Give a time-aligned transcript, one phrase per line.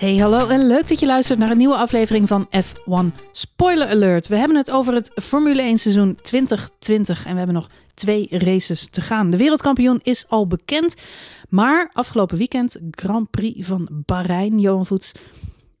[0.00, 4.28] Hey, hallo en leuk dat je luistert naar een nieuwe aflevering van F1 Spoiler Alert.
[4.28, 8.88] We hebben het over het Formule 1 seizoen 2020 en we hebben nog twee races
[8.88, 9.30] te gaan.
[9.30, 10.94] De wereldkampioen is al bekend,
[11.48, 15.12] maar afgelopen weekend Grand Prix van Bahrein, Johan Voets,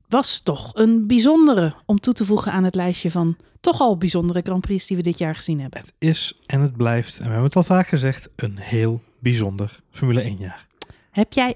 [0.08, 4.40] was toch een bijzondere om toe te voegen aan het lijstje van toch al bijzondere
[4.42, 5.80] Grand Prix die we dit jaar gezien hebben.
[5.80, 9.80] Het is en het blijft, en we hebben het al vaak gezegd, een heel bijzonder
[9.90, 10.66] Formule 1 jaar.
[11.10, 11.54] Heb jij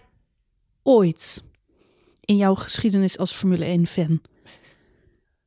[0.83, 1.43] ooit
[2.25, 4.21] in jouw geschiedenis als Formule 1-fan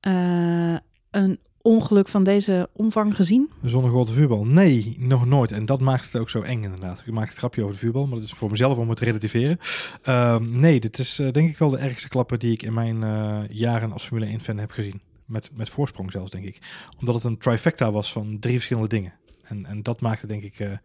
[0.08, 0.78] uh,
[1.12, 3.50] een ongeluk van deze omvang gezien?
[3.64, 4.46] Zonder grote vuurbal?
[4.46, 5.52] Nee, nog nooit.
[5.52, 7.04] En dat maakt het ook zo eng inderdaad.
[7.06, 9.06] Ik maak het grapje over de vuurbal, maar dat is voor mezelf om het te
[9.06, 9.60] relativeren.
[10.06, 13.02] Uh, nee, dit is uh, denk ik wel de ergste klapper die ik in mijn
[13.02, 15.02] uh, jaren als Formule 1-fan heb gezien.
[15.26, 16.60] Met, met voorsprong zelfs, denk ik.
[17.00, 19.14] Omdat het een trifecta was van drie verschillende dingen.
[19.44, 20.80] En, en dat maakte denk ik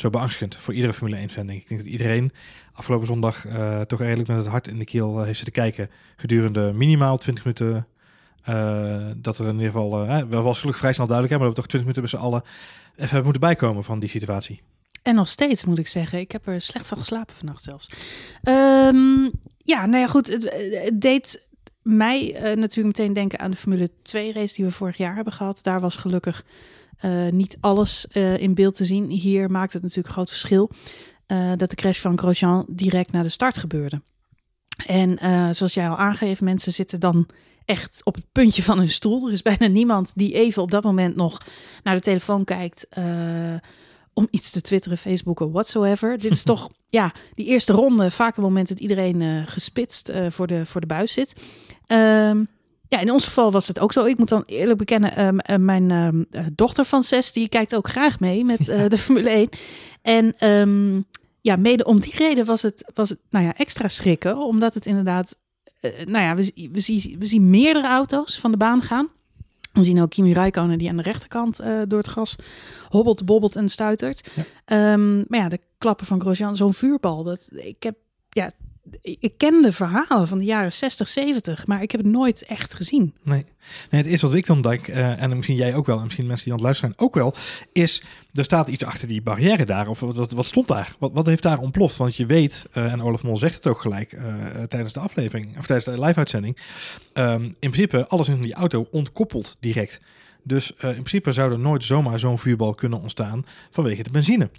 [0.00, 1.46] zo beangstigend voor iedere Formule 1 fan.
[1.46, 1.62] Denk ik.
[1.62, 2.32] ik denk dat iedereen
[2.72, 5.90] afgelopen zondag uh, toch eigenlijk met het hart in de keel uh, heeft zitten kijken.
[6.16, 7.86] Gedurende minimaal 20 minuten.
[9.22, 11.56] dat er in ieder geval, uh, wel was gelukkig vrij snel duidelijk, hè, maar dat
[11.56, 12.42] we toch 20 minuten met z'n allen
[12.90, 14.60] even hebben moeten bijkomen van die situatie.
[15.02, 17.90] En nog steeds moet ik zeggen, ik heb er slecht van geslapen vannacht zelfs.
[18.42, 19.30] Um,
[19.62, 20.42] ja, nou ja, goed, het,
[20.84, 21.48] het deed
[21.82, 25.58] mij natuurlijk meteen denken aan de Formule 2 race die we vorig jaar hebben gehad.
[25.62, 26.44] Daar was gelukkig
[27.04, 29.10] uh, niet alles uh, in beeld te zien.
[29.10, 30.70] Hier maakt het natuurlijk groot verschil
[31.26, 34.02] uh, dat de crash van Grosjean direct na de start gebeurde.
[34.86, 35.18] En
[35.54, 37.28] zoals jij al aangeeft, mensen zitten dan
[37.64, 39.26] echt op het puntje van hun stoel.
[39.26, 41.42] Er is bijna niemand die even op dat moment nog
[41.82, 42.86] naar de telefoon kijkt
[44.12, 46.18] om iets te twitteren, facebooken, whatsoever.
[46.18, 50.66] Dit is toch, ja, die eerste ronde, vaak een moment dat iedereen gespitst voor, de,
[50.66, 51.32] voor de buis zit.
[51.86, 52.48] Um,
[52.90, 54.04] ja, in ons geval was het ook zo.
[54.04, 58.20] Ik moet dan eerlijk bekennen, um, mijn um, dochter van zes, die kijkt ook graag
[58.20, 59.48] mee met uh, de Formule 1.
[60.02, 61.04] En um,
[61.40, 64.86] ja, mede om die reden was het, was het nou ja, extra schrikken, omdat het
[64.86, 65.36] inderdaad,
[65.80, 69.08] uh, nou ja, we, we, zien, we zien meerdere auto's van de baan gaan.
[69.72, 72.36] We zien ook Kimi Räikkönen die aan de rechterkant uh, door het gras
[72.88, 74.30] hobbelt, bobbelt en stuitert.
[74.66, 74.96] Ja.
[74.96, 77.96] maar ja, de klappen van Grosjean, zo'n vuurbal, dat, ik heb
[78.28, 78.52] ja,
[79.02, 82.74] ik ken de verhalen van de jaren 60, 70, maar ik heb het nooit echt
[82.74, 83.14] gezien.
[83.22, 83.44] Nee,
[83.90, 86.26] nee het eerste wat ik dan denk, uh, en misschien jij ook wel, en misschien
[86.26, 87.34] mensen die aan het luisteren zijn ook wel,
[87.72, 88.02] is
[88.32, 90.94] er staat iets achter die barrière daar, of wat, wat stond daar?
[90.98, 91.96] Wat, wat heeft daar ontploft?
[91.96, 94.22] Want je weet, uh, en Olaf Mol zegt het ook gelijk uh,
[94.68, 96.56] tijdens de aflevering, of tijdens de live-uitzending,
[97.14, 100.00] um, in principe alles in die auto ontkoppelt direct.
[100.42, 104.50] Dus in principe zou er nooit zomaar zo'n vuurbal kunnen ontstaan vanwege de benzine.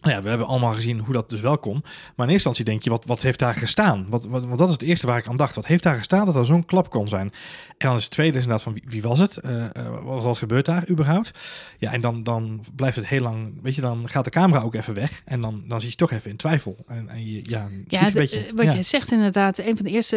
[0.00, 1.82] Nou ja, we hebben allemaal gezien hoe dat dus wel kon.
[1.82, 4.06] Maar in eerste instantie denk je, wat, wat heeft daar gestaan?
[4.08, 5.54] Wat, wat, want dat is het eerste waar ik aan dacht.
[5.54, 7.32] Wat heeft daar gestaan dat er zo'n klap kon zijn?
[7.78, 9.38] En dan is het tweede is inderdaad van wie, wie was het?
[9.44, 9.68] Uh, uh,
[10.02, 11.30] wat was gebeurd daar überhaupt?
[11.78, 14.74] Ja, en dan, dan blijft het heel lang, weet je, dan gaat de camera ook
[14.74, 15.22] even weg.
[15.24, 16.76] En dan, dan zit je toch even in twijfel.
[16.86, 18.72] En, en je, ja, ja een beetje, wat ja.
[18.72, 20.16] je zegt inderdaad, een van de eerste,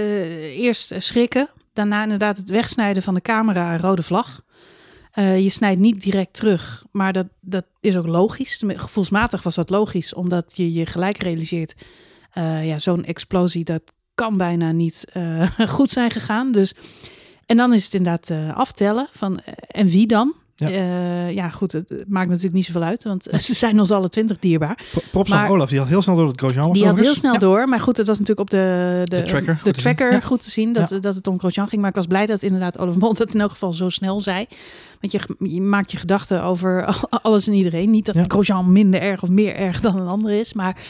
[0.56, 1.50] eerst schrikken.
[1.74, 4.42] Daarna inderdaad het wegsnijden van de camera, rode vlag.
[5.16, 8.64] Uh, je snijdt niet direct terug, maar dat, dat is ook logisch.
[8.68, 11.76] Gevoelsmatig was dat logisch, omdat je je gelijk realiseert...
[12.38, 13.82] Uh, ja, zo'n explosie, dat
[14.16, 16.52] kan bijna niet uh, goed zijn gegaan.
[16.52, 16.74] Dus,
[17.46, 19.40] en dan is het inderdaad aftellen van...
[19.68, 20.34] en wie dan?
[20.60, 20.70] Ja.
[20.70, 24.40] Uh, ja, goed, het maakt natuurlijk niet zoveel uit, want ze zijn ons alle twintig
[24.40, 24.86] dierbaar.
[25.12, 26.78] Props aan Olaf, die had heel snel door het Grosjean was.
[26.78, 27.40] Die had heel snel ja.
[27.40, 30.16] door, maar goed, het was natuurlijk op de, de, de tracker, de goed, tracker te
[30.16, 30.22] ja.
[30.22, 31.82] goed te zien dat, dat het om Grosjean ging.
[31.82, 34.46] Maar ik was blij dat inderdaad Olaf Mol dat in elk geval zo snel zei.
[35.00, 37.90] Want je, je maakt je gedachten over alles en iedereen.
[37.90, 38.18] Niet dat.
[38.28, 40.82] Grosjean minder erg of meer erg dan een ander is, maar...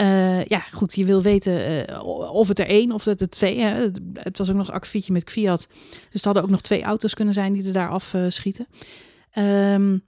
[0.00, 3.60] Uh, ja, goed, je wil weten uh, of het er één of het er twee.
[3.60, 3.90] Hè.
[4.14, 5.68] Het was ook nog een akkefietje met Fiat.
[6.10, 8.66] Dus er hadden ook nog twee auto's kunnen zijn die er daar af uh, schieten.
[9.38, 10.02] Um,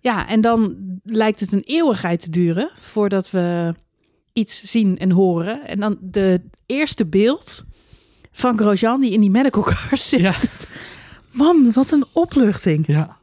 [0.00, 3.74] ja, en dan lijkt het een eeuwigheid te duren voordat we
[4.32, 5.66] iets zien en horen.
[5.66, 7.64] En dan de eerste beeld
[8.32, 10.20] van Grosjean die in die medical car zit.
[10.20, 10.34] Ja.
[11.30, 12.86] Man, wat een opluchting.
[12.86, 13.16] Ja.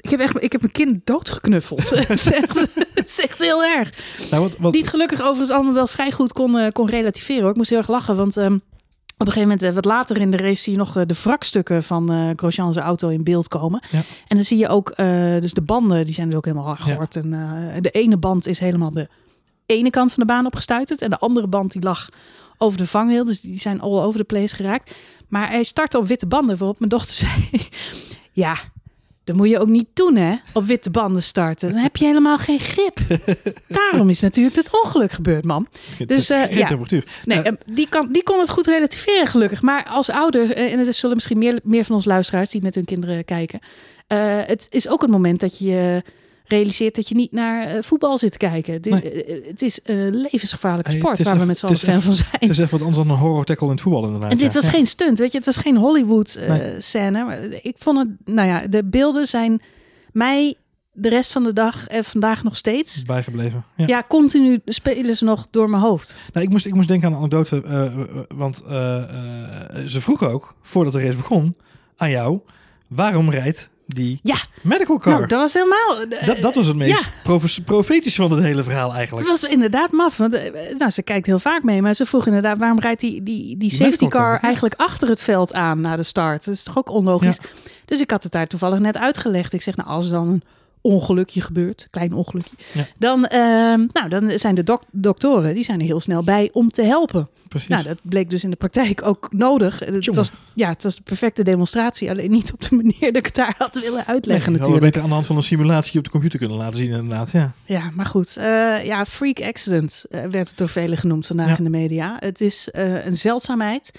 [0.00, 1.90] Ik heb echt, ik heb mijn kind doodgeknuffeld.
[1.90, 3.90] het, is echt, het is echt heel erg.
[4.30, 7.42] Nou, wat, het gelukkig overigens allemaal wel vrij goed kon, uh, kon relativeren.
[7.42, 7.50] Hoor.
[7.50, 8.62] Ik moest heel erg lachen, want um,
[9.20, 12.12] op een gegeven moment, wat later in de race, zie je nog de wrakstukken van
[12.12, 13.82] uh, Grosjean's auto in beeld komen.
[13.90, 14.02] Ja.
[14.26, 16.76] En dan zie je ook, uh, dus de banden, die zijn dus ook helemaal.
[16.84, 17.06] Ja.
[17.10, 19.08] En uh, de ene band is helemaal de
[19.66, 21.02] ene kant van de baan opgestuiterd.
[21.02, 22.08] En de andere band die lag
[22.58, 23.24] over de vangwiel.
[23.24, 24.94] Dus die zijn all over the place geraakt.
[25.28, 27.68] Maar hij startte op witte banden, waarop mijn dochter zei...
[28.32, 28.56] ja,
[29.24, 30.34] dat moet je ook niet doen, hè?
[30.52, 31.72] Op witte banden starten.
[31.72, 32.98] Dan heb je helemaal geen grip.
[33.68, 35.66] Daarom is natuurlijk het ongeluk gebeurd, man.
[36.06, 36.78] Dus uh, ja,
[37.24, 39.62] nee, uh, die, kan, die kon het goed relativeren, gelukkig.
[39.62, 42.74] Maar als ouder, uh, en het zullen misschien meer, meer van ons luisteraars die met
[42.74, 43.60] hun kinderen kijken.
[44.46, 46.02] Het is ook een moment dat je
[46.50, 48.82] realiseert dat je niet naar eh, voetbal zit te kijken.
[48.82, 49.24] Dit, Nee.
[49.24, 52.10] eh, het is een levensgevaarlijke sport het waar we met z'n allen het fan van
[52.10, 52.50] Het zijn.
[52.50, 54.30] is even wat anders dan een horror tackle in het voetbal inderdaad.
[54.30, 54.52] En dit ja.
[54.52, 54.70] was Ja.
[54.70, 56.80] geen stunt, weet je, het was geen Hollywood eh, Nee.
[56.80, 57.24] scène.
[57.24, 59.60] Maar Ik vond het, nou ja, de beelden zijn
[60.12, 60.54] mij
[60.92, 63.02] de rest van de dag en vandaag nog steeds.
[63.02, 63.64] bijgebleven.
[63.76, 63.86] Ja.
[63.86, 66.16] Ja, continu spelen ze nog door mijn hoofd.
[66.32, 67.92] Nou, ik, moest, ik moest denken aan een anekdote, eh, eh,
[68.28, 71.56] want eh, eh, ze vroeg ook, voordat de race begon,
[71.96, 72.38] aan jou,
[72.88, 74.36] waarom rijdt die Ja.
[74.62, 75.12] medical car?
[75.12, 76.00] Nou, dat was helemaal.
[76.20, 77.10] eh, dat, dat was het meest ja.
[77.22, 79.28] profe- profetische van het hele verhaal Het eigenlijk.
[79.28, 80.16] was inderdaad maf.
[80.16, 83.22] Want, eh, nou, ze kijkt heel vaak mee, maar ze vroeg inderdaad waarom rijdt die,
[83.22, 86.44] die, die safety car eigenlijk achter het veld aan na de start?
[86.44, 87.38] Dat is toch ook onlogisch.
[87.84, 89.52] Dus ik had het daar toevallig net uitgelegd.
[89.52, 90.42] Ik zeg, nou, als er dan een
[90.80, 92.84] ongelukje gebeurt, klein ongelukje, Ja.
[92.98, 96.70] dan, ehm, nou, dan zijn de dok- doktoren die zijn er heel snel bij om
[96.70, 97.28] te helpen.
[97.48, 97.68] Precies.
[97.68, 99.78] Nou, dat bleek dus in de praktijk ook nodig.
[99.78, 100.20] Het Jongen.
[100.20, 103.34] was, ja, het was de perfecte demonstratie, alleen niet op de manier dat ik het
[103.34, 104.84] daar had willen Nee, uitleggen hadden natuurlijk.
[104.84, 107.30] beter aan de hand van een simulatie op de computer kunnen laten zien inderdaad.
[107.30, 107.52] Ja.
[107.64, 108.36] Ja, maar goed.
[108.36, 111.56] eh, ja, freak accident eh, werd het door velen genoemd vandaag Ja.
[111.58, 112.16] in de media.
[112.18, 113.90] Het is eh, een zeldzaamheid.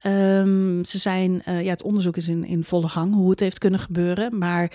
[0.00, 3.58] Ehm, ze zijn, eh, ja, het onderzoek is in, in volle gang hoe het heeft
[3.58, 4.38] kunnen gebeuren.
[4.38, 4.70] Maar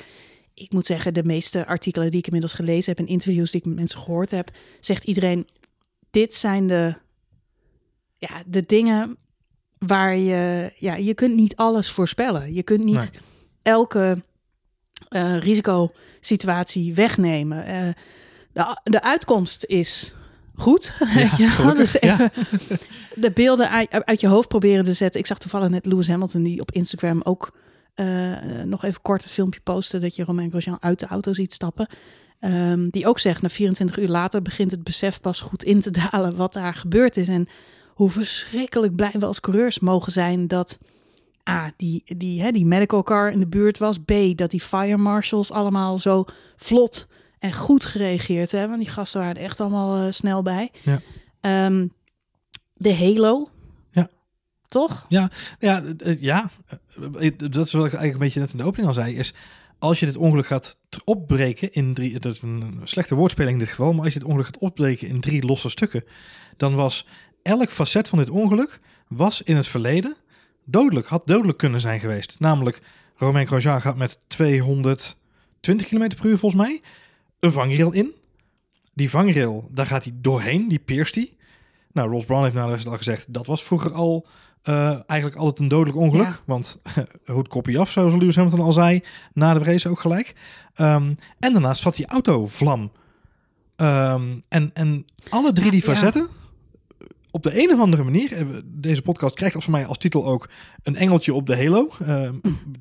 [0.53, 3.65] ik moet zeggen, de meeste artikelen die ik inmiddels gelezen heb en interviews die ik
[3.65, 5.47] met mensen gehoord heb, zegt iedereen:
[6.11, 6.95] dit zijn de,
[8.17, 9.17] ja, de dingen
[9.77, 12.53] waar je, ja, je kunt niet alles voorspellen.
[12.53, 13.09] Je kunt niet Nee.
[13.61, 14.23] elke
[15.09, 17.65] eh, risicosituatie wegnemen.
[17.65, 17.87] Eh,
[18.53, 20.13] de, de uitkomst is
[20.55, 20.93] goed.
[20.97, 21.27] wel.
[21.27, 22.13] gelukkig, Dus ja.
[22.13, 22.31] even
[23.23, 25.19] de beelden uit, uit je hoofd proberen te zetten.
[25.19, 27.51] Ik zag toevallig net Lewis Hamilton die op Instagram ook
[27.93, 31.53] eh, nog even kort het filmpje posten dat je Romain Grosjean uit de auto ziet
[31.53, 31.87] stappen.
[32.39, 35.91] Ehm, die ook zegt, na 24 uur later begint het besef pas goed in te
[36.09, 37.27] dalen wat daar gebeurd is.
[37.27, 37.47] En
[37.87, 40.77] hoe verschrikkelijk blij we als coureurs mogen zijn dat
[41.49, 43.97] A, die, die, hè, die medical car in de buurt was.
[43.97, 47.07] B, dat die fire marshals allemaal zo vlot
[47.39, 48.69] en goed gereageerd hebben.
[48.69, 50.71] Want die gasten waren er echt allemaal eh, snel bij.
[50.83, 51.01] Ja.
[51.41, 51.87] Ehm,
[52.73, 53.49] de Halo.
[54.73, 54.79] Ja.
[54.79, 55.05] Toch?
[55.59, 56.49] Ja, eh, eh, ja.
[57.19, 59.33] Eh, dat is wat ik eigenlijk een beetje net in de opening al zei, is
[59.79, 63.69] als je dit ongeluk gaat opbreken in drie, dat is een slechte woordspeling in dit
[63.69, 66.03] geval, maar als je dit ongeluk gaat opbreken in drie losse stukken,
[66.57, 67.07] dan was
[67.43, 70.15] elk facet van dit ongeluk was in het verleden
[70.65, 72.39] dodelijk, had dodelijk kunnen zijn geweest.
[72.39, 72.81] Namelijk,
[73.15, 76.81] Romain Grosjean gaat met 220 km per uur volgens mij
[77.39, 78.11] een vangrail in.
[78.93, 81.33] Die vangrail, daar gaat hij doorheen, die pierst hij.
[81.91, 84.27] Nou, Ross Brown heeft nou al gezegd, dat was vroeger al
[84.61, 86.27] eh, eigenlijk altijd een dodelijk ongeluk.
[86.27, 86.39] Ja.
[86.45, 86.81] Want
[87.25, 89.03] hoed kopie af, zoals Lewis Hamilton al zei,
[89.33, 90.33] na de race ook gelijk.
[90.73, 92.91] Ehm, en daarnaast vat die auto vlam.
[93.75, 95.93] Ehm, en, en alle drie die ja.
[95.93, 96.27] facetten,
[97.31, 100.25] op de een of andere manier, eh, deze podcast krijgt als voor mij als titel
[100.25, 100.49] ook
[100.83, 101.89] een engeltje op de halo.
[102.05, 102.35] Ehm,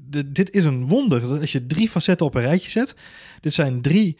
[0.08, 2.94] de- dit is een wonder dat als je drie facetten op een rijtje zet.
[3.40, 4.16] Dit zijn drie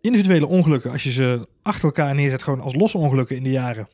[0.00, 0.90] individuele ongelukken.
[0.90, 3.88] Als je ze achter elkaar neerzet, gewoon als losse ongelukken in de jaren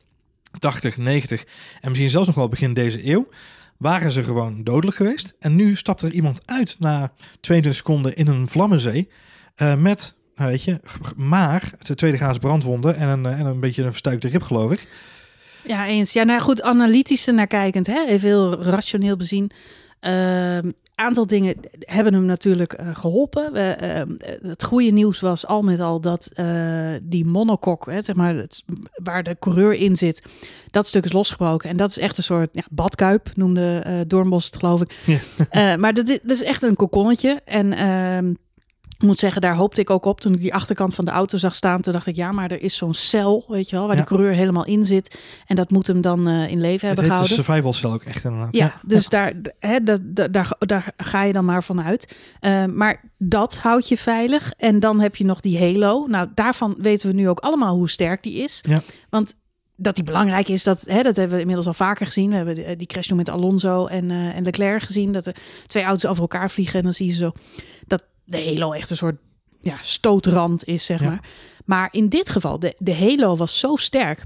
[0.58, 1.44] 80, 90
[1.80, 3.28] en misschien zelfs nog wel begin deze eeuw,
[3.76, 5.34] waren ze gewoon dodelijk geweest.
[5.38, 9.08] En nu stapt er iemand uit na 22 seconden in een vlammenzee
[9.54, 10.80] eh, met, nou weet je,
[11.16, 14.72] maar de tweede graas brandwonden en een, eh, en een beetje een verstuikte rib, geloof
[14.72, 14.86] ik.
[15.64, 16.12] Ja, eens.
[16.12, 18.06] Ja, nou goed, analytisch naar kijkend, hè?
[18.06, 19.50] even heel rationeel bezien.
[20.00, 23.52] Een aantal dingen hebben hem natuurlijk eh, geholpen.
[23.52, 24.10] We, ehm,
[24.48, 26.46] het goede nieuws was al met al dat eh,
[27.02, 28.62] die monokok, hè, zeg maar, het,
[29.02, 30.22] waar de coureur in zit,
[30.70, 31.70] dat stuk is losgebroken.
[31.70, 34.92] En dat is echt een soort ja, badkuip, noemde eh Doornbos het geloof ik.
[35.52, 35.76] Ja.
[35.76, 37.40] Maar dat, is- dat is echt een kokonnetje.
[37.44, 38.32] En ehm,
[39.00, 41.36] ik moet zeggen, daar hoopte ik ook op toen ik die achterkant van de auto
[41.38, 41.80] zag staan.
[41.80, 44.00] Toen dacht ik, ja, maar er is zo'n cel, weet je wel, waar Ja.
[44.02, 45.18] de coureur helemaal in zit.
[45.46, 47.44] En dat moet hem dan eh, in leven Het hebben heet de gehouden.
[47.44, 48.54] survival cell ook echt inderdaad.
[48.56, 50.00] Ja, dus Daar, hè, dat,
[50.32, 52.16] daar, daar ga je dan maar van uit.
[52.40, 54.52] Eh, maar dat houdt je veilig.
[54.56, 56.06] En dan heb je nog die Halo.
[56.08, 58.58] Nou, daarvan weten we nu ook allemaal hoe sterk die is.
[58.68, 58.82] Ja.
[59.10, 59.34] Want
[59.76, 62.30] dat die belangrijk is, dat, hè, dat hebben we inmiddels al vaker gezien.
[62.30, 65.12] We hebben die, die crash nu met Alonso en, eh, en Leclerc gezien.
[65.12, 66.78] Dat er twee auto's over elkaar vliegen.
[66.78, 67.32] En dan zie je zo
[67.86, 69.16] dat de Halo echt een soort
[69.60, 71.08] ja, stootrand is, zeg Ja.
[71.08, 71.28] maar.
[71.64, 74.24] Maar in dit geval, de, de Halo was zo sterk.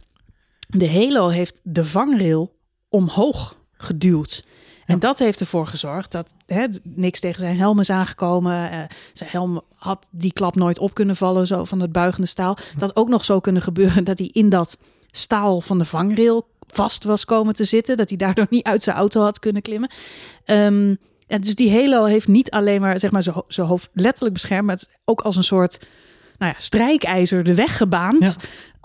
[0.69, 2.57] De Halo heeft de vangrail
[2.89, 4.45] omhoog geduwd.
[4.87, 5.01] En Ja.
[5.01, 8.71] dat heeft ervoor gezorgd dat hè, niks tegen zijn helm is aangekomen.
[8.71, 8.79] Eh,
[9.13, 12.57] zijn helm had die klap nooit op kunnen vallen, zo van het buigende staal.
[12.77, 14.79] Dat ook nog zo kunnen gebeuren dat hij in dat
[15.11, 17.97] staal van de vangrail vast was komen te zitten.
[17.97, 19.91] Dat hij daardoor niet uit zijn auto had kunnen klimmen.
[20.45, 20.95] Ehm,
[21.27, 24.67] dus die Halo heeft niet alleen maar, zeg maar zijn ho- zijn hoofd letterlijk beschermd,
[24.67, 25.87] maar het is ook als een soort
[26.39, 28.23] nou ja, strijkijzer de weg gebaand.
[28.25, 28.33] Ja.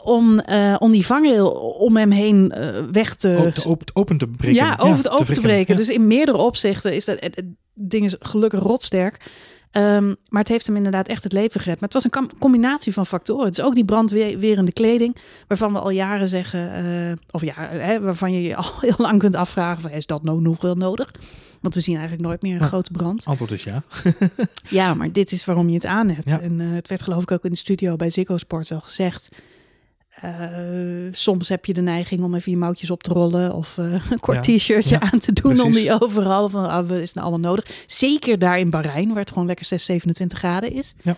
[0.04, 4.18] Om, eh, om die vangrail om hem heen eh, weg te, Ook te open, open
[4.18, 4.56] te breken.
[4.56, 5.74] ja, over het open te breken.
[5.74, 5.80] Ja.
[5.80, 9.32] Dus in meerdere opzichten is dat het, het ding is gelukkig rotsterk.
[9.72, 11.80] Ehm, maar het heeft hem inderdaad echt het leven gered.
[11.80, 13.46] Maar het was een combinatie van factoren.
[13.46, 15.16] Het is ook die brandwerende kleding,
[15.48, 19.20] waarvan we al jaren zeggen, eh, of ja, hè, waarvan je je al heel lang
[19.20, 21.12] kunt afvragen: van, is dat nou nog wel nodig?
[21.62, 23.26] Want we zien eigenlijk nooit meer een grote brand.
[23.26, 23.84] Antwoord is ja.
[24.70, 26.30] Ja, maar dit is waarom je het aan hebt.
[26.30, 26.40] Ja.
[26.40, 29.30] En eh, het werd geloof ik ook in de studio bij Ziggo Sport wel gezegd.
[30.10, 30.32] Eh,
[31.12, 34.20] soms heb je de neiging om even je mouwtjes op te rollen of eh, een
[34.20, 35.66] kort Ja, t-shirtje ja, aan te doen precies.
[35.66, 36.50] onder je overal.
[36.50, 37.84] Van, ah, is nou allemaal nodig?
[37.86, 40.94] Zeker daar in Bahrein, waar het gewoon lekker 6, 27 graden is.
[41.02, 41.18] Ja.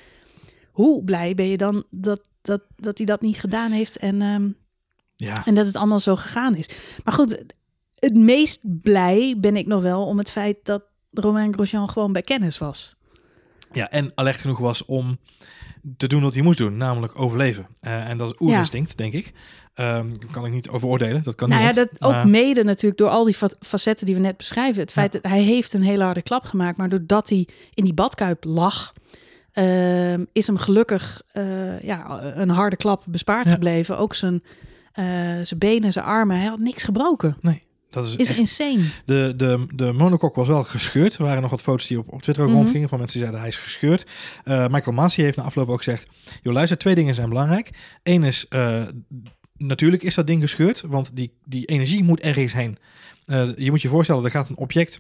[0.72, 4.50] Hoe blij ben je dan dat, dat, dat hij dat niet gedaan heeft en, ehm,
[5.16, 6.70] Ja, en dat het allemaal zo gegaan is?
[7.04, 7.44] Maar goed,
[8.02, 12.22] het meest blij ben ik nog wel om het feit dat Romain Grosjean gewoon bij
[12.22, 12.96] kennis was.
[13.72, 15.18] ja en alert genoeg was om
[15.98, 17.68] te doen wat hij moest doen, namelijk overleven.
[17.80, 19.32] Eh, en dat is oerinstinct, denk ik.
[19.74, 23.10] Ehm kan ik niet over oordelen, dat kan Nou ja, dat ook mede natuurlijk door
[23.10, 24.82] al die fa- facetten die we net beschrijven.
[24.82, 27.94] Het feit dat hij heeft een hele harde klap gemaakt, maar doordat hij in die
[27.94, 28.94] badkuip lag,
[29.52, 33.52] ehm, is hem gelukkig eh, ja, een harde klap bespaard Ja.
[33.52, 33.98] gebleven.
[33.98, 34.44] Ook zijn,
[34.92, 35.06] eh,
[35.44, 37.38] zijn benen, zijn armen, hij had niks gebroken.
[37.92, 38.84] Dat is, Is echt- insane.
[39.06, 41.18] De, de, de monokok was wel gescheurd.
[41.18, 42.60] Er waren nog wat foto's die op, op Twitter ook Mhm.
[42.60, 44.06] rondgingen van mensen die zeiden hij is gescheurd.
[44.44, 46.08] Eh, Michael Masi heeft na afloop ook gezegd,
[46.42, 47.70] joh luister, twee dingen zijn belangrijk.
[48.04, 48.84] Eén is, eh,
[49.58, 52.78] natuurlijk is dat ding gescheurd, want die, die energie moet ergens heen.
[53.26, 55.00] Eh, je moet je voorstellen, er gaat een object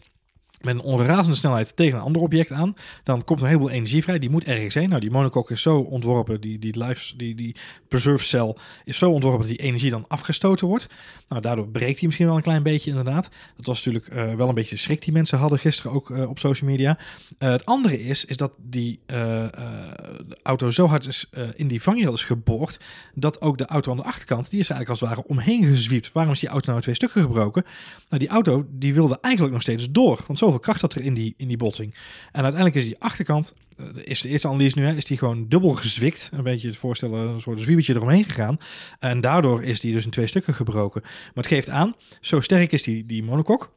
[0.63, 2.74] met een onrazende snelheid tegen een ander object aan.
[3.03, 4.20] Dan komt er een heleboel energie vrij.
[4.20, 4.89] Die moet ergens heen.
[4.89, 6.41] Nou, die monokok is zo ontworpen.
[6.41, 7.56] Die, die, life, die, die
[7.88, 10.88] preserve cell is zo ontworpen dat die energie dan afgestoten wordt.
[11.27, 13.30] Nou, daardoor breekt hij misschien wel een klein beetje inderdaad.
[13.56, 16.30] Dat was natuurlijk eh, wel een beetje de schrik die mensen hadden gisteren ook eh,
[16.30, 16.98] op social media.
[17.38, 22.13] Eh, het andere is, is dat die de auto zo hard is, in die vangrail
[22.13, 22.80] is geboord,
[23.13, 26.12] dat ook de auto aan de achterkant, die is eigenlijk als het ware omheen gezwiept.
[26.12, 27.63] Waarom is die auto nou twee stukken gebroken?
[28.10, 31.13] Nou, die auto die wilde eigenlijk nog steeds door, want zoveel kracht zat er in
[31.13, 31.96] die, in die botsing.
[32.31, 35.48] En uiteindelijk is die achterkant, eh, is de eerste analyse nu, hè, is die gewoon
[35.48, 36.29] dubbel gezwikt.
[36.34, 38.58] Een beetje het voorstellen, een soort zwiebertje eromheen gegaan.
[39.00, 41.01] En daardoor is die dus in twee stukken gebroken.
[41.03, 43.72] Maar het geeft aan, zo sterk is die, die monokok,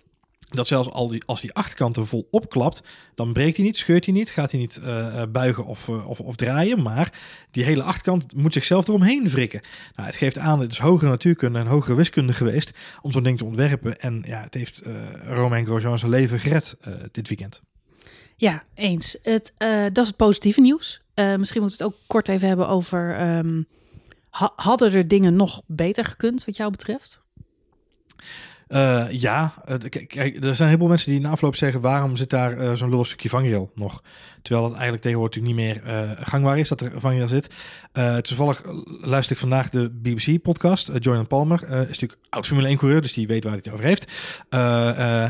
[0.57, 2.83] dat zelfs al die, als die achterkant er vol opklapt,
[3.15, 6.09] dan breekt hij niet, scheurt hij niet, gaat hij niet eh, eh, buigen of, eh,
[6.09, 6.83] of, of draaien.
[6.83, 7.13] Maar
[7.51, 9.61] die hele achterkant moet zichzelf eromheen wrikken.
[9.97, 12.71] Nou, het geeft aan, het is hogere natuurkunde en hogere wiskunde geweest
[13.03, 14.01] om zo'n ding te ontwerpen.
[14.01, 14.93] En ja, het heeft eh
[15.27, 16.77] Romain Grosjean zijn leven gered
[17.13, 17.63] dit weekend.
[18.37, 19.17] Ja, eens.
[19.23, 19.53] Het,
[19.93, 21.03] dat is het positieve nieuws.
[21.15, 23.15] Misschien moeten we het ook kort even hebben over...
[23.15, 23.63] ehm,
[24.31, 27.23] ha- hadden er dingen nog beter gekund wat jou betreft?
[28.67, 29.55] Eh, ja,
[30.07, 32.91] kijk, er zijn heel veel mensen die na afloop zeggen: waarom zit daar eh, zo'n
[32.91, 34.03] lullig stukje vangrail nog?
[34.43, 37.49] Terwijl het eigenlijk tegenwoordig niet meer eh, gangbaar is dat er vangrail zit.
[38.21, 38.63] Toevallig
[39.01, 40.91] luister ik vandaag de BBC-podcast.
[40.99, 44.13] Jordan Palmer is natuurlijk oud Formule 1-coureur, dus die weet waar hij het over heeft.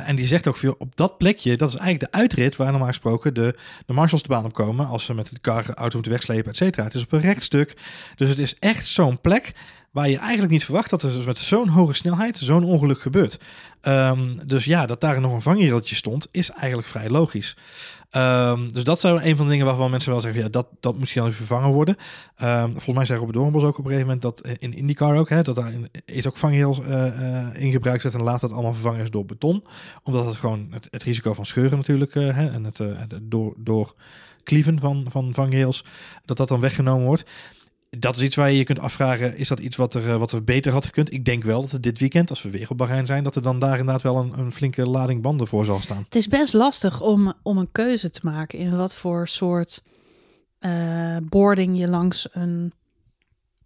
[0.07, 2.88] En die zegt ook veel op dat plekje, dat is eigenlijk de uitrit waar normaal
[2.88, 6.50] gesproken de, de marshals de baan op komen als ze met de auto moeten wegslepen,
[6.50, 6.85] et cetera.
[6.85, 7.76] Het is op een rechtstuk,
[8.17, 9.53] dus het is echt zo'n plek
[9.94, 13.38] waar je eigenlijk niet verwacht dat er dus met zo'n hoge snelheid zo'n ongeluk gebeurt.
[13.80, 17.56] Ehm, dus ja, dat daar nog een vangrailtje stond, is eigenlijk vrij logisch.
[18.10, 20.98] Ehm, dus dat zou een van de dingen waarvan mensen wel zeggen, ja, dat, dat
[20.98, 21.96] moet dan vervangen worden.
[22.36, 25.16] Ehm, volgens mij zei Robert Doornbos ook op een gegeven moment dat eh, in IndyCar
[25.16, 28.40] ook, hè, dat daar in- is ook vangrails eh eh, in gebruikt werd en later
[28.40, 29.64] dat allemaal vervangen is door beton.
[30.02, 33.94] Omdat het gewoon het, risico van scheuren natuurlijk hè, en het, het door,
[34.78, 35.84] van, van vangrails,
[36.24, 37.24] dat dat dan weggenomen wordt
[37.98, 40.32] dat is iets waar je je kunt afvragen, is dat iets wat er, eh, wat
[40.32, 41.12] er beter had gekund?
[41.12, 43.42] Ik denk wel dat er dit weekend, als we weer op Bahrein zijn, dat er
[43.42, 46.04] dan daar inderdaad wel een, een flinke lading banden voor zal staan.
[46.04, 49.82] Het is best lastig om, om een keuze te maken in wat voor soort
[50.58, 52.72] eh, boarding je langs een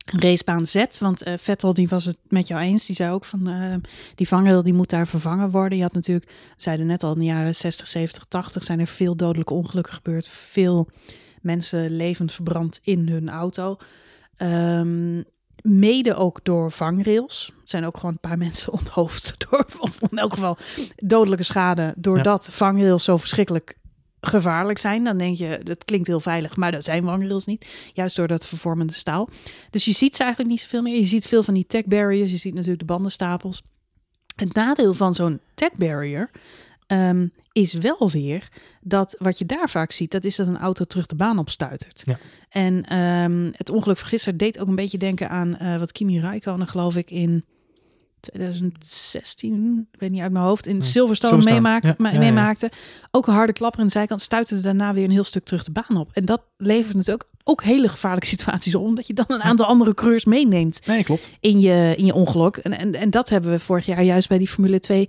[0.04, 0.99] racebaan zet.
[0.99, 2.87] Want eh, Vettel die was het met jou eens.
[2.87, 3.82] Die zei ook van
[4.14, 5.78] die vangrail die moet daar vervangen worden.
[5.78, 9.16] Je had natuurlijk, zeiden net al in de jaren 60, 70, 80 zijn er veel
[9.16, 10.28] dodelijke ongelukken gebeurd.
[10.28, 10.88] Veel
[11.42, 13.76] mensen levend verbrand in hun auto.
[14.38, 15.23] Ehm,
[15.62, 17.52] mede ook door vangrails.
[17.61, 20.57] Er zijn ook gewoon een paar mensen onthoofd door, of in elk geval
[20.97, 23.76] dodelijke schade, doordat vangrails zo verschrikkelijk
[24.21, 25.04] gevaarlijk zijn.
[25.04, 27.90] Dan denk je, dat klinkt heel veilig, maar dat zijn vangrails niet.
[27.92, 29.28] Juist door dat vervormende staal.
[29.71, 30.97] Dus je ziet ze eigenlijk niet zoveel meer.
[30.99, 32.30] Je ziet veel van die tech barriers.
[32.30, 33.62] Je ziet natuurlijk de bandenstapels.
[34.37, 36.30] Het nadeel van zo'n tech barrier
[36.88, 38.49] ehm, is wel weer
[38.80, 42.02] dat wat je daar vaak ziet, dat is dat een auto terug de baan opstuitert.
[42.07, 42.18] Ja.
[42.49, 46.21] En ehm, het ongeluk van gisteren deed ook een beetje denken aan eh, wat Kimi
[46.21, 47.45] Räikkönen geloof ik in
[48.21, 50.83] 2016, ik weet niet uit mijn hoofd, in Nee.
[50.88, 52.21] Silverstone, Silverstone, meemaak- ja, ma- ja, ja.
[52.21, 52.71] meemaakte.
[53.11, 55.71] Ook een harde klapper in de zijkant, stuitte daarna weer een heel stuk terug de
[55.73, 56.11] baan op.
[56.12, 59.66] En dat levert natuurlijk ook, ook hele gevaarlijke situaties op, omdat je dan een aantal
[59.66, 61.28] andere coureurs meeneemt Nee, klopt.
[61.40, 62.57] in je, in je ongeluk.
[62.57, 65.09] En, en, en dat hebben we vorig jaar juist bij die Formule 2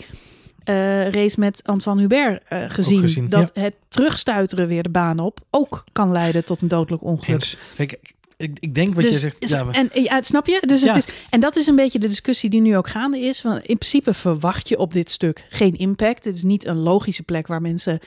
[0.69, 5.39] eh, race met Antoine Hubert eh, gezien, gezien, dat het terugstuiteren weer de baan op
[5.49, 7.57] ook kan leiden tot een dodelijk ongeluk.
[7.75, 7.99] Kijk,
[8.37, 9.35] ik, ik denk wat Dus je zegt.
[9.39, 10.63] is- Ja, maar- en ja, snap je?
[10.67, 10.93] Dus Ja.
[10.93, 13.41] het is, en dat is een beetje de discussie die nu ook gaande is.
[13.41, 16.25] Want in principe verwacht je op dit stuk geen impact.
[16.25, 17.99] Het is niet een logische plek waar mensen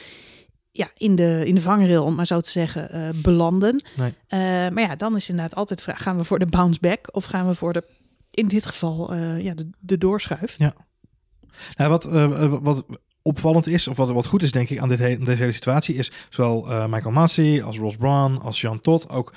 [0.71, 3.85] ja, in, de, in de vangrail, om maar zo te zeggen, eh, belanden.
[3.97, 4.13] Nee.
[4.71, 7.47] Maar ja, dan is inderdaad altijd vraag: gaan we voor de bounce back of gaan
[7.49, 7.83] we voor de,
[8.31, 10.55] in dit geval, ja, de, de doorschuif?
[11.75, 12.85] Nou, wat, eh, eh, wat
[13.23, 16.13] opvallend is, of wat, wat goed is denk ik aan dit deze hele situatie, is
[16.31, 19.35] zowel eh, Michael Masi als Ross Brawn als Jean Todt, ook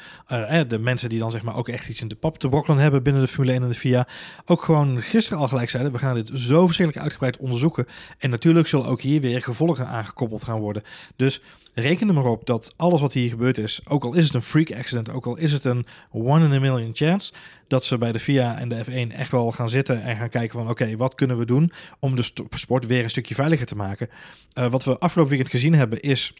[0.67, 3.03] de mensen die dan zeg maar ook echt iets in de pap te brokkelen hebben
[3.03, 4.07] binnen de Formule 1 en de FIA,
[4.45, 7.85] ook gewoon gisteren al gelijk zeiden, we gaan dit zo verschrikkelijk uitgebreid onderzoeken.
[8.17, 10.83] En natuurlijk zullen ook hier weer gevolgen aangekoppeld gaan worden.
[11.15, 11.41] Dus
[11.75, 14.41] reken er maar op dat alles wat hier gebeurd is, ook al is het een
[14.41, 17.33] freak accident, ook al is het een one in a million chance,
[17.67, 20.59] dat ze bij de FIA en de F1 echt wel gaan zitten en gaan kijken
[20.59, 24.09] van oké, wat kunnen we doen om de sport weer een stukje veiliger te maken.
[24.53, 26.33] Eh, wat we afgelopen weekend gezien hebben is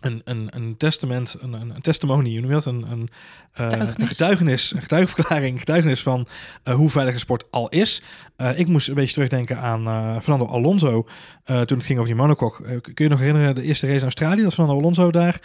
[0.00, 2.64] een, een, een testament, een, een, een testimony, hoe noem je dat?
[2.64, 3.08] Een, een,
[3.52, 3.96] eh, Getuigenis.
[3.98, 6.26] een getuigenis, een getuigenverklaring, getuigenis van
[6.62, 8.02] eh, hoe veilig de sport al is.
[8.36, 9.82] Eh, ik moest een beetje terugdenken aan
[10.22, 11.06] Fernando Alonso
[11.44, 12.80] toen het ging over die monocoque.
[12.80, 15.40] Kun je nog herinneren de eerste race in Australië, dat Fernando Alonso daar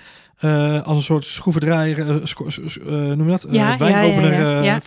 [0.83, 2.47] als een soort schroevendraaier, sco-
[2.89, 3.43] noem je dat?
[3.43, 4.79] Eh, wijnopener, ja,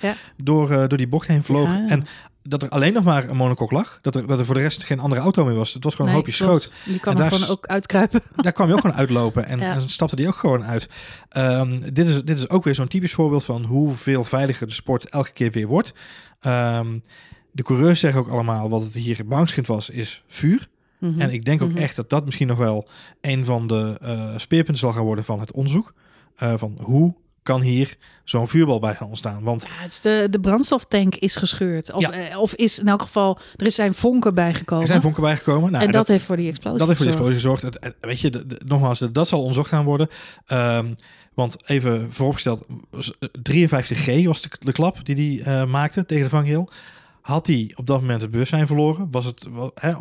[0.00, 0.14] ja.
[0.36, 1.68] door, door die bocht heen vloog.
[1.68, 1.86] Ja.
[1.88, 2.06] En
[2.48, 3.98] dat er alleen nog maar een monocoque lag.
[4.02, 5.72] Dat er, dat er voor de rest geen andere auto meer was.
[5.74, 6.62] Het was gewoon een hoopje klopt.
[6.62, 6.72] schroot.
[6.84, 8.22] Die kan En er daar gewoon ook uitkruipen.
[8.42, 9.72] Daar kwam je ook gewoon uitlopen en, Ja.
[9.74, 10.88] en stapte die ook gewoon uit.
[11.28, 15.08] Ehm, dit, is, dit is ook weer zo'n typisch voorbeeld van hoeveel veiliger de sport
[15.08, 15.94] elke keer weer wordt.
[16.40, 16.98] Ehm,
[17.50, 20.68] de coureurs zeggen ook allemaal wat het hier bangschend was, is vuur.
[20.98, 21.20] Mhm.
[21.20, 21.78] En ik denk ook Mhm.
[21.78, 22.88] echt dat dat misschien nog wel
[23.20, 25.94] een van de eh, speerpunten zal gaan worden van het onderzoek.
[26.36, 29.42] Eh, van hoe kan hier zo'n vuurbal bij gaan ontstaan?
[29.42, 31.92] Want Ja, het is de, de brandstoftank is gescheurd.
[31.92, 32.10] Of, Ja.
[32.12, 34.82] eh, of is in elk geval, er is zijn vonken bijgekomen.
[34.82, 35.72] er zijn vonken bijgekomen.
[35.72, 37.34] Nou, en dat, heeft voor die explosie Dat heeft voor gezorgd.
[37.34, 37.84] explosie gezorgd.
[37.84, 40.08] Het- weet je, de- de- nogmaals, dat zal onderzocht gaan worden.
[40.46, 40.94] Ehm,
[41.34, 42.66] want even vooropgesteld,
[42.98, 46.68] s- 53G was de, de klap die hij eh, maakte tegen de vangrail.
[47.24, 49.46] Had hij op dat moment het bewustzijn verloren, was het,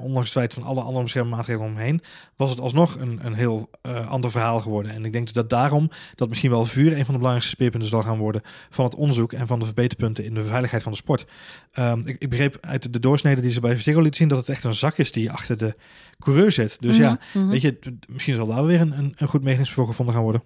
[0.02, 2.02] ondanks het feit van alle andere beschermmaatregelen omheen,
[2.36, 4.92] was het alsnog een, een heel eh, ander verhaal geworden.
[4.92, 8.02] En ik denk dat daarom dat misschien wel vuur een van de belangrijkste speerpunten zal
[8.02, 11.26] gaan worden van het onderzoek en van de verbeterpunten in de veiligheid van de sport.
[11.72, 14.50] Ehm, ik, ik begreep uit de doorsnede die ze bij Ziggo liet zien dat het
[14.50, 15.76] echt een zak is die achter de
[16.20, 16.78] coureur zit.
[16.80, 17.50] Dus ja, Mhm, mhm.
[17.50, 20.44] Weet je, misschien zal daar weer een, een, een goed mechanisme voor gevonden gaan worden.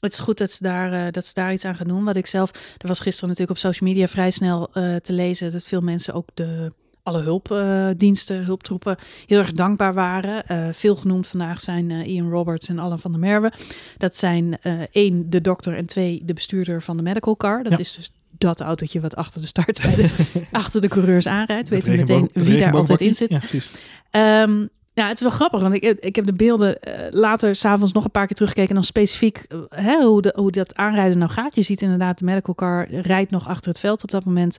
[0.00, 2.04] Het is goed dat ze, daar, eh, dat ze daar iets aan gaan doen.
[2.04, 5.52] Wat ik zelf, er was gisteren natuurlijk op social media vrij snel eh, te lezen
[5.52, 10.46] dat veel mensen ook de alle hulpdiensten, hulptroepen heel erg dankbaar waren.
[10.46, 13.52] Eh, veel genoemd vandaag zijn eh, Ian Roberts en Alan van der Merwe.
[13.96, 17.62] Dat zijn eh, één de dokter en twee de bestuurder van de medical car.
[17.62, 17.78] Dat Ja.
[17.78, 20.10] is dus dat autootje wat achter de start bij de,
[20.50, 21.68] achter de coureurs aanrijdt.
[21.68, 23.30] Weet Het u meteen wie daar altijd in zit.
[23.30, 23.70] Ja, precies.
[24.10, 27.92] Ehm, ja, het is wel grappig, want ik, ik heb de beelden eh, later s'avonds
[27.92, 28.70] nog een paar keer teruggekeken.
[28.70, 31.54] En dan specifiek eh, hè, hoe, de, hoe dat aanrijden nou gaat.
[31.54, 34.58] Je ziet inderdaad, de medical car rijdt nog achter het veld op dat moment.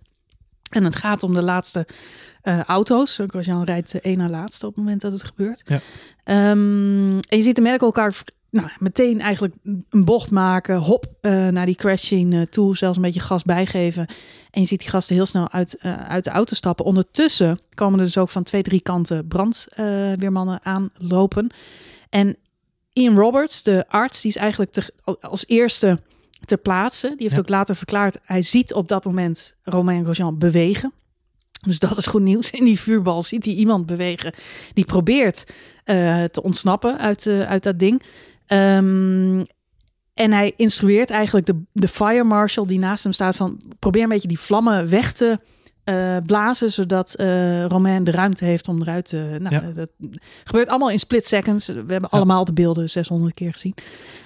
[0.70, 1.88] En het gaat om de laatste
[2.41, 3.20] eh, auto's.
[3.28, 5.62] Grosjean rijdt één na laatste op het moment dat het gebeurt.
[5.65, 5.80] Ja.
[6.24, 8.13] Ehm, en je ziet de medical car
[8.52, 9.56] nou, meteen eigenlijk
[9.90, 10.78] een bocht maken.
[10.78, 12.78] Hop, eh, naar die crash scene eh, toe.
[12.78, 14.08] Zelfs een beetje gas bijgeven.
[14.52, 16.86] En je ziet die gasten heel snel uit, eh, uit de auto stappen.
[16.86, 21.50] Ondertussen komen er dus ook van twee, drie kanten brandweermannen aanlopen.
[22.10, 22.36] En
[22.94, 26.00] Ian Roberts, de arts, die is eigenlijk te, als eerste
[26.46, 27.08] ter plaatse.
[27.08, 27.42] Die heeft Ja.
[27.42, 30.94] ook later verklaard, hij ziet op dat moment Romain Grosjean bewegen.
[31.62, 32.52] Dus dat is goed nieuws.
[32.52, 34.34] In die vuurbal ziet hij iemand bewegen
[34.74, 35.44] die probeert
[36.32, 38.02] te ontsnappen uit, uit dat ding.
[38.52, 39.44] Ehm,
[40.14, 44.10] en hij instrueert eigenlijk de, de fire marshal die naast hem staat van probeer een
[44.10, 45.40] beetje die vlammen weg te
[45.84, 49.36] eh, blazen, zodat eh Romain de ruimte heeft om eruit te.
[49.40, 49.62] Nou, Ja.
[49.72, 49.90] dat
[50.44, 51.68] gebeurt allemaal in split seconds.
[51.68, 53.74] We hebben allemaal de beelden 600 keer gezien.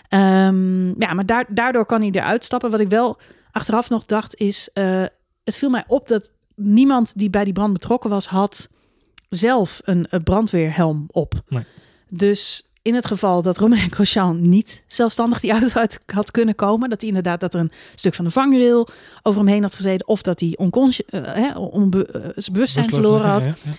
[0.10, 2.72] Ehm, ja, maar daar, daardoor kan hij eruit stappen.
[2.72, 3.18] Wat ik wel
[3.52, 5.04] achteraf nog dacht is, eh,
[5.44, 8.70] het viel mij op dat niemand die bij die brand betrokken was, had
[9.30, 11.42] zelf een, een brandweerhelm op.
[11.48, 11.64] Nee.
[12.10, 16.90] Dus in het geval dat Romain Grosjean niet zelfstandig die auto uit had kunnen komen,
[16.90, 18.88] dat hij inderdaad dat er een stuk van de vangrail
[19.22, 23.44] over hem heen had gezeten, of dat hij onconsci- eh, onbe- eh, Bewusteloos, verloren had.
[23.44, 23.72] ja, ja.
[23.72, 23.78] Ja,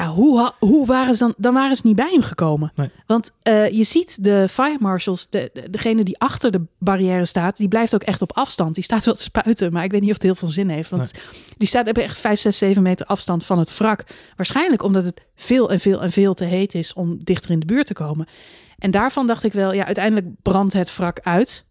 [0.00, 1.34] hoe, ha- hoe waren ze dan?
[1.36, 2.72] Dan waren ze niet bij hem gekomen.
[2.74, 2.90] Nee.
[3.06, 7.56] Want eh, je ziet de fire marshals, de, de- degene die achter de barrière staat,
[7.56, 8.74] die blijft ook echt op afstand.
[8.74, 10.90] Die staat wel te spuiten, maar ik weet niet of het heel veel zin heeft.
[10.90, 11.10] Want
[11.58, 14.04] die staat op echt 5, 6, 7 meter afstand van het wrak.
[14.36, 17.66] Waarschijnlijk omdat het veel en veel en veel te heet is om dichter in de
[17.66, 18.26] buurt te komen.
[18.78, 21.64] En daarvan dacht ik wel, ja, uiteindelijk brandt het wrak uit.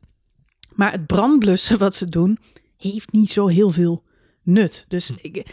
[0.72, 2.38] Maar het brandblussen wat ze doen,
[2.78, 4.04] heeft niet zo heel veel
[4.44, 4.86] nut.
[4.88, 5.46] Dus ik,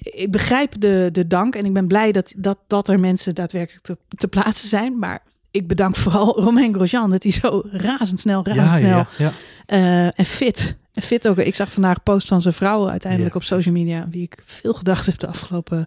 [0.00, 3.84] ik begrijp de, de dank en ik ben blij dat, dat, dat er mensen daadwerkelijk
[3.84, 4.98] te, te plaatsen zijn.
[4.98, 9.32] Maar ik bedank vooral Romain Grosjean dat hij zo razendsnel, razendsnel ja, ja, ja.
[9.66, 10.76] eh, en fit.
[10.92, 11.36] En fit ook.
[11.36, 14.74] Ik zag vandaag een post van zijn vrouw uiteindelijk op social media, wie ik veel
[14.74, 15.86] gedacht heb de afgelopen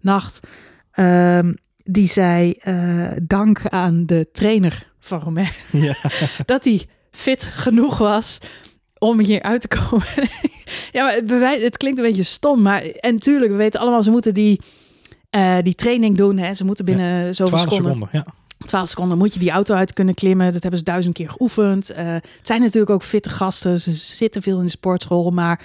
[0.00, 0.40] nacht.
[0.90, 1.52] Ehm,
[1.84, 5.94] die zei eh, dank aan de trainer van Romain Ja.
[6.44, 8.38] dat hij fit genoeg was
[9.02, 10.06] om hier uit te komen.
[10.92, 14.02] ja, maar het, bewijs, het klinkt een beetje stom, maar en tuurlijk, we weten allemaal,
[14.02, 14.60] ze moeten die,
[15.30, 16.38] eh, die training doen.
[16.38, 16.54] Hè?
[16.54, 18.24] Ze moeten binnen zoveel 12 seconden, seconden.
[18.26, 18.66] Ja.
[18.66, 20.52] 12 seconden, moet je die auto uit kunnen klimmen.
[20.52, 21.90] Dat hebben ze duizend keer geoefend.
[21.90, 23.80] Eh, het zijn natuurlijk ook fitte gasten.
[23.80, 25.64] Ze zitten veel in de sportschool, maar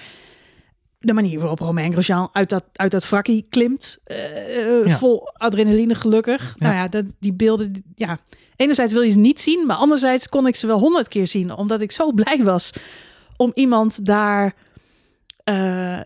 [0.99, 4.97] de manier waarop Romain Grosjean uit dat, uit dat vakkie klimt, eh, Ja.
[4.97, 6.55] vol adrenaline gelukkig.
[6.59, 6.65] Ja.
[6.65, 8.19] Nou ja, dat, die beelden, ja.
[8.55, 11.55] Enerzijds wil je ze niet zien, maar anderzijds kon ik ze wel honderd keer zien,
[11.55, 12.71] omdat ik zo blij was
[13.37, 14.53] om iemand daar,
[15.43, 15.99] eh,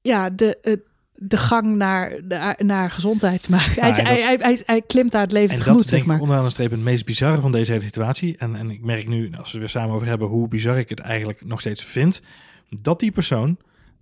[0.00, 0.76] ja, de, eh,
[1.14, 3.82] de gang naar, naar, naar gezondheid te maken.
[3.82, 6.02] hij, en hij, hij, hij, hij klimt daar het leven En dat tegemoet, is denk
[6.02, 6.16] zeg maar.
[6.16, 8.36] ik onderaan de streep het meest bizarre van deze hele situatie.
[8.36, 10.88] En, en ik merk nu, als we het weer samen over hebben, hoe bizar ik
[10.88, 12.22] het eigenlijk nog steeds vind.
[12.68, 13.56] Dat die persoon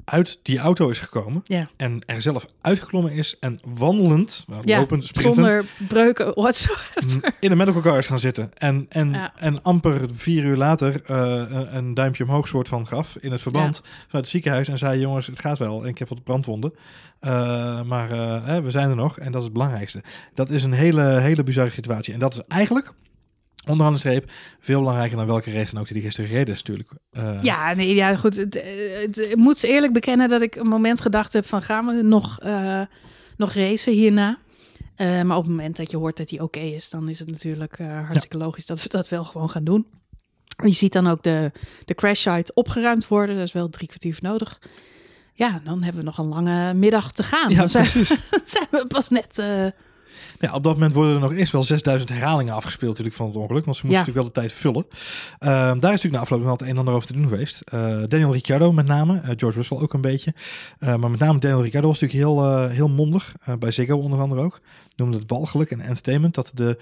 [0.05, 1.69] uit die auto is gekomen Ja.
[1.77, 6.91] en er zelf uitgeklommen is en wandelend, nou, Ja, lopend, sprintend, Zonder breuken whatsoever.
[7.41, 8.51] in een medical car is gaan zitten.
[8.55, 9.33] En, en, Ja.
[9.37, 11.17] en amper vier uur later eh,
[11.51, 14.69] een- een duimpje omhoog soort van gaf in het verband vanuit het ziekenhuis.
[14.69, 15.83] En zei, jongens, het gaat wel.
[15.83, 16.75] En ik heb wat brandwonden.
[17.21, 20.03] Eh, maar eh, we zijn er nog en dat is het belangrijkste.
[20.35, 22.13] Dat is een hele, hele bizarre situatie.
[22.15, 22.93] En dat is eigenlijk,
[23.69, 26.63] onderaan de streep, veel belangrijker dan welke race dan ook die die gisteren gereden is
[26.63, 26.91] natuurlijk.
[27.11, 28.37] Eh, Ja, nee, ja, goed.
[28.37, 28.55] Het,
[29.03, 32.03] het- ik moet ze eerlijk bekennen dat ik een moment gedacht heb van gaan we
[32.03, 32.81] nog, eh,
[33.37, 34.39] nog racen hierna?
[34.97, 37.31] Eh, maar op het moment dat je hoort dat hij oké is, dan is het
[37.31, 39.87] natuurlijk hartstikke logisch dat we dat wel gewoon gaan doen.
[40.65, 41.51] Je ziet dan ook de,
[41.85, 43.37] de crash site opgeruimd worden.
[43.37, 44.61] Dat is wel drie kwartier nodig.
[45.35, 47.51] Ja, dan hebben we nog een lange middag te gaan.
[47.51, 48.09] Ja, dan zijn, precies.
[48.55, 49.43] zijn we pas net...
[50.41, 53.37] Ja, op dat moment worden er nog eerst wel 6000 herhalingen afgespeeld natuurlijk van het
[53.37, 53.65] ongeluk.
[53.65, 54.13] Want ze moesten Ja.
[54.13, 54.87] natuurlijk wel de tijd vullen.
[55.39, 57.61] Ehm, daar is natuurlijk na afloop wel het een en ander over te doen geweest.
[57.61, 59.21] Eh, Daniel Ricciardo met name.
[59.21, 60.35] eh, George Russell ook een beetje.
[60.79, 63.35] Eh, maar met name Daniel Ricciardo was natuurlijk heel, heel mondig.
[63.59, 64.61] bij Ziggo onder andere ook.
[64.97, 66.35] Noemde het walgelijk en entertainment.
[66.35, 66.79] Dat de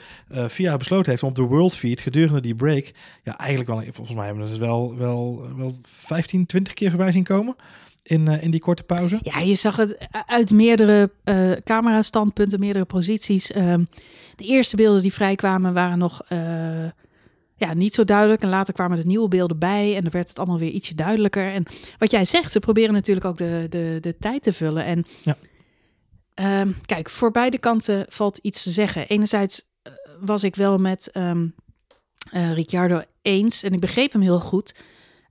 [0.48, 2.92] FIA besloten heeft om op de World Feed gedurende die break...
[3.24, 7.12] Ja, eigenlijk wel, volgens mij hebben we het wel, wel, wel 15, 20 keer voorbij
[7.12, 7.56] zien komen.
[8.10, 9.18] In, eh, in die korte pauze.
[9.22, 13.50] Ja, je zag het uit meerdere eh camera-standpunten, meerdere posities.
[13.52, 13.84] Ehm,
[14.36, 16.38] de eerste beelden die vrijkwamen waren nog eh,
[17.56, 18.42] ja, niet zo duidelijk.
[18.42, 21.52] En later kwamen er nieuwe beelden bij en dan werd het allemaal weer ietsje duidelijker.
[21.52, 21.64] En
[21.98, 24.84] wat jij zegt, ze proberen natuurlijk ook de, de, de tijd te vullen.
[24.84, 25.36] En Ja.
[26.34, 29.08] ehm, kijk, voor beide kanten valt iets te zeggen.
[29.08, 29.62] Enerzijds
[30.20, 31.32] was ik wel met eh,
[32.52, 34.74] Ricciardo eens en ik begreep hem heel goed.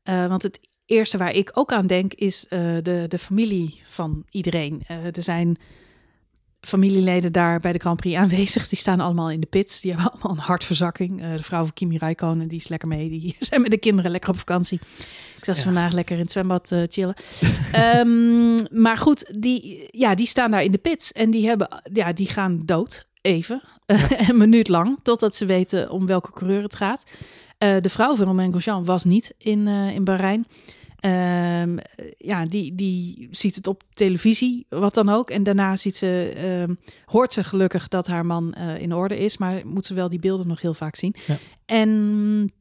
[0.03, 0.59] Want het
[0.89, 4.83] eerste waar ik ook aan denk is eh, de, de familie van iedereen.
[4.87, 5.57] Eh, er zijn
[6.61, 8.69] familieleden daar bij de Grand Prix aanwezig.
[8.69, 9.81] Die staan allemaal in de pits.
[9.81, 11.21] Die hebben allemaal een hartverzakking.
[11.21, 13.09] Eh, de vrouw van Kimi Räikkönen, die is lekker mee.
[13.09, 14.79] Die zijn met de kinderen lekker op vakantie.
[15.37, 15.67] Ik zag ze Ja.
[15.71, 17.15] vandaag lekker in het zwembad chillen.
[17.71, 21.11] Ehm, maar goed, die, ja, die staan daar in de pits.
[21.11, 23.61] En die, hebben, ja, die gaan dood, even.
[24.27, 27.03] een minuut lang, totdat ze weten om welke coureur het gaat.
[27.57, 30.45] De vrouw van Romain Grosjean was niet in, in Bahrein.
[30.99, 31.77] Ehm,
[32.17, 35.29] ja, die, die ziet het op televisie, wat dan ook.
[35.29, 39.37] En daarna ziet ze, ehm, hoort ze gelukkig dat haar man eh, in orde is.
[39.37, 41.15] Maar moet ze wel die beelden nog heel vaak zien.
[41.27, 41.37] Ja.
[41.65, 42.53] En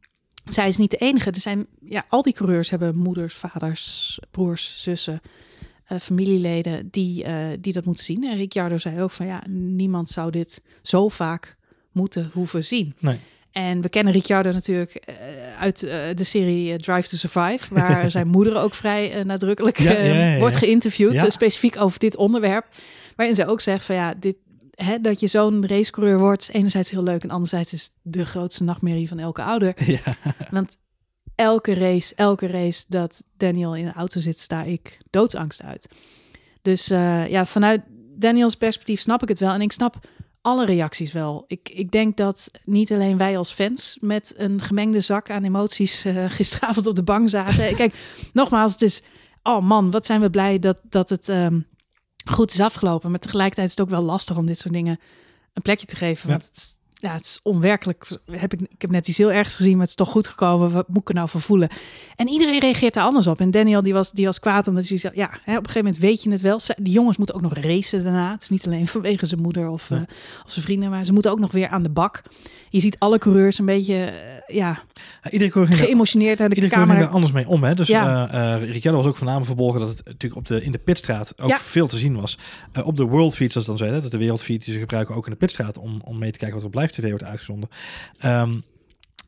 [0.44, 1.30] zij is niet de enige.
[1.30, 5.20] Er zijn, ja, al die coureurs hebben moeders, vaders, broers, zussen,
[5.84, 8.24] eh, familieleden die, eh, die dat moeten zien.
[8.24, 11.56] En Ricciardo zei ook van ja, niemand zou dit zo vaak
[11.92, 12.94] moeten hoeven zien.
[12.98, 13.18] Nee.
[13.58, 15.14] En we kennen Ricciardo natuurlijk eh,
[15.58, 19.92] uit eh, de serie eh, Drive to Survive, waar zijn moeder ook vrij nadrukkelijk Ja,
[19.92, 20.38] ja, ja, ja.
[20.38, 22.66] wordt geïnterviewd, specifiek over dit onderwerp.
[23.16, 24.36] Waarin ze ook zegt van ja, dit,
[24.70, 29.08] hè, dat je zo'n racecoureur wordt, enerzijds heel leuk en anderzijds is de grootste nachtmerrie
[29.08, 29.74] van elke ouder.
[30.50, 30.76] Want
[31.34, 35.88] elke race, elke race dat Daniel in een auto zit, sta ik doodsangst uit.
[36.62, 36.86] Dus
[37.28, 37.80] ja, vanuit
[38.16, 39.52] Daniels perspectief snap ik het wel.
[39.52, 39.96] En ik snap
[40.48, 41.44] alle reacties wel.
[41.46, 46.04] Ik, ik denk dat niet alleen wij als fans met een gemengde zak aan emoties
[46.04, 47.74] eh, gisteravond op de bank zaten.
[47.76, 47.94] Kijk,
[48.32, 49.02] nogmaals, het is,
[49.42, 51.60] oh man, wat zijn we blij dat, dat het ehm,
[52.30, 53.10] goed is afgelopen.
[53.10, 54.98] Maar tegelijkertijd is het ook wel lastig om dit soort dingen
[55.52, 56.30] een plekje te geven.
[56.30, 56.36] Ja.
[56.36, 58.08] Want het ja, het is onwerkelijk.
[58.30, 60.70] Heb ik, ik heb net iets heel ergs gezien, maar het is toch goed gekomen.
[60.70, 61.68] Wat moet ik er nou van voelen?
[62.16, 63.40] En iedereen reageert daar anders op.
[63.40, 65.84] En Daniel die was, die was kwaad omdat hij zei, ja, hè, op een gegeven
[65.84, 66.60] moment weet je het wel.
[66.76, 68.32] Die jongens moeten ook nog racen daarna.
[68.32, 70.00] Het is niet alleen vanwege zijn moeder of, uh,
[70.44, 72.22] of zijn vrienden, maar ze moeten ook nog weer aan de bak.
[72.70, 74.82] Je ziet alle coureurs een beetje, uh, ja,
[75.22, 76.92] ja, iedere coureur geëmotioneerd naar de iedere camera.
[76.92, 77.64] ging er anders mee om.
[77.64, 77.74] Hè?
[77.74, 78.58] Dus ja.
[78.60, 81.58] uh, was ook voornamelijk verborgen dat het natuurlijk op de, in de pitstraat ook ja.
[81.58, 82.38] veel te zien was.
[82.84, 85.32] op de World Feed, zoals dan zeiden, dat de wereldfeed die ze gebruiken ook in
[85.32, 87.68] de pitstraat om, om mee te kijken wat er op live tv wordt uitgezonden.
[88.24, 88.64] Um,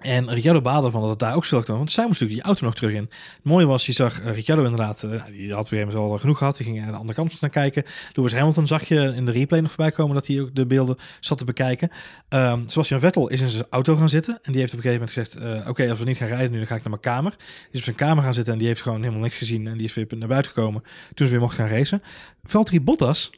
[0.01, 1.77] en Ricciardo baalde ervan dat het daar ook stil kwam.
[1.77, 3.03] Want zij moest natuurlijk die auto nog terug in.
[3.11, 6.57] Het mooie was, je zag uh, Ricciardo inderdaad, uh, die had weer al genoeg gehad.
[6.57, 7.85] Die ging aan de andere kant naar kijken.
[8.13, 10.97] Lewis Hamilton zag je in de replay nog voorbij komen dat hij ook de beelden
[11.21, 11.91] zat te bekijken.
[12.29, 14.39] Um, Sebastian Vettel is in zijn auto gaan zitten.
[14.43, 16.51] En die heeft op een gegeven moment gezegd, uh, oké, als we niet gaan rijden
[16.51, 17.31] nu, dan ga ik naar mijn kamer.
[17.31, 19.67] Die is op zijn kamer gaan zitten en die heeft gewoon helemaal niks gezien.
[19.67, 20.83] En die is weer naar buiten gekomen
[21.15, 22.03] toen ze weer mocht gaan racen.
[22.43, 23.31] Valtteri Bottas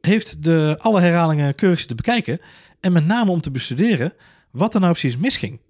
[0.00, 2.40] heeft de, alle herhalingen keurig te bekijken.
[2.80, 4.12] En met name om te bestuderen
[4.50, 5.60] wat er nou precies misging.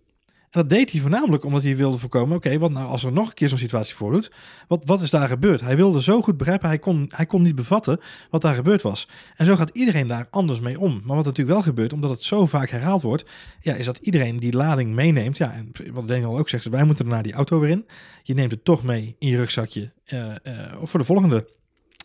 [0.51, 3.29] En dat deed hij voornamelijk omdat hij wilde voorkomen: oké, wat nou als er nog
[3.29, 4.33] een keer zo'n situatie voordoet?
[4.69, 5.61] Wat, wat is daar gebeurd?
[5.61, 9.09] Hij wilde zo goed begrijpen, hij kon, hij kon niet bevatten wat daar gebeurd was.
[9.37, 11.01] En zo gaat iedereen daar anders mee om.
[11.05, 13.25] Maar wat natuurlijk wel gebeurt, omdat het zo vaak herhaald wordt,
[13.61, 15.37] ja, is dat iedereen die lading meeneemt.
[15.37, 17.87] Ja, en wat Daniel ook zegt, wij moeten naar die auto weer in.
[18.23, 20.35] Je neemt het toch mee in je rugzakje uh,
[20.83, 21.47] voor de volgende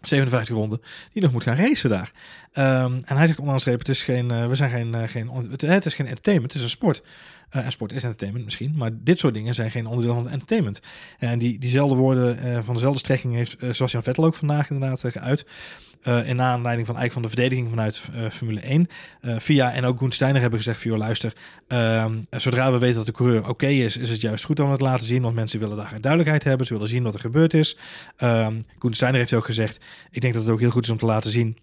[0.08, 0.82] 57 ronden,
[1.13, 2.12] die nog moet gaan racen daar.
[2.54, 5.86] Um, en hij zegt onderaan het is geen, uh, we zijn geen, uh, geen het,
[5.86, 7.02] is geen entertainment, het is een sport.
[7.51, 10.31] Uh, en sport is entertainment misschien, maar dit soort dingen zijn geen onderdeel van het
[10.31, 10.79] entertainment.
[11.19, 15.45] En die, diezelfde woorden van dezelfde strekking heeft Sebastian Vettel ook vandaag inderdaad geuit.
[16.08, 18.01] Uh, in aanleiding van eigenlijk van de verdediging vanuit
[18.34, 18.88] Formule 1.
[19.21, 21.34] Uh, Via en ook Koen Steiner hebben gezegd: voor luister,
[21.67, 24.81] ehm, zodra we weten dat de coureur oké is, is het juist goed om het
[24.81, 25.21] laten zien.
[25.21, 26.67] Want mensen willen daar duidelijkheid hebben.
[26.67, 27.77] Ze willen zien wat er gebeurd is.
[28.23, 30.97] Um, Koen Steiner heeft ook gezegd: ik denk dat het ook heel goed is om
[30.97, 31.58] te laten zien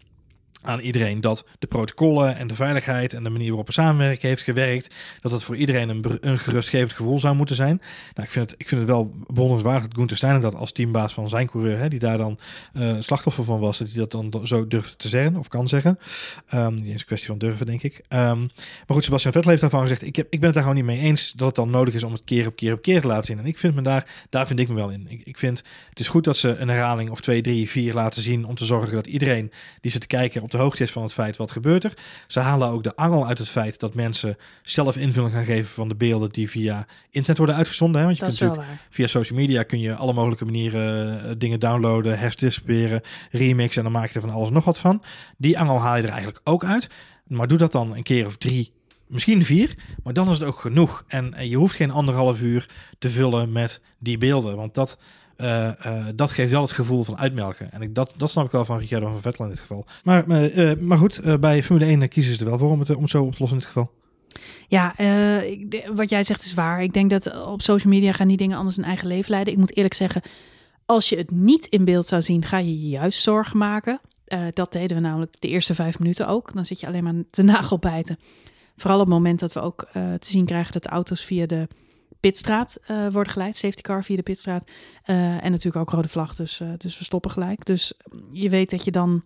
[0.63, 4.43] aan iedereen dat de protocollen en de veiligheid en de manier waarop we samenwerken heeft
[4.43, 7.81] gewerkt, dat het voor iedereen een, een gerustgevend gevoel zou moeten zijn.
[8.15, 11.15] Nou, ik vind het, ik vind het wel bewonderenswaardig dat Gunther Steiner dat als teambaas
[11.15, 12.39] van zijn coureur, hè, die daar dan
[12.75, 15.99] uh, slachtoffer van was, dat hij dat dan zo durft te zeggen of kan zeggen.
[16.75, 17.97] Die is een kwestie van durven, denk ik.
[18.09, 18.51] Um,
[18.87, 21.01] maar goed, Sebastian Vettel heeft daarvan gezegd, ik, ik ben het daar gewoon niet mee
[21.01, 23.25] eens dat het dan nodig is om het keer op keer op keer te laten
[23.25, 23.39] zien.
[23.39, 25.07] En ik vind me daar, daar vind ik me wel in.
[25.09, 28.23] Ik, ik vind, het is goed dat ze een herhaling of twee, drie, vier laten
[28.23, 31.03] zien om te zorgen dat iedereen die zit te kijken op de hoogte is van
[31.03, 31.93] het feit wat gebeurt er.
[32.27, 35.89] Ze halen ook de angel uit het feit dat mensen zelf invulling gaan geven van
[35.89, 38.01] de beelden die via internet worden uitgezonden.
[38.01, 38.07] Hè?
[38.07, 41.61] Want je dat kunt natuurlijk via social media kun je alle mogelijke manieren uh, dingen
[41.61, 45.03] downloaden, herdistribueren, remixen en dan maak je er van alles nog wat van.
[45.37, 46.89] Die angel haal je er eigenlijk ook uit.
[47.27, 48.73] Maar doe dat dan een keer of drie
[49.13, 51.05] misschien vier, maar dan is het ook genoeg.
[51.09, 54.99] En, en, je hoeft geen anderhalf uur te vullen met die beelden, want dat,
[55.37, 57.73] uh, uh, dat geeft wel het gevoel van uitmelken.
[57.73, 59.87] En ik, dat, dat snap ik wel van Ricciardo van Vettel in dit geval.
[60.05, 63.03] Maar, uh, maar goed, bij Formule 1 kiezen ze er wel voor om het, om
[63.03, 63.91] het zo op te lossen in dit geval.
[64.69, 64.99] Ja,
[65.43, 66.83] ik, wat jij zegt is waar.
[66.83, 69.53] Ik denk dat op social media gaan die dingen anders een eigen leven leiden.
[69.53, 70.23] Ik moet eerlijk zeggen,
[70.87, 74.01] als je het niet in beeld zou zien, ga je je juist zorgen maken.
[74.53, 76.55] dat deden we namelijk de eerste vijf minuten ook.
[76.55, 78.19] Dan zit je alleen maar te nagelbijten.
[78.77, 81.69] Vooral op het moment dat we ook te zien krijgen dat de auto's via de
[82.23, 83.57] pitstraat uh, worden geleid.
[83.57, 84.65] Safety car via de pitstraat.
[85.07, 87.67] Uh, en natuurlijk ook rode vlag, dus, uh, dus we stoppen gelijk.
[87.67, 87.93] Dus
[88.31, 89.23] je weet dat je dan...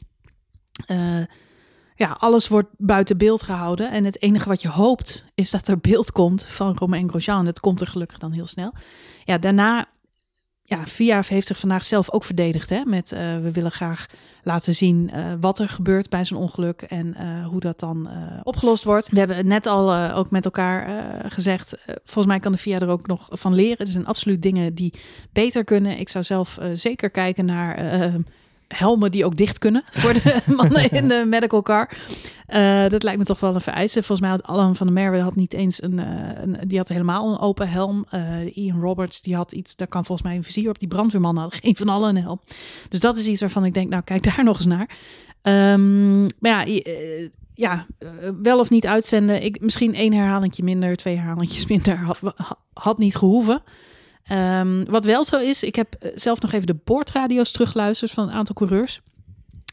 [1.94, 3.90] ja, alles wordt buiten beeld gehouden.
[3.90, 7.44] En het enige wat je hoopt is dat er beeld komt van Romain Grosjean.
[7.44, 8.72] Dat komt er gelukkig dan heel snel.
[9.24, 9.87] Ja, daarna
[10.68, 12.70] ja, VIA heeft zich vandaag zelf ook verdedigd.
[12.70, 14.07] Hè, met uh, we willen graag
[14.42, 18.09] laten zien uh, wat er gebeurt bij zo'n ongeluk en uh, hoe dat dan
[18.42, 19.09] opgelost wordt.
[19.09, 21.74] We hebben net al ook met elkaar gezegd.
[21.87, 23.87] volgens mij kan de VIA er ook nog van leren.
[23.87, 24.92] Er zijn absoluut dingen die
[25.33, 25.98] beter kunnen.
[25.98, 27.79] Ik zou zelf zeker kijken naar
[28.68, 31.90] helmen die ook dicht kunnen voor de mannen in de medical car.
[32.48, 34.02] Uh, dat lijkt me toch wel een vereiste.
[34.02, 35.98] Volgens mij had Alan van der Merwe had niet eens een,
[36.42, 38.07] een, die had helemaal een open helm.
[38.14, 40.79] Uh, Ian Roberts die had iets, daar kan volgens mij een vizier op.
[40.79, 42.40] Die brandweerman had geen van allen een helm.
[42.88, 44.88] Dus dat is iets waarvan ik denk, nou kijk daar nog eens naar.
[45.72, 46.83] Um, maar ja,
[47.55, 47.87] ja,
[48.42, 49.42] wel of niet uitzenden.
[49.42, 52.00] Ik, misschien één herhalingje minder, twee herhalingjes minder
[52.72, 53.62] had niet gehoeven.
[54.32, 58.34] Um, wat wel zo is, ik heb zelf nog even de boordradio's teruggeluisterd van een
[58.34, 59.00] aantal coureurs.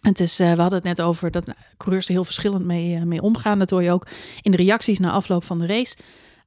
[0.01, 2.95] Het is, uh, we hadden het net over dat nou, coureurs er heel verschillend mee,
[2.95, 3.59] uh, mee omgaan.
[3.59, 4.07] Dat hoor je ook
[4.41, 5.95] in de reacties na afloop van de race.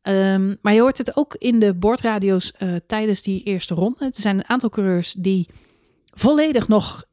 [0.02, 2.52] Um, maar je hoort het ook in de boordradio's
[2.86, 4.04] tijdens die eerste ronde.
[4.04, 5.48] Er zijn een aantal coureurs die
[6.14, 7.04] volledig nog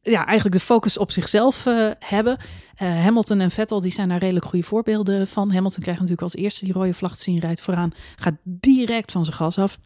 [0.00, 1.64] ja, eigenlijk de focus op zichzelf
[1.98, 2.38] hebben.
[2.74, 5.52] Hamilton en Vettel die zijn daar redelijk goede voorbeelden van.
[5.52, 9.24] Hamilton krijgt natuurlijk als eerste die rode vlag te zien, rijdt vooraan, gaat direct van
[9.24, 9.78] zijn gas af.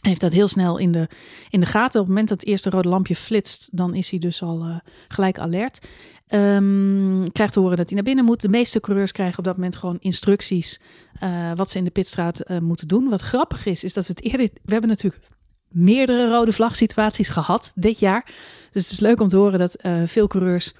[0.00, 1.08] Heeft dat heel snel in de,
[1.50, 2.00] in de gaten.
[2.00, 4.76] Op het moment dat het eerste rode lampje flitst, dan is hij dus al uh,
[5.08, 5.88] gelijk alert.
[6.34, 8.40] Um, krijgt te horen dat hij naar binnen moet.
[8.40, 10.80] De meeste coureurs krijgen op dat moment gewoon instructies
[11.22, 13.08] uh, wat ze in de pitstraat uh, moeten doen.
[13.08, 14.48] Wat grappig is, is dat we het eerder...
[14.62, 15.24] We hebben natuurlijk
[15.68, 18.24] meerdere rode vlag situaties gehad dit jaar.
[18.70, 20.72] Dus het is leuk om te horen dat veel coureurs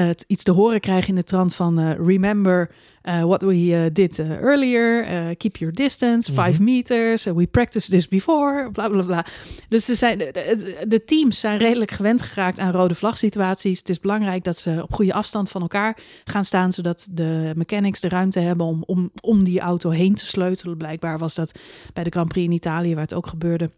[0.00, 2.70] het iets te horen krijgen in de trant van remember
[3.06, 5.04] uh, what we uh, did uh, earlier,
[5.36, 6.64] keep your distance, five mm -hmm.
[6.64, 9.26] meters, we practiced this before, bla bla bla.
[9.68, 13.78] Dus er zijn, de, de, teams zijn redelijk gewend geraakt aan rode vlag situaties.
[13.78, 18.00] Het is belangrijk dat ze op goede afstand van elkaar gaan staan, zodat de mechanics
[18.00, 20.76] de ruimte hebben om, om, om die auto heen te sleutelen.
[20.76, 21.58] Blijkbaar was dat
[21.92, 23.70] bij de Grand Prix in Italië, waar het ook gebeurde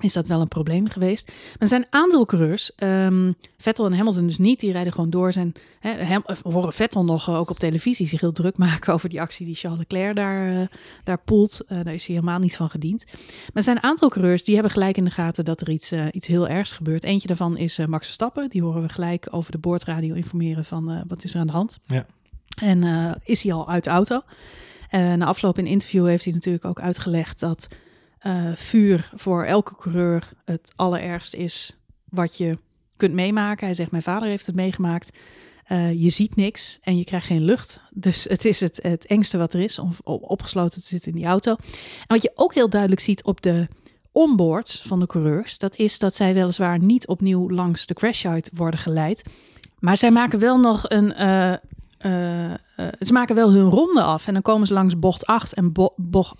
[0.00, 1.26] is dat wel een probleem geweest.
[1.26, 5.10] Maar er zijn een aantal coureurs, um, Vettel en Hamilton dus niet, die rijden gewoon
[5.10, 5.32] door.
[5.32, 9.08] Zijn, hè, we horen Vettel nog uh, ook op televisie zich heel druk maken over
[9.08, 10.66] die actie die Charles Leclerc daar, uh,
[11.04, 11.60] daar poelt.
[11.62, 13.04] Uh, daar is hij helemaal niet van gediend.
[13.06, 15.92] Maar er zijn een aantal coureurs die hebben gelijk in de gaten dat er iets,
[16.10, 17.04] iets heel ergs gebeurt.
[17.04, 18.50] Eentje daarvan is Max Verstappen.
[18.50, 21.78] Die horen we gelijk over de boordradio informeren van wat is er aan de hand.
[21.86, 22.06] Ja.
[22.62, 22.84] En
[23.24, 24.22] is hij al uit de auto?
[24.90, 27.68] na afloop in een interview heeft hij natuurlijk ook uitgelegd dat
[28.22, 32.58] uh, vuur voor elke coureur het allerergste is wat je
[32.96, 33.66] kunt meemaken.
[33.66, 35.18] Hij zegt, mijn vader heeft het meegemaakt.
[35.68, 37.80] Uh, je ziet niks en je krijgt geen lucht.
[37.90, 41.26] Dus het is het, het engste wat er is om opgesloten te zitten in die
[41.26, 41.50] auto.
[41.50, 43.66] En wat je ook heel duidelijk ziet op de
[44.12, 48.80] onboards van de coureurs, dat is dat zij weliswaar niet opnieuw langs de crashsite worden
[48.80, 49.22] geleid.
[49.78, 52.54] Maar zij maken wel nog een, uh,
[52.98, 55.94] ze maken wel hun ronde af en dan komen ze langs bocht 8 en bo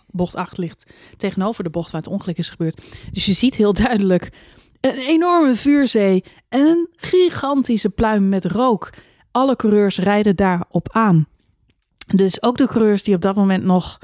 [0.07, 2.83] bocht 8 ligt tegenover de bocht waar het ongeluk is gebeurd.
[3.11, 4.33] Dus je ziet heel duidelijk
[4.81, 8.90] een enorme vuurzee en een gigantische pluim met rook.
[9.31, 11.27] Alle coureurs rijden daarop aan.
[12.14, 13.99] Dus ook de coureurs die op dat moment nog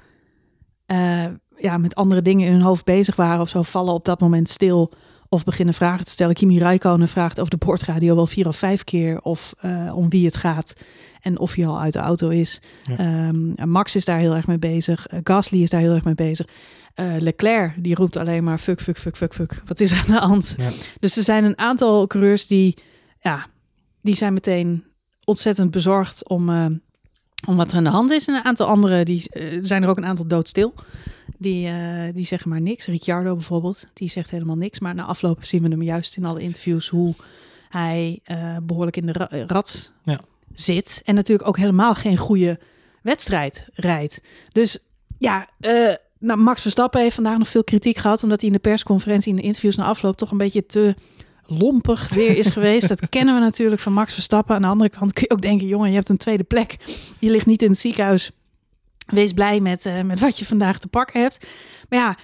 [0.87, 1.25] uh,
[1.57, 4.49] ja, met andere dingen in hun hoofd bezig waren of zo, vallen op dat moment
[4.49, 4.93] stil
[5.29, 6.35] of beginnen vragen te stellen.
[6.35, 10.27] Kimi Räikkönen vraagt over de boordradio wel vier of vijf keer of uh, om wie
[10.27, 10.73] het gaat
[11.23, 12.61] en of hij al uit de auto is.
[12.83, 13.29] Ja.
[13.29, 15.13] Um, Max is daar heel erg mee bezig.
[15.13, 16.47] Uh, Gasly is daar heel erg mee bezig.
[17.01, 19.63] Uh, Leclerc die roept alleen maar fuck, fuck, fuck, fuck, fuck.
[19.67, 20.55] Wat is aan de hand?
[20.57, 20.71] Ja.
[21.01, 22.77] Dus er zijn een aantal coureurs die,
[23.21, 23.47] ja,
[24.01, 24.85] die zijn meteen
[25.25, 26.67] ontzettend bezorgd om, uh,
[27.47, 28.27] om wat er aan de hand is.
[28.27, 29.31] En een aantal anderen, die
[29.61, 30.75] zijn er ook een aantal doodstil.
[31.39, 32.87] Die, uh, die zeggen maar niks.
[32.87, 34.81] Ricciardo bijvoorbeeld, die zegt helemaal niks.
[34.81, 37.15] Maar na afloop zien we hem juist in alle interviews hoe
[37.69, 38.21] hij
[38.63, 40.21] behoorlijk in de ra rat ja.
[40.55, 41.01] Zit.
[41.05, 42.59] En natuurlijk ook helemaal geen goede
[43.03, 44.21] wedstrijd rijdt.
[44.53, 44.79] Dus
[45.19, 48.23] ja, uh, nou, Max Verstappen heeft vandaag nog veel kritiek gehad.
[48.23, 50.95] Omdat hij in de persconferentie, in de interviews na afloop, toch een beetje te
[51.47, 52.89] lompig weer is geweest.
[52.89, 54.55] Dat kennen we natuurlijk van Max Verstappen.
[54.55, 56.77] Aan de andere kant kun je ook denken, jongen, je hebt een tweede plek.
[57.19, 58.31] Je ligt niet in het ziekenhuis
[59.07, 61.47] Wees blij met, uh, met wat je vandaag te pakken hebt.
[61.89, 62.17] Maar ja,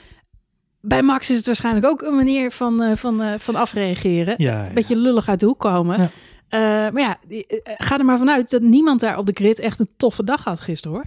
[0.80, 4.34] bij Max is het waarschijnlijk ook een manier van, uh, van, uh, van afreageren.
[4.38, 4.72] Ja, ja.
[4.72, 6.00] Beetje lullig uit de hoek komen.
[6.00, 6.10] Ja.
[6.50, 7.18] Maar ja,
[7.64, 10.60] ga er maar vanuit dat niemand daar op de grid echt een toffe dag had
[10.60, 11.06] gisteren hoor.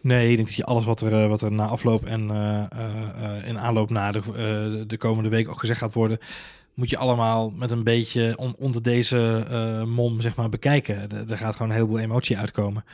[0.00, 2.20] Nee, ik denk dat je alles wat er, wat er na afloop en
[3.44, 6.18] in aanloop naar de, de komende week ook gezegd gaat worden
[6.80, 11.28] moet je allemaal met een beetje on, onder deze uh, mom zeg maar, bekijken.
[11.28, 12.84] Er, gaat gewoon een heleboel emotie uitkomen.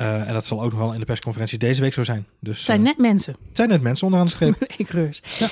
[0.00, 2.26] Uh, en dat zal ook nog wel in de persconferentie deze week zo zijn.
[2.40, 3.36] Dus, het zijn uh, net mensen.
[3.46, 4.64] Het zijn net mensen onderaan de streep.
[4.76, 5.22] Ik reus.
[5.38, 5.48] Ja.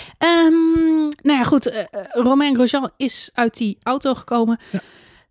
[0.46, 1.88] Um, nou ja, goed.
[2.10, 4.58] Romain Grosjean is uit die auto gekomen.
[4.70, 4.80] Ja.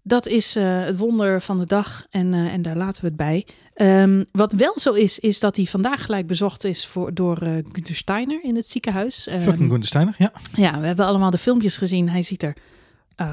[0.04, 3.48] Dat is het wonder van de dag en, en daar laten we het bij.
[3.76, 7.52] Um, wat wel zo is, is dat hij vandaag gelijk bezocht is voor, door uh,
[7.52, 9.28] Gunther Steiner in het ziekenhuis.
[9.28, 10.32] Um, Fucking Gunther Steiner, ja.
[10.56, 12.10] Ja, we hebben allemaal de filmpjes gezien.
[12.10, 12.56] Hij ziet er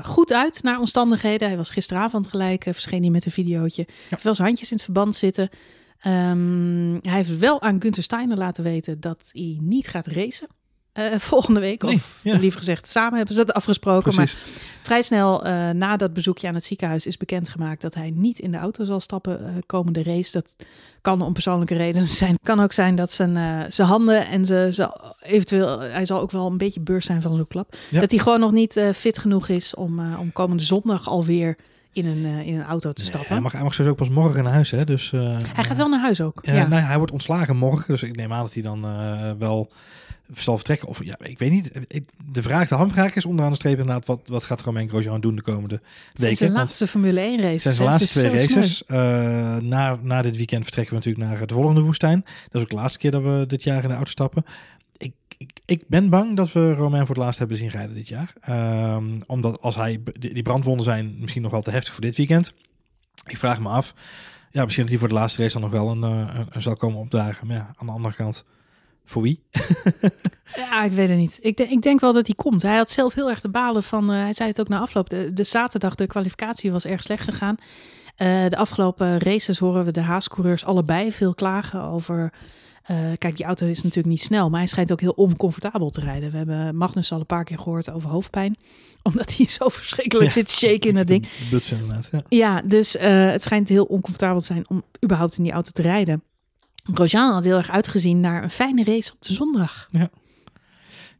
[0.02, 1.48] goed uit naar omstandigheden.
[1.48, 3.84] Hij was gisteravond gelijk, verscheen hij met een videootje.
[3.88, 3.94] Ja.
[4.08, 5.48] Heeft wel zijn handjes in het verband zitten.
[6.06, 10.48] Um, hij heeft wel aan Gunther Steiner laten weten dat hij niet gaat racen.
[10.94, 11.82] Uh, volgende week.
[11.82, 12.38] Nee, of ja.
[12.38, 14.14] liever gezegd, samen hebben ze dat afgesproken.
[14.14, 14.34] Precies.
[14.34, 18.38] Maar vrij snel uh, na dat bezoekje aan het ziekenhuis is bekendgemaakt dat hij niet
[18.38, 20.32] in de auto zal stappen uh, komende race.
[20.32, 20.54] Dat
[21.02, 22.38] kan om persoonlijke redenen zijn.
[22.42, 23.34] kan ook zijn dat zijn,
[23.72, 27.34] zijn handen en ze, ze eventueel, hij zal ook wel een beetje beurs zijn van
[27.34, 27.76] zo'n klap.
[27.90, 28.00] Ja.
[28.00, 31.56] Dat hij gewoon nog niet fit genoeg is om, om komende zondag alweer
[31.92, 33.28] in een, uh, in een auto te stappen.
[33.28, 34.84] hij, mag, hij mag sowieso ook pas morgen naar huis, hè?
[34.84, 36.38] Dus, uh, hij gaat wel naar huis ook.
[36.42, 36.66] ja.
[36.66, 38.80] Nou, hij wordt ontslagen morgen, dus ik neem aan dat hij dan
[39.38, 39.70] wel
[40.34, 40.88] zal vertrekken.
[40.88, 41.70] Of ja, ik weet niet.
[42.32, 45.36] De vraag, de hamvraag is onderaan de streep inderdaad, wat, wat gaat Romain Grosjean doen
[45.36, 45.80] de komende
[46.12, 46.36] het weken?
[46.36, 47.58] Zijn laatste Formule 1 race.
[47.58, 48.82] Zijn zijn laatste twee races.
[48.88, 48.98] Uh,
[49.56, 52.20] na, na dit weekend vertrekken we natuurlijk naar de volgende woestijn.
[52.24, 54.44] Dat is ook de laatste keer dat we dit jaar in de auto stappen.
[54.96, 58.08] Ik, ik, ik ben bang dat we Romain voor het laatst hebben zien rijden dit
[58.08, 58.32] jaar.
[58.94, 62.16] Um, omdat als hij, die, die brandwonden zijn misschien nog wel te heftig voor dit
[62.16, 62.54] weekend.
[63.26, 63.94] Ik vraag me af.
[64.50, 66.76] Ja, misschien dat hij voor de laatste race dan nog wel een, een, een zal
[66.76, 67.46] komen opdagen.
[67.46, 68.44] Maar ja, aan de andere kant
[69.08, 69.42] Voor wie?
[70.56, 71.38] Ja, ik weet het niet.
[71.42, 72.62] Ik, denk- ik denk wel dat hij komt.
[72.62, 74.12] Hij had zelf heel erg de balen van.
[74.12, 75.10] eh, hij zei het ook na afloop.
[75.10, 77.54] De, de zaterdag, de kwalificatie was erg slecht gegaan.
[78.16, 82.32] Eh, de afgelopen races horen we de Haas-coureurs allebei veel klagen over.
[82.82, 86.00] eh, kijk, die auto is natuurlijk niet snel, maar hij schijnt ook heel oncomfortabel te
[86.00, 86.30] rijden.
[86.30, 88.56] We hebben Magnus al een paar keer gehoord over hoofdpijn,
[89.08, 90.32] omdat hij zo verschrikkelijk Ja.
[90.32, 91.22] zit te shaken in dat ding.
[91.22, 92.08] De Buts inderdaad.
[92.12, 92.22] Ja.
[92.28, 96.22] Ja, dus het schijnt heel oncomfortabel te zijn om überhaupt in die auto te rijden.
[96.94, 99.88] Grosjean had heel erg uitgezien naar een fijne race op de zondag.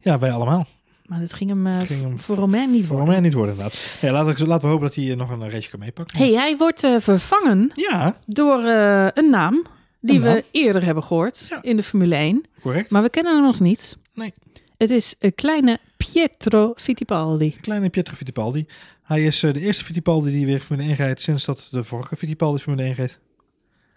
[0.01, 0.67] ja, wij allemaal.
[1.05, 3.13] Maar dat ging hem, eh, Ging hem voor Romain niet Voor worden.
[3.13, 3.97] mij niet worden inderdaad.
[4.01, 6.17] Ja, laten, we, laten we hopen dat hij eh, nog een race kan meepakken.
[6.17, 9.65] hey, hij wordt eh, vervangen Ja, door eh, een naam
[10.01, 10.33] die Een naam.
[10.33, 11.61] we eerder hebben gehoord Ja.
[11.61, 12.43] in de Formule 1.
[12.61, 12.89] correct.
[12.91, 13.97] Maar we kennen hem nog niet.
[14.13, 14.33] Nee.
[14.77, 17.55] Het is een kleine Pietro Fittipaldi.
[17.61, 18.65] Kleine Pietro Fittipaldi.
[19.03, 22.15] Hij is eh, de eerste Fittipaldi die weer Formule 1 rijdt sinds dat de vorige
[22.15, 23.19] Fittipaldi Formule 1 reed.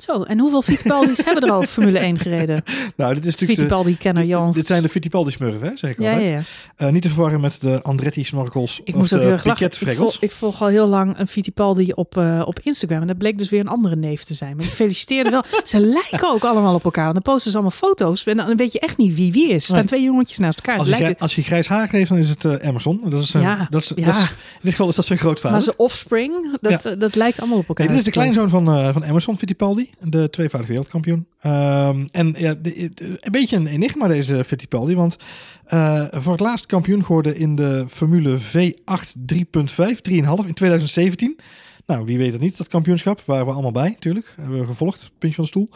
[0.03, 2.63] Zo, en hoeveel Fittipaldis hebben er al Formule 1 gereden?
[2.97, 4.53] Nou, dit is natuurlijk Fittipaldi-kenner Jan.
[4.53, 6.41] dit zijn de Fittipaldi-smurfen, hè, zeg ik ja, ja, ja.
[6.77, 9.71] Eh, niet te verwarren met de Andretti-snorkels Ik of de lachen.
[9.71, 13.01] Ik volg, ik volg al heel lang een Fittipaldi op, eh, op Instagram.
[13.01, 14.55] En dat bleek dus weer een andere neef te zijn.
[14.57, 15.43] Maar die feliciteerde wel.
[15.65, 17.07] Ze lijken ook allemaal op elkaar.
[17.07, 18.25] En dan posten ze allemaal foto's.
[18.25, 19.55] En dan weet je echt niet wie wie is.
[19.55, 19.87] Er staan Nee.
[19.87, 20.79] twee jongetjes naast elkaar.
[20.79, 23.01] Als lijkt- grij- als hij grijs haar heeft, dan is het eh, Emerson.
[23.05, 24.05] Dat is Ja, dat is, ja.
[24.05, 24.29] dat is- in
[24.63, 25.51] dit geval is dat zijn grootvader.
[25.51, 27.87] maar zijn offspring, dat, dat lijkt allemaal op elkaar.
[27.87, 31.27] Nee, dit is de kleinzoon van, van Emerson Fittipaldi, de tweevoudig wereldkampioen.
[31.41, 35.17] Ehm, en ja, een beetje een enigma deze Fittipaldi, want
[35.65, 41.39] eh, voor het laatst kampioen geworden in de Formule V8 3.5, 3,5 in 2017.
[41.87, 43.23] Nou, wie weet het niet, dat kampioenschap.
[43.25, 44.33] Waren we allemaal bij, natuurlijk.
[44.37, 45.69] Hebben we gevolgd, puntje van de stoel.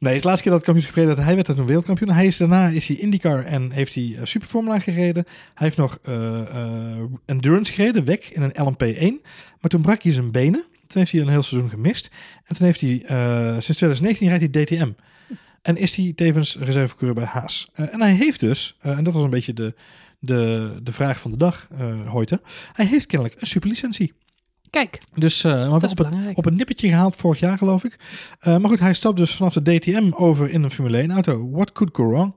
[0.00, 2.10] Nee, het laatste keer dat het kampioenschap gereden hij werd toen wereldkampioen.
[2.10, 5.24] Hij is, daarna is hij IndyCar en heeft hij uh, Superformula gereden.
[5.54, 9.26] Hij heeft nog eh, eh, Endurance gereden, weg in een LMP1.
[9.60, 10.64] Maar toen brak hij zijn benen.
[10.90, 12.10] Toen heeft hij een heel seizoen gemist.
[12.44, 14.90] En toen heeft hij, eh, sinds 2019 rijdt hij DTM.
[15.62, 17.70] En is hij tevens reservecoureur bij Haas.
[17.74, 19.74] Eh, en hij heeft dus, eh, en dat was een beetje de,
[20.18, 22.40] de, de vraag van de dag, uh, Hoyte.
[22.72, 24.12] Hij heeft kennelijk een superlicentie.
[24.70, 26.38] Kijk, Dus, uh, maar dat is op, belangrijk.
[26.38, 27.96] op een nippertje gehaald vorig jaar, geloof ik.
[28.42, 31.50] Uh, maar goed, hij stapt dus vanaf de DTM over in een Formule 1 auto.
[31.50, 32.34] What could go wrong?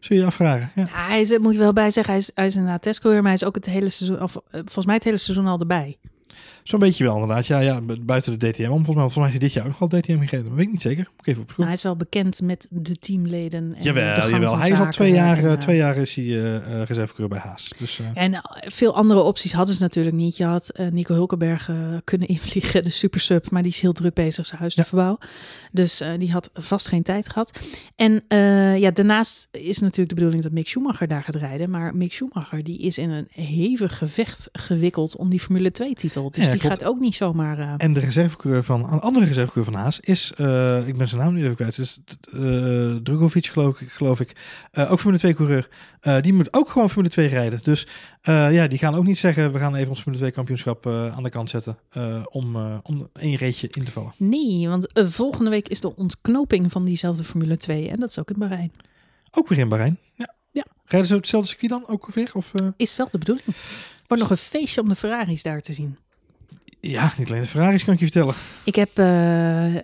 [0.00, 0.70] Zul je je afvragen.
[0.74, 0.82] Ja.
[0.82, 3.30] Ja, hij is, moet je wel bij zeggen, hij is, hij is een testcoureur, maar
[3.30, 5.98] hij is ook het hele seizoen, of volgens mij het hele seizoen al erbij.
[6.68, 7.46] Zo'n beetje wel inderdaad.
[7.46, 8.62] Ja, ja, buiten de DTM.
[8.62, 10.44] Om volgens mij, volgens mij heeft hij dit jaar ook nog al DTM gegeven.
[10.44, 11.08] Dat weet ik niet zeker.
[11.10, 11.54] Moet ik even opzoeken.
[11.56, 13.74] Nou, hij is wel bekend met de teamleden.
[13.74, 14.50] En jawel, de gang jawel.
[14.50, 17.72] Van Hij is al twee jaar, en, uh, twee jaar is hij uh, bij Haas.
[17.78, 18.06] Dus, uh...
[18.14, 20.36] En veel andere opties hadden ze natuurlijk niet.
[20.36, 21.70] Je had uh, Nico Hulkenberg
[22.04, 24.86] kunnen invliegen, de supersub, maar die is heel druk bezig zijn huis te ja.
[24.86, 25.18] verbouwen.
[25.72, 27.58] Dus die had vast geen tijd gehad.
[27.96, 28.22] En
[28.78, 31.70] ja, daarnaast is natuurlijk de bedoeling dat Mick Schumacher daar gaat rijden.
[31.70, 36.30] Maar Mick Schumacher die is in een hevig gevecht gewikkeld om die Formule 2 titel.
[36.30, 36.82] Dus ja, die klopt.
[36.82, 37.58] gaat ook niet zomaar...
[37.58, 37.74] Uh...
[37.76, 41.34] En de reservecoureur van, een andere reservecoureur van Haas is, uh, ik ben zijn naam
[41.34, 41.98] nu even kwijt, dus,
[42.34, 44.32] uh, Drugovic geloof ik, geloof ik.
[44.72, 45.68] Ook Formule 2 coureur.
[46.20, 47.60] Die moet ook gewoon Formule 2 rijden.
[47.62, 47.86] Dus
[48.22, 51.30] ja, die gaan ook niet zeggen, we gaan even ons Formule 2 kampioenschap aan de
[51.30, 51.78] kant zetten
[52.30, 54.12] om, om één reetje in te vallen.
[54.16, 58.30] Nee, want volgende week is de ontknoping van diezelfde Formule 2 en dat is ook
[58.30, 58.72] in Bahrein.
[59.30, 60.34] Ook weer in Bahrein, ja.
[60.50, 60.64] ja.
[60.84, 62.30] Rijden ze op hetzelfde circuit dan ook weer?
[62.32, 62.52] Of.
[62.76, 63.46] Is wel de bedoeling.
[64.06, 65.98] Wordt nog een feestje om de Ferraris daar te zien.
[66.80, 68.34] Ja, niet alleen de Ferraris kan ik je vertellen.
[68.64, 69.06] Ik heb, uh,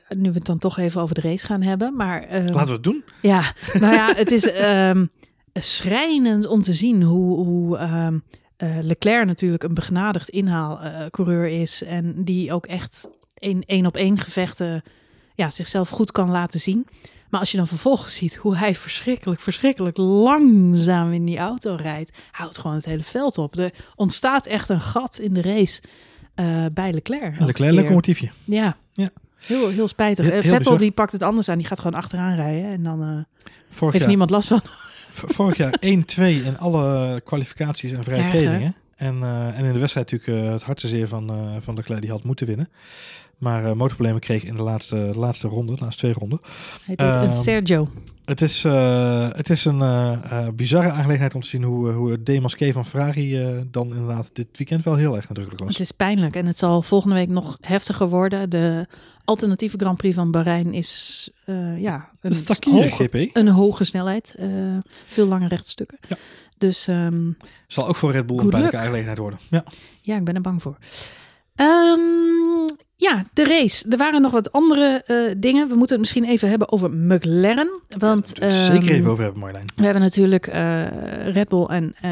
[0.09, 2.22] nu we het dan toch even over de race gaan hebben, maar...
[2.22, 3.05] Uh, Laten we het doen.
[3.22, 5.11] Ja, nou ja, het is um,
[5.55, 8.22] schrijnend om te zien hoe, hoe um,
[8.59, 11.82] uh, Leclerc natuurlijk een begnadigd inhaalcoureur is.
[11.82, 14.82] En die ook echt in één op één gevechten
[15.34, 16.86] ja, zichzelf goed kan laten zien.
[17.28, 22.11] Maar als je dan vervolgens ziet hoe hij verschrikkelijk, verschrikkelijk langzaam in die auto rijdt,
[22.30, 23.59] houdt gewoon het hele veld op.
[23.59, 25.82] Er ontstaat echt een gat in de race
[26.37, 27.39] uh, bij Leclerc.
[27.39, 28.30] Een Leclerc locomotiefje.
[28.45, 28.76] Ja.
[28.93, 29.09] ja.
[29.47, 30.24] Heel, heel spijtig.
[30.24, 30.78] Heel, heel Vettel bizar.
[30.78, 31.59] die pakt het anders aan.
[31.59, 32.70] Die gaat gewoon achteraan rijden.
[32.70, 34.61] En dan uh, heeft jaar, niemand last van.
[35.09, 35.78] Vorig jaar 1-2
[36.18, 38.74] in alle kwalificaties en vrije trainingen.
[38.97, 42.24] En, uh, en in de wedstrijd natuurlijk het harte zeer van, van Leclerc die had
[42.24, 42.68] moeten winnen.
[43.43, 46.40] Maar uh, motorproblemen kreeg in de laatste, laatste ronde, de laatste twee ronden.
[46.84, 47.88] Hij deed een Sergio.
[48.24, 52.26] Het is, uh, het is een uh, bizarre aangelegenheid om te zien hoe, hoe het
[52.26, 53.40] demasqué van Ferrari
[53.70, 55.72] dan inderdaad dit weekend wel heel erg nadrukkelijk was.
[55.72, 58.51] Het is pijnlijk en het zal volgende week nog heftiger worden.
[58.51, 58.86] De
[59.24, 61.30] alternatieve Grand Prix van Bahrein is
[61.76, 62.34] ja, een,
[62.70, 63.36] hoge, GP.
[63.36, 64.36] een hoge snelheid.
[65.07, 65.99] veel lange rechtstukken.
[66.09, 66.16] Ja.
[66.59, 67.36] Dus um,
[67.66, 69.38] zal ook voor Red Bull een pijnlijke aangelegenheid worden.
[69.51, 69.64] Ja.
[70.01, 70.76] ja, ik ben er bang voor.
[71.57, 72.66] Um,
[73.03, 73.88] ja, de race.
[73.88, 75.68] Er waren nog wat andere uh, dingen.
[75.68, 77.80] We moeten het misschien even hebben over McLaren.
[77.98, 79.66] Want, ja, zeker even over hebben, Marlijn.
[79.76, 80.86] We hebben natuurlijk uh,
[81.32, 82.11] Red Bull en uh,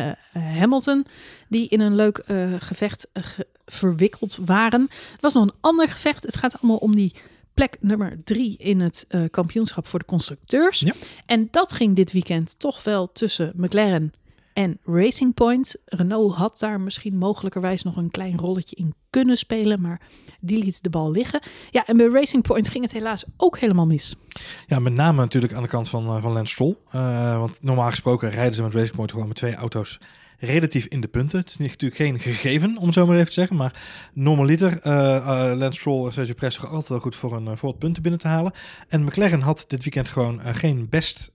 [0.59, 1.07] Hamilton...
[1.49, 2.24] die in een leuk
[2.59, 4.86] gevecht ge verwikkeld waren.
[4.91, 6.24] Er was nog een ander gevecht.
[6.24, 7.14] Het gaat allemaal om die
[7.55, 10.80] plek nummer drie in het eh, kampioenschap voor de constructeurs.
[10.80, 10.93] Ja.
[11.26, 14.12] En dat ging dit weekend toch wel tussen McLaren
[14.61, 15.77] en Racing Point.
[15.85, 20.01] Renault had daar misschien mogelijkerwijs nog een klein rolletje in kunnen spelen, maar
[20.41, 21.41] die liet de bal liggen.
[21.71, 24.17] Ja, en bij Racing Point ging het helaas ook helemaal mis.
[24.67, 26.77] Ja, met name natuurlijk aan de kant van, uh, van Lance Stroll.
[26.95, 30.01] Uh, want normaal gesproken rijden ze met Racing Point gewoon met twee auto's
[30.41, 31.38] relatief in de punten.
[31.38, 33.57] Het is natuurlijk geen gegeven, om zo maar even te zeggen.
[33.57, 33.74] Maar
[34.12, 37.78] normaliter, uh, uh, Lance Stroll en Sergio Perez altijd wel goed voor, een, voor het
[37.78, 38.53] punten binnen te halen.
[38.88, 41.30] En McLaren had dit weekend gewoon uh, geen, best,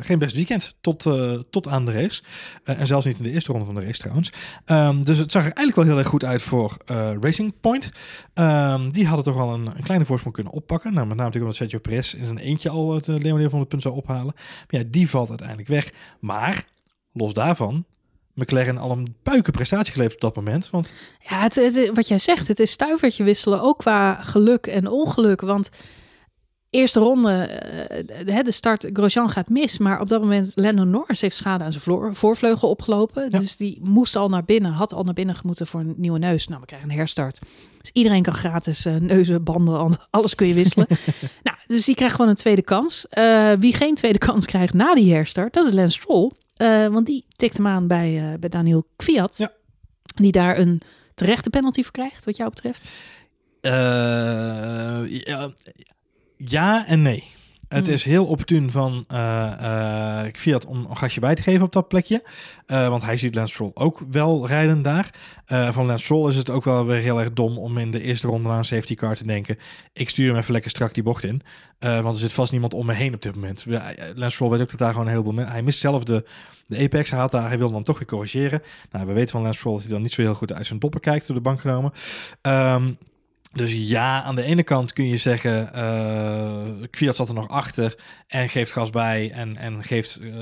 [0.00, 1.06] geen best weekend tot,
[1.50, 2.22] tot aan de race.
[2.64, 4.32] en zelfs niet in de eerste ronde van de race trouwens.
[4.66, 6.76] Um, dus het zag er eigenlijk wel heel erg goed uit voor
[7.20, 7.90] Racing Point.
[8.34, 10.94] Um, die hadden toch wel een, kleine voorsprong kunnen oppakken.
[10.94, 13.68] Nou, met name natuurlijk omdat Sergio Perez in zijn eentje al het leeuwendeel van het
[13.68, 14.34] punt zou ophalen.
[14.34, 15.92] Maar ja, die valt uiteindelijk weg.
[16.20, 16.64] Maar,
[17.12, 17.84] los daarvan,
[18.40, 20.70] McLaren al een puikenprestatie geleverd op dat moment.
[20.70, 20.92] Want...
[21.18, 25.40] Ja, het, het, wat jij zegt, het is stuivertje wisselen, ook qua geluk en ongeluk.
[25.40, 25.70] Want
[26.70, 27.62] eerste ronde,
[28.26, 29.78] uh, de start, Grosjean gaat mis.
[29.78, 33.26] Maar op dat moment, Lando Norris heeft schade aan zijn vloer, voorvleugel opgelopen.
[33.28, 33.38] Ja.
[33.38, 36.48] Dus die moest al naar binnen, had al naar binnen gemoeten voor een nieuwe neus.
[36.48, 37.38] Nou, we krijgen een herstart.
[37.80, 40.86] Dus iedereen kan gratis uh, neuzen, banden, alles kun je wisselen.
[41.42, 43.06] nou, dus die krijgt gewoon een tweede kans.
[43.18, 46.30] Uh, wie geen tweede kans krijgt na die herstart, dat is Lance Stroll.
[46.60, 49.38] Uh, want die tikt hem aan bij, uh, bij Daniel Kviat.
[49.38, 49.52] Ja.
[50.14, 50.80] Die daar een
[51.14, 52.88] terechte penalty voor krijgt, wat jou betreft.
[53.62, 53.72] Uh,
[55.24, 55.52] ja,
[56.36, 57.24] ja, en nee.
[57.70, 57.94] Het Hmm.
[57.94, 62.22] is heel opportun van uh, Kviat om een gastje bij te geven op dat plekje.
[62.66, 65.10] Uh, want hij ziet Lance Stroll ook wel rijden daar.
[65.46, 68.26] Van Lance Stroll is het ook wel weer heel erg dom om in de eerste
[68.26, 69.58] ronde aan een safety car te denken.
[69.92, 71.42] Ik stuur hem even lekker strak die bocht in.
[71.78, 73.64] Want er zit vast niemand om me heen op dit moment.
[74.14, 75.46] Lance Stroll weet ook dat daar gewoon een heleboel...
[75.46, 76.24] Hij mist zelf de,
[76.66, 77.10] de apex.
[77.10, 78.62] Hij, had daar, hij wil dan toch weer corrigeren.
[78.90, 80.78] Nou, we weten van Lance Stroll dat hij dan niet zo heel goed uit zijn
[80.78, 81.92] doppen kijkt door de bank genomen.
[82.42, 82.98] Um,
[83.52, 87.94] dus ja, aan de ene kant kun je zeggen, uh, Kviat zat er nog achter
[88.26, 90.34] en geeft gas bij en, en geeft uh,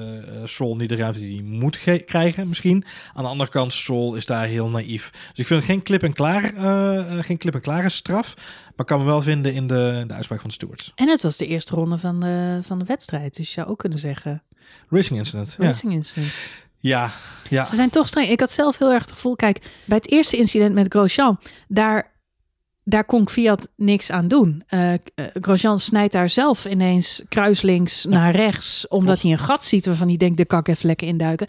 [0.44, 2.84] Stroll niet de ruimte die hij moet krijgen misschien.
[3.14, 5.10] Aan de andere kant, Stroll is daar heel naïef.
[5.10, 8.34] Dus ik vind het geen klip en klaar, uh, geen klip en klare straf,
[8.76, 10.92] maar kan me wel vinden in de, de uitspraak van de stewards.
[10.94, 13.78] En het was de eerste ronde van de, van de wedstrijd, dus je zou ook
[13.78, 14.42] kunnen zeggen...
[14.88, 15.56] Racing incident.
[15.58, 15.98] Racing ja.
[15.98, 16.32] incident.
[16.78, 17.10] Ja,
[17.48, 17.64] ja.
[17.64, 18.28] Ze zijn toch streng.
[18.28, 21.38] Ik had zelf heel erg het gevoel, kijk, bij het eerste incident met Grosjean,
[21.68, 22.16] daar
[22.88, 24.62] daar kon Fiat niks aan doen.
[24.70, 24.92] Uh,
[25.40, 28.08] Grosjean snijdt daar zelf ineens kruislinks ja.
[28.08, 29.22] naar rechts, omdat Klopt.
[29.22, 31.46] hij een gat ziet waarvan hij denkt, de kan ik even lekker induiken.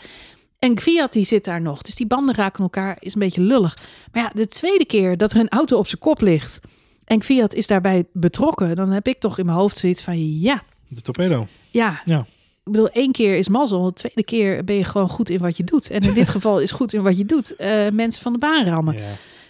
[0.59, 3.77] En Fiat die zit daar nog, dus die banden raken elkaar, is een beetje lullig.
[4.11, 6.59] Maar ja, de tweede keer dat er een auto op zijn kop ligt
[7.05, 10.61] en Fiat is daarbij betrokken, dan heb ik toch in mijn hoofd zoiets van, ja.
[10.87, 11.47] De torpedo.
[11.69, 12.01] Ja.
[12.05, 12.19] ja.
[12.63, 15.57] Ik bedoel, één keer is mazzel, de tweede keer ben je gewoon goed in wat
[15.57, 15.89] je doet.
[15.89, 18.65] En in dit geval is goed in wat je doet, uh, mensen van de baan
[18.65, 18.97] rammen.
[18.97, 19.01] Ja.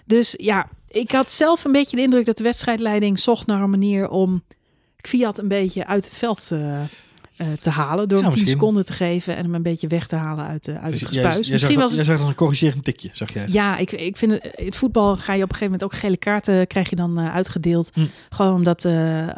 [0.05, 3.69] Dus ja, ik had zelf een beetje de indruk dat de wedstrijdleiding zocht naar een
[3.69, 4.43] manier om
[5.01, 8.07] Kviat een beetje uit het veld uh, uh, te halen.
[8.09, 8.47] Door Ja, hem 10 misschien.
[8.59, 11.09] seconden te geven en hem een beetje weg te halen uit, de, uit Dus het
[11.09, 11.33] gespuis.
[11.45, 13.45] jij, Misschien zag was dat, het jij zag dat een corrigerend tikje, zag jij.
[13.47, 16.17] ja, ik, ik vind het, het voetbal ga je op een gegeven moment ook gele
[16.17, 17.91] kaarten krijg je dan uh, uitgedeeld.
[17.93, 18.05] Hm.
[18.29, 18.85] Gewoon omdat,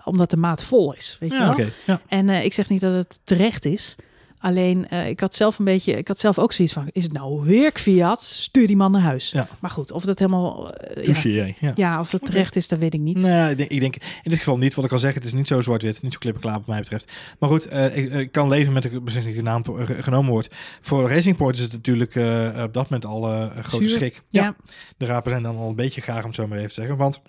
[0.03, 1.17] omdat de maat vol is.
[1.19, 1.65] Weet je wel?
[1.85, 2.01] Ja.
[2.07, 3.95] En ik zeg niet dat het terecht is.
[4.41, 7.13] Alleen uh, ik had zelf een beetje, ik had zelf ook zoiets van: is het
[7.13, 8.23] nou weer Fiat?
[8.23, 9.31] Stuur die man naar huis.
[9.31, 9.47] Ja.
[9.59, 10.73] Maar goed, of dat helemaal.
[10.97, 11.45] Uh, ja.
[11.59, 11.71] Ja.
[11.75, 13.17] ja, of dat terecht is, dat weet ik niet.
[13.17, 14.73] Nee, ik denk, ik denk in dit geval niet.
[14.73, 16.67] Wat ik al zeg, het is niet zo zwart-wit, niet zo klip en klaar wat
[16.67, 17.11] mij betreft.
[17.39, 19.67] Maar goed, uh, ik, ik, kan leven met de beslissing genaamd,
[19.99, 20.55] genomen wordt.
[20.81, 22.15] Voor Racing Point is het natuurlijk
[22.63, 23.97] op dat moment al een grote Zuur.
[23.97, 24.21] schrik.
[24.29, 24.55] Ja.
[24.97, 26.97] De rapen zijn dan al een beetje gaar, om het zo maar even te zeggen.
[26.97, 27.21] Want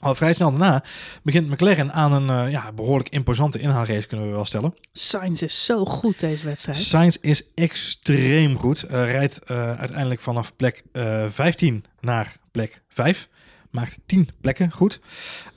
[0.00, 0.84] al vrij snel daarna
[1.22, 4.74] begint McLaren aan een uh, ja, behoorlijk imposante inhaalrace, kunnen we wel stellen.
[4.92, 6.78] Sainz is zo goed deze wedstrijd.
[6.78, 8.84] Sainz is extreem goed.
[8.84, 10.82] Uh, rijdt uh, uiteindelijk vanaf plek
[11.28, 13.28] 15 naar plek 5
[13.74, 15.00] maakt 10 plekken goed.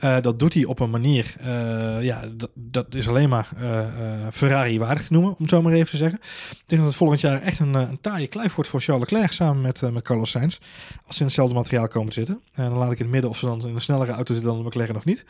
[0.03, 3.86] Uh, dat doet hij op een manier, uh, ja, dat, is alleen maar uh,
[4.32, 6.20] Ferrari waardig te noemen, om het zo maar even te zeggen.
[6.51, 9.32] Ik denk dat het volgend jaar echt een, een taaie kluif wordt voor Charles Leclerc
[9.32, 10.57] samen met, met Carlos Sainz.
[11.05, 12.41] Als ze in hetzelfde materiaal komen te zitten.
[12.51, 14.53] En dan laat ik in het midden of ze dan in een snellere auto zitten
[14.53, 15.26] dan de McLaren of niet.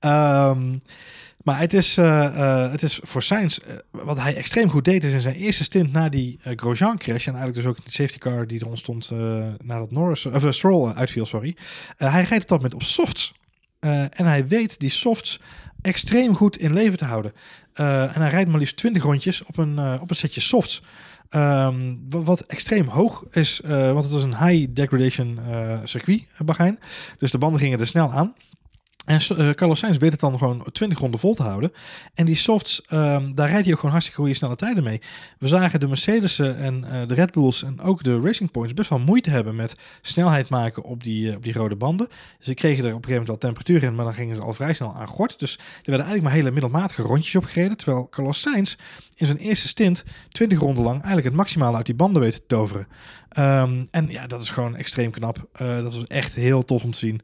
[0.00, 0.82] Um,
[1.42, 5.04] maar het is, uh, uh, het is voor Sainz, uh, wat hij extreem goed deed,
[5.04, 8.18] is in zijn eerste stint na die Grosjean crash, en eigenlijk dus ook de safety
[8.18, 9.10] car die er ontstond
[9.62, 11.56] nadat Norris, of Stroll uitviel, sorry.
[11.96, 13.34] hij rijdt op dat moment op softs.
[13.80, 15.40] en hij weet die softs
[15.82, 17.32] extreem goed in leven te houden.
[17.74, 20.82] en hij rijdt maar liefst 20 rondjes op een, op een setje softs.
[22.08, 25.38] Wat, wat, extreem hoog is, want het was een high degradation
[25.84, 26.78] circuit, Bahrein.
[27.18, 28.34] Dus de banden gingen er snel aan.
[29.10, 31.72] En uh, Carlos Sainz weet het dan gewoon 20 ronden vol te houden.
[32.14, 35.00] En die softs, um, daar rijdt hij ook gewoon hartstikke goede snelle tijden mee.
[35.38, 38.90] We zagen de Mercedes'en en uh, de Red Bulls en ook de Racing Points best
[38.90, 42.08] wel moeite hebben met snelheid maken op die, op die rode banden.
[42.38, 44.54] Ze kregen er op een gegeven moment wel temperatuur in, maar dan gingen ze al
[44.54, 45.38] vrij snel aan gort.
[45.38, 47.76] Dus er werden eigenlijk maar hele middelmatige rondjes opgereden.
[47.76, 48.76] Terwijl Carlos Sainz
[49.16, 52.46] in zijn eerste stint 20 ronden lang eigenlijk het maximale uit die banden weet te
[52.46, 52.86] toveren.
[53.38, 55.48] Um, en ja, dat is gewoon extreem knap.
[55.58, 57.20] dat was echt heel tof om te zien.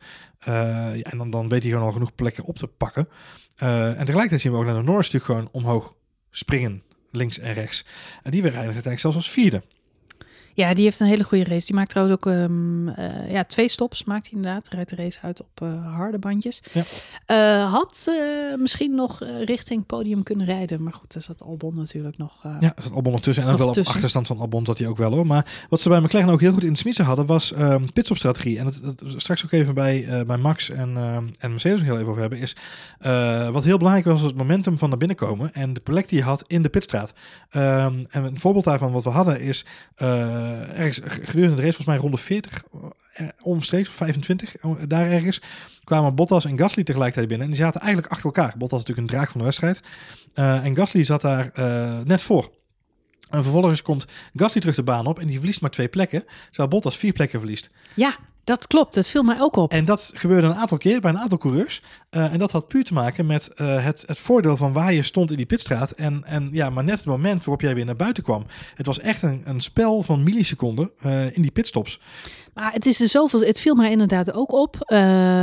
[0.49, 3.09] Uh, en dan, dan weet hij gewoon al genoeg plekken op te pakken.
[3.62, 5.97] Uh, en tegelijkertijd zien we ook naar de Norris gewoon omhoog
[6.30, 7.84] springen, links en rechts.
[8.22, 9.62] En die weer rijden uiteindelijk zelfs als vierde.
[10.57, 11.67] Ja, die heeft een hele goede race.
[11.67, 14.05] Die maakt trouwens ook um, uh, ja, twee stops.
[14.05, 14.69] Maakt hij inderdaad.
[14.69, 16.63] Rijdt de race uit op uh, harde bandjes.
[16.73, 16.83] Ja.
[17.27, 18.11] Uh, had
[18.59, 20.83] misschien nog richting podium kunnen rijden.
[20.83, 22.43] Maar goed, er zat Albon natuurlijk nog.
[22.43, 23.45] ja, er zat Albon nog tussen.
[23.45, 23.87] En ook wel tussen.
[23.87, 25.27] op achterstand van Albon zat hij ook wel hoor.
[25.27, 28.59] Maar wat ze bij McLaren ook heel goed in de smiezen hadden, was um, pitstopstrategie.
[28.59, 30.97] En het, het, straks ook even bij, bij Max en,
[31.41, 32.39] en Mercedes nog heel even over hebben.
[32.39, 32.57] Is
[33.53, 35.55] wat heel belangrijk was, was het momentum van naar binnen komen.
[35.55, 37.13] En de plek die je had in de pitstraat.
[37.57, 39.65] Um, en een voorbeeld daarvan wat we hadden is
[40.03, 42.62] uh, ergens gedurende de race, volgens mij ronde 40,
[43.20, 44.57] uh, omstreeks, 25,
[44.88, 45.40] daar ergens,
[45.84, 47.47] kwamen Bottas en Gasly tegelijkertijd binnen.
[47.47, 48.55] En die zaten eigenlijk achter elkaar.
[48.59, 49.80] Bottas natuurlijk een draak van de wedstrijd.
[50.34, 51.51] En Gasly zat daar
[52.05, 52.51] net voor.
[53.30, 56.68] En vervolgens komt Gasly terug de baan op en die verliest maar twee plekken, terwijl
[56.68, 57.70] Bottas vier plekken verliest.
[57.94, 58.16] Ja,
[58.47, 59.72] dat klopt, dat viel mij ook op.
[59.72, 61.82] En dat gebeurde een aantal keer bij een aantal coureurs.
[62.11, 65.03] Uh, en dat had puur te maken met uh, het, het voordeel van waar je
[65.03, 65.90] stond in die pitstraat.
[65.90, 68.47] En, en ja, maar net het moment waarop jij weer naar buiten kwam.
[68.74, 72.01] Het was echt een, een spel van milliseconden uh, in die pitstops.
[72.55, 73.40] Maar het is er zoveel.
[73.40, 74.76] Het viel mij inderdaad ook op.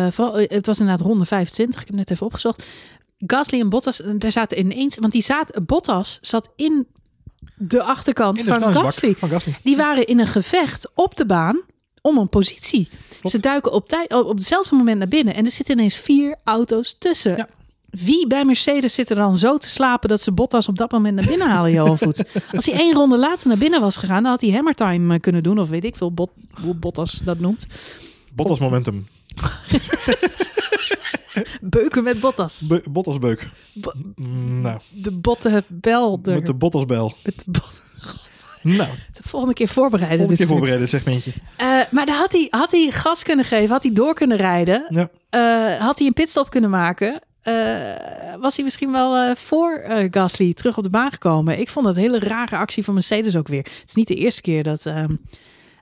[0.09, 1.81] Vooral, het was inderdaad ronde 25.
[1.81, 2.65] Ik heb net even opgezocht.
[3.17, 4.97] Gasly en Bottas, daar zaten ineens.
[4.97, 5.65] Want die zaten.
[5.65, 6.87] Bottas zat in
[7.55, 9.15] de achterkant de van, Gasly.
[9.15, 9.55] van Gasly.
[9.63, 11.61] Die waren in een gevecht op de baan
[12.03, 12.89] om een positie.
[13.09, 13.29] Klopt.
[13.29, 16.95] Ze duiken op, tijd, op hetzelfde moment naar binnen en er zitten ineens vier auto's
[16.99, 17.37] tussen.
[17.37, 17.49] Ja.
[17.89, 21.15] Wie bij Mercedes zit er dan zo te slapen dat ze Bottas op dat moment
[21.15, 22.23] naar binnen halen, Johan Voets?
[22.55, 25.43] Als hij één ronde later naar binnen was gegaan, dan had hij hammer time kunnen
[25.43, 25.59] doen.
[25.59, 26.31] Of weet ik veel, Bot,
[26.61, 27.67] hoe Bottas dat noemt.
[28.33, 29.07] Bottas momentum.
[31.61, 32.67] Beuken met Bottas.
[32.67, 33.49] Be Bottasbeuk.
[33.73, 34.79] Bo nou.
[34.89, 36.19] De bottenbel.
[36.23, 37.13] Met de Bottasbel.
[37.23, 37.81] Het bot
[38.64, 38.89] nou.
[39.14, 40.18] De volgende keer voorbereiden.
[40.18, 41.32] Volgende keer voorbereiden, segmentje.
[41.61, 44.86] Uh, maar dan had hij, had hij gas kunnen geven, had hij door kunnen rijden.
[44.89, 45.09] Ja.
[45.76, 47.22] Uh, had hij een pitstop kunnen maken.
[47.43, 47.53] Uh,
[48.39, 51.59] was hij misschien wel voor Gasly terug op de baan gekomen.
[51.59, 53.64] Ik vond dat een hele rare actie van Mercedes ook weer.
[53.64, 55.16] Het is niet de eerste keer dat ehm,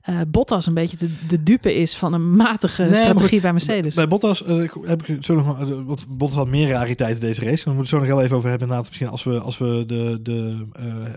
[0.09, 3.95] uh, Bottas een beetje de, de dupe is van een matige nee, strategie bij Mercedes.
[3.95, 7.63] Bij Bottas uh, heb ik zo nog, uh, want Bottas had meer rariteiten deze race.
[7.63, 8.67] Dan moeten we het zo nog heel even over hebben.
[8.67, 10.67] Inderdaad, misschien als we, als we de, de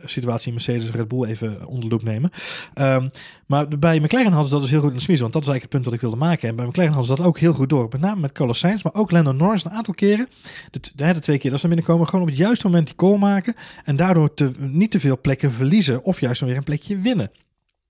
[0.05, 2.31] situatie in Mercedes Red Bull even onder de loep nemen.
[2.75, 3.11] Um,
[3.47, 5.21] maar bij McLaren hadden ze dat dus heel goed in de smies.
[5.21, 6.49] Want dat is eigenlijk het punt dat ik wilde maken.
[6.49, 7.89] En bij McLaren hadden ze dat ook heel goed door.
[7.91, 10.29] Met name met Carlos Sainz, maar ook Lando Norris een aantal keren.
[10.71, 12.97] De, de, de twee keer dat ze naar binnenkomen, gewoon op het juiste moment die
[12.97, 13.55] call maken.
[13.85, 16.05] En daardoor te, niet te veel plekken verliezen.
[16.05, 17.31] Of juist dan weer een plekje winnen.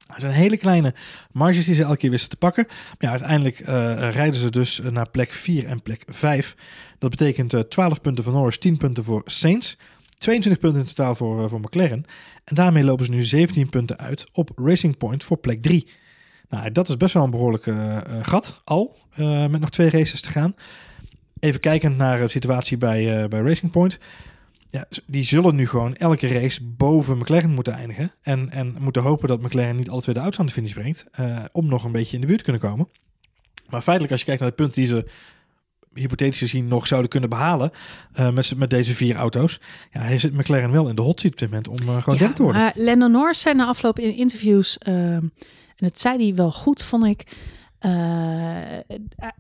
[0.06, 0.94] Het zijn hele kleine
[1.32, 2.64] marges die ze elke keer wisten te pakken.
[2.68, 3.66] Maar ja, uiteindelijk uh,
[4.10, 6.56] rijden ze dus naar plek 4 en plek 5.
[6.98, 9.78] Dat betekent uh, 12 punten voor Norris, 10 punten voor Saints.
[10.18, 12.04] 22 punten in totaal voor, uh, voor McLaren.
[12.44, 15.88] En daarmee lopen ze nu 17 punten uit op Racing Point voor plek 3.
[16.48, 18.98] Nou, dat is best wel een behoorlijke gat al,
[19.50, 20.54] met nog twee races te gaan.
[21.40, 23.98] Even kijkend naar de situatie bij, bij Racing Point
[24.74, 28.12] ja, die zullen nu gewoon elke race boven McLaren moeten eindigen.
[28.22, 31.06] En, en moeten hopen dat McLaren niet alle twee de auto's aan de finish brengt.
[31.20, 32.88] Uh, om nog een beetje in de buurt te kunnen komen.
[33.68, 35.06] Maar feitelijk, als je kijkt naar de punten die ze
[35.92, 37.70] hypothetisch gezien nog zouden kunnen behalen
[38.18, 39.60] uh, met, met deze vier auto's.
[39.90, 42.14] Ja, hij zit McLaren wel in de hot seat op dit moment om uh, gewoon
[42.14, 42.60] ja, derde te worden.
[42.60, 45.32] Maar Lennon Norris zei na afloop in interviews, en
[45.76, 47.32] het zei hij wel goed, vond ik uh,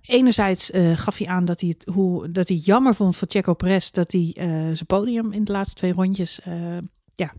[0.00, 3.54] enerzijds uh, gaf hij aan dat hij het hoe dat hij jammer vond voor Checo
[3.54, 4.32] Perez dat hij
[4.72, 6.40] zijn podium in de laatste twee rondjes
[7.14, 7.32] ja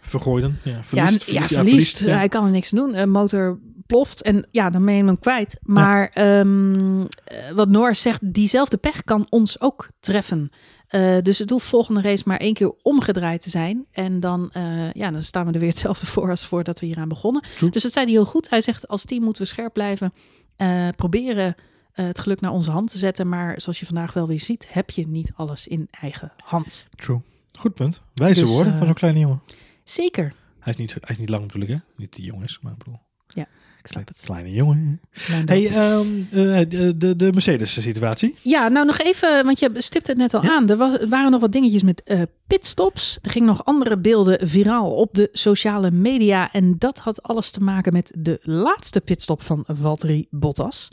[0.00, 0.58] vergooiden.
[0.64, 1.26] Ja, verliest.
[1.26, 1.50] Ja, ja, verliest.
[1.50, 2.16] Ja, verliest ja.
[2.16, 3.10] Hij kan er niks doen.
[3.10, 3.58] motor
[3.90, 5.58] ploft en ja, dan ben je hem kwijt.
[5.62, 6.40] Maar ja.
[6.40, 7.08] um,
[7.54, 10.50] wat Norris zegt, diezelfde pech kan ons ook treffen.
[10.90, 13.86] Uh, dus het hoeft volgende race maar één keer omgedraaid te zijn.
[13.92, 16.98] En dan, uh, ja, dan staan we er weer hetzelfde voor als voordat we hier
[16.98, 17.42] aan begonnen.
[17.56, 17.70] True.
[17.70, 18.50] Dus dat zei hij heel goed.
[18.50, 20.12] Hij zegt, als team moeten we scherp blijven.
[20.56, 21.54] Uh, proberen
[21.92, 23.28] het geluk naar onze hand te zetten.
[23.28, 26.86] Maar zoals je vandaag wel weer ziet, heb je niet alles in eigen hand.
[26.96, 27.20] True.
[27.58, 28.02] Goed punt.
[28.14, 29.42] Wijze dus, woorden van zo'n kleine jongen.
[29.84, 30.32] Zeker.
[30.60, 31.78] Hij is niet, hij is niet lang natuurlijk, hè?
[31.96, 32.98] Niet die jong is, maar ik bedoel.
[33.26, 33.46] Ja.
[33.82, 34.20] Ik snap het.
[34.24, 35.00] Kleine jongen.
[35.44, 38.36] Hey, um, uh, de, de, de Mercedes-situatie.
[38.42, 40.50] Ja, nou nog even, want je stipt het net al ja?
[40.50, 40.68] aan.
[40.68, 43.18] Er, was, waren nog wat dingetjes met uh, pitstops.
[43.22, 46.52] Er gingen nog andere beelden viraal op de sociale media.
[46.52, 50.88] En dat had alles te maken met de laatste pitstop van Valtteri Bottas.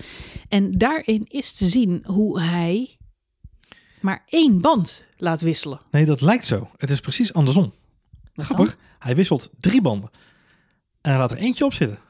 [0.47, 2.97] En daarin is te zien hoe hij
[4.01, 5.79] maar één band laat wisselen.
[5.91, 6.69] Nee, dat lijkt zo.
[6.77, 7.73] Het is precies andersom.
[8.33, 8.77] Wat Grappig.
[8.99, 10.09] Hij wisselt drie banden.
[11.01, 12.05] En hij laat er eentje op zitten.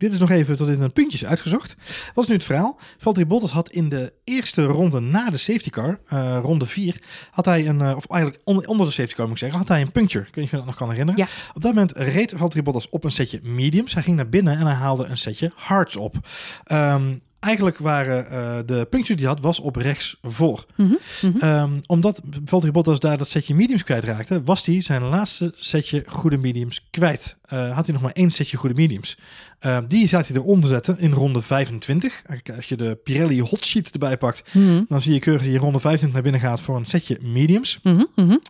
[0.00, 1.76] Dit is nog even tot in een puntjes uitgezocht.
[2.14, 2.78] Wat is nu het verhaal?
[2.98, 7.44] Valtteri Bottas had in de eerste ronde na de safety car, eh, ronde 4, had
[7.44, 9.80] hij een, eh, of eigenlijk onder, onder de safety car moet ik zeggen, had hij
[9.80, 10.26] een puncture.
[10.26, 11.20] Ik weet niet of je dat nog kan herinneren.
[11.20, 11.28] Ja.
[11.54, 13.94] Op dat moment reed Valtteri Bottas op een setje mediums.
[13.94, 16.16] Hij ging naar binnen en hij haalde een setje hards op.
[16.64, 20.66] Ehm, eigenlijk waren eh, de puncture die hij had, was op rechts voor.
[20.76, 21.38] Mhm, mhm.
[21.38, 26.36] Ehm, omdat Valtteri Bottas daar dat setje mediums kwijtraakte, was hij zijn laatste setje goede
[26.36, 27.38] mediums kwijt.
[27.42, 29.18] Eh, had hij nog maar één setje goede mediums.
[29.60, 32.22] Ehm, die zou hij eronder zetten in ronde 25.
[32.56, 35.58] Als je de Pirelli hot sheet erbij pakt, Mhm, dan zie je keurig die in
[35.60, 37.80] ronde 25 naar binnen gaat voor een setje mediums.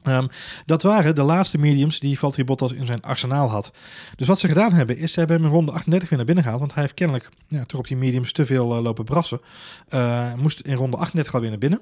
[0.02, 0.26] Ehm,
[0.66, 3.70] dat waren de laatste mediums die Valtteri Bottas in zijn arsenaal had.
[4.16, 6.44] Dus wat ze gedaan hebben, is ze hebben hem in ronde 38 weer naar binnen
[6.44, 6.62] gehaald.
[6.62, 9.40] Want hij heeft kennelijk ja, toch op die mediums te veel eh, lopen brassen.
[9.88, 11.80] Eh, moest in ronde 38 alweer naar binnen.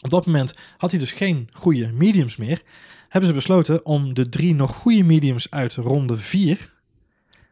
[0.00, 2.62] Op dat moment had hij dus geen goede mediums meer.
[3.08, 6.72] Hebben ze besloten om de drie nog goede mediums uit ronde 4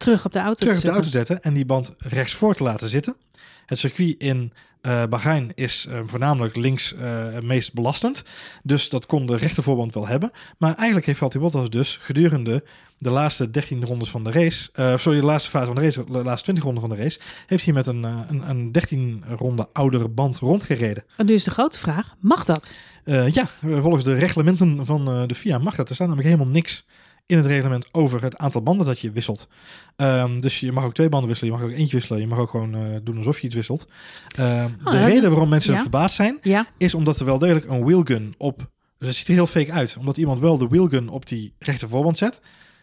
[0.01, 1.25] Terug op de auto terug op te de auto zetten.
[1.25, 3.15] te zetten en die band rechtsvoor te laten zitten.
[3.65, 8.23] Het circuit in Bahrein is eh, voornamelijk links eh, het meest belastend.
[8.63, 10.31] Dus dat kon de rechtervoorband wel hebben.
[10.57, 12.63] Maar eigenlijk heeft Valtteri Bottas dus gedurende
[12.97, 14.69] de laatste 13 rondes van de race...
[14.99, 17.19] sorry, de laatste fase van de race, de laatste 20 ronden van de race...
[17.45, 21.03] heeft hij met een, een, een 13 ronde oudere band rondgereden.
[21.17, 22.71] En nu is de grote vraag, mag dat?
[23.05, 25.89] Ja, volgens de reglementen van de FIA mag dat.
[25.89, 26.85] Er staat namelijk helemaal niks
[27.25, 29.47] in het reglement over het aantal banden dat je wisselt.
[29.95, 32.39] Ehm, dus je mag ook twee banden wisselen, je mag ook eentje wisselen, je mag
[32.39, 33.87] ook gewoon eh, doen alsof je iets wisselt.
[34.35, 35.81] Ehm, de dat reden waarom mensen ja.
[35.81, 38.69] verbaasd zijn, Ja, is omdat er wel degelijk een wheelgun op...
[38.97, 41.89] Dus het ziet er heel fake uit, omdat iemand wel de wheelgun op die rechter
[41.89, 42.41] voorband zet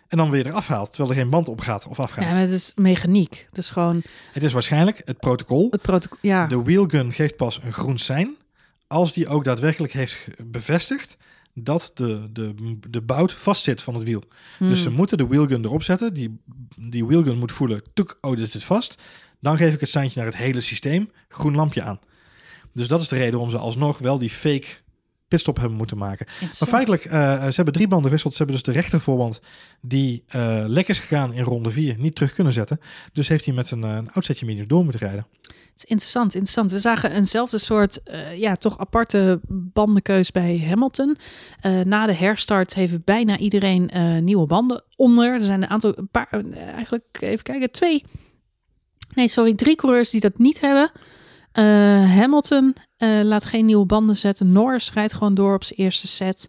[0.08, 2.24] en dan weer eraf haalt, terwijl er geen band op gaat of afgaat.
[2.24, 3.48] ja maar het is mechaniek.
[3.52, 5.68] Is gewoon Het is waarschijnlijk het protocol.
[5.70, 6.18] het protocol.
[6.20, 8.36] Ja, De wheelgun geeft pas een groen sein
[8.86, 11.16] als die ook daadwerkelijk heeft bevestigd
[11.62, 12.54] dat de, de,
[12.90, 14.22] de bout vastzit van het wiel.
[14.58, 14.68] Hmm.
[14.68, 16.14] Dus ze moeten de wheelgun erop zetten.
[16.14, 16.40] Die,
[16.76, 19.02] die wheelgun moet voelen, tuk, oh, dit zit vast.
[19.40, 22.00] Dan geef ik het seintje naar het hele systeem, groen lampje aan.
[22.72, 24.66] Dus dat is de reden waarom ze alsnog wel die fake
[25.28, 26.26] pitstop hebben moeten maken.
[26.40, 28.32] Maar feitelijk, eh, ze hebben drie banden gewisseld.
[28.32, 29.40] Ze hebben dus de rechtervoorband
[29.80, 32.80] die eh lek is gegaan in ronde 4 niet terug kunnen zetten.
[33.12, 35.26] Dus heeft hij met een, eh, een oud setje mediums door moeten rijden.
[35.78, 36.70] Het is interessant, interessant.
[36.70, 41.16] We zagen eenzelfde soort, eh, ja, toch aparte bandenkeus bij Hamilton.
[41.60, 45.32] Eh, na de herstart heeft bijna iedereen eh, nieuwe banden onder.
[45.32, 46.28] Er zijn een aantal, een paar,
[46.74, 48.04] eigenlijk even kijken, twee.
[49.14, 50.90] Nee, sorry, drie coureurs die dat niet hebben.
[52.08, 52.74] Hamilton
[53.22, 54.52] laat geen nieuwe banden zetten.
[54.52, 56.48] Norris rijdt gewoon door op zijn eerste set.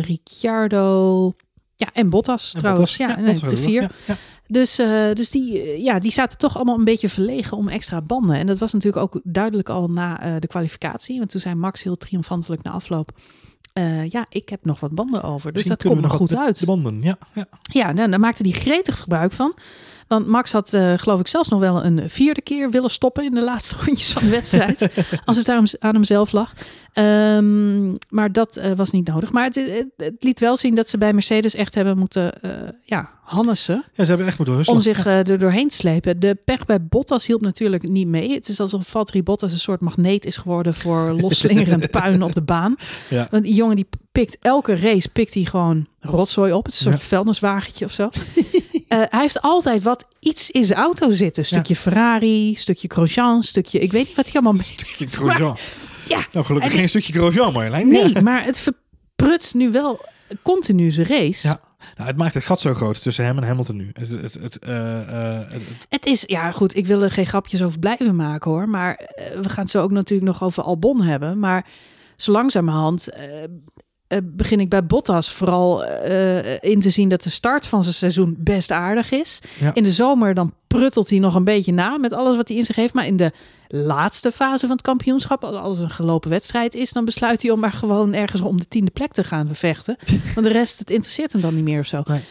[0.00, 1.34] Ricciardo,
[1.76, 2.96] ja, en Bottas En trouwens.
[2.96, 3.82] Bottas, ja, nee, Bottas de vier.
[3.82, 4.16] Ja, ja.
[4.46, 8.00] Dus, eh, dus die, eh, ja, die zaten toch allemaal een beetje verlegen om extra
[8.00, 8.36] banden.
[8.36, 11.18] En dat was natuurlijk ook duidelijk al na eh, de kwalificatie.
[11.18, 13.10] Want toen zei Max heel triomfantelijk na afloop...
[14.08, 15.52] ja, ik heb nog wat banden over.
[15.52, 16.58] Dus Misschien dat komt we nog goed uit.
[16.58, 17.18] De banden, ja.
[17.34, 17.46] ja.
[17.62, 19.54] Ja, nou, daar maakte hij gretig gebruik van.
[20.08, 23.42] Want Max had, geloof ik, zelfs nog wel een vierde keer willen stoppen in de
[23.42, 24.90] laatste rondjes van de wedstrijd.
[25.24, 26.52] als het aan, hem, aan hemzelf lag.
[26.92, 29.32] Ehm, maar dat was niet nodig.
[29.32, 32.32] Maar het, het, het liet wel zien dat ze bij Mercedes echt hebben moeten
[32.82, 36.20] ja, hannessen Ja, ze hebben echt moeten om zich eh, er doorheen te slepen.
[36.20, 38.32] De pech bij Bottas hielp natuurlijk niet mee.
[38.32, 42.42] Het is alsof Valtteri Bottas een soort magneet is geworden voor losslingerend puin op de
[42.42, 42.76] baan.
[43.08, 43.28] Ja.
[43.30, 46.64] Want die jongen die pikt elke race pikt hij gewoon rotzooi op.
[46.64, 47.08] Het is een soort Ja.
[47.08, 48.08] vuilniswagentje of zo.
[48.88, 51.42] Eh, hij heeft altijd wat iets in zijn auto zitten.
[51.42, 53.78] Een stukje Ferrari, stukje Grosjean, stukje...
[53.78, 54.62] Ik weet niet wat hij allemaal...
[54.62, 55.56] Stukje Grosjean.
[56.08, 57.88] Ja, Nou, gelukkig en- geen stukje Grosjean, Marjolein.
[57.88, 60.00] Nee, maar het verprutst nu wel
[60.42, 61.46] continu zijn race.
[61.48, 61.60] Ja.
[61.96, 63.90] Nou, het maakt het gat zo groot tussen hem en Hamilton nu.
[63.92, 67.78] Het, eh, eh, het- het- Het is, ja goed, ik wil er geen grapjes over
[67.78, 68.68] blijven maken hoor.
[68.68, 71.38] Maar eh, we gaan het zo ook natuurlijk nog over Albon hebben.
[71.38, 71.66] Maar
[72.16, 73.22] zo langzamerhand eh,
[74.06, 77.94] eh, begin ik bij Bottas vooral eh, in te zien dat de start van zijn
[77.94, 79.40] seizoen best aardig is.
[79.60, 79.74] Ja.
[79.74, 82.64] In de zomer dan pruttelt hij nog een beetje na met alles wat hij in
[82.64, 82.94] zich heeft.
[82.94, 83.32] Maar in de
[83.68, 87.60] laatste fase van het kampioenschap, als alles een gelopen wedstrijd is, dan besluit hij om
[87.60, 89.96] maar gewoon ergens om de tiende plek te gaan vechten.
[90.34, 92.02] Want de rest, het interesseert hem dan niet meer of zo.
[92.04, 92.22] Nee.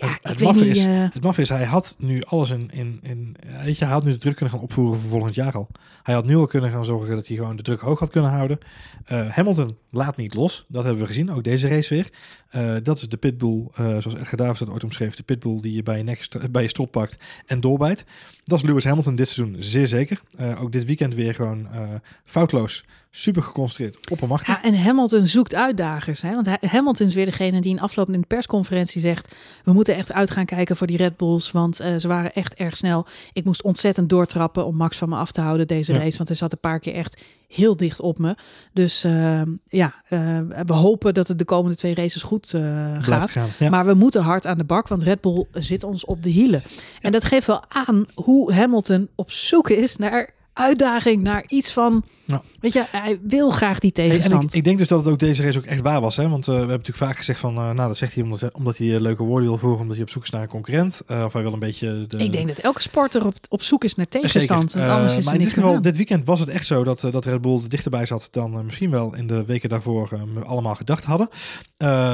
[0.00, 3.36] Ja, Het- maffe is- eh, Het maf is, hij had nu alles in, in, in...
[3.64, 5.68] Weet je, hij had nu de druk kunnen gaan opvoeren voor volgend jaar al.
[6.02, 8.30] Hij had nu al kunnen gaan zorgen dat hij gewoon de druk hoog had kunnen
[8.30, 8.58] houden.
[9.04, 10.64] Eh, Hamilton laat niet los.
[10.68, 12.08] Dat hebben we gezien, ook deze race weer.
[12.48, 15.14] Eh, dat is de pitbull, eh, zoals Edgar Davids dat ooit omschreef.
[15.14, 18.04] De pitbull die je bij je, nek, st- bij je strot pakt en doorbijt.
[18.44, 20.20] Dat is Lewis Hamilton dit seizoen zeer zeker.
[20.38, 21.80] Eh, ook dit weekend weer gewoon eh,
[22.24, 24.48] foutloos, super geconcentreerd, oppermachtig.
[24.54, 26.20] Ja, en Hamilton zoekt uitdagers.
[26.20, 26.32] Hè?
[26.32, 29.34] Want Hamilton is weer degene die in afloop in de persconferentie zegt...
[29.64, 31.50] we moeten echt uit gaan kijken voor die Red Bulls.
[31.50, 33.06] Want ze waren echt erg snel.
[33.32, 36.16] Ik moest ontzettend doortrappen om Max van me af te houden deze race.
[36.16, 38.36] Want hij zat een paar keer echt heel dicht op me.
[38.72, 42.54] Dus uh, ja, uh, we hopen dat het de komende twee races goed
[43.00, 43.30] gaat.
[43.30, 43.68] Gaan, ja.
[43.68, 46.62] Maar we moeten hard aan de bak, want Red Bull zit ons op de hielen.
[47.00, 52.04] En dat geeft wel aan hoe Hamilton op zoek is naar uitdaging, naar iets van
[52.24, 52.42] Ja.
[52.60, 54.42] Weet je, hij wil graag die tegenstand.
[54.42, 56.16] En ik, ik denk dus dat het ook deze race ook echt waar was.
[56.16, 56.28] Hè?
[56.28, 57.58] Want uh, we hebben natuurlijk vaak gezegd van...
[57.58, 59.80] Uh, nou, dat zegt hij omdat, omdat hij leuke woorden wil voeren.
[59.80, 61.02] Omdat hij op zoek is naar een concurrent.
[61.06, 62.06] of hij wil een beetje...
[62.08, 62.16] De...
[62.16, 64.74] Ik denk dat elke sporter op, op zoek is naar tegenstand.
[64.74, 66.84] Anders is maar in dit geval, dit weekend was het echt zo...
[66.84, 70.74] dat, dat Red Bull er dichterbij zat dan misschien wel in de weken daarvoor allemaal
[70.74, 71.28] gedacht hadden.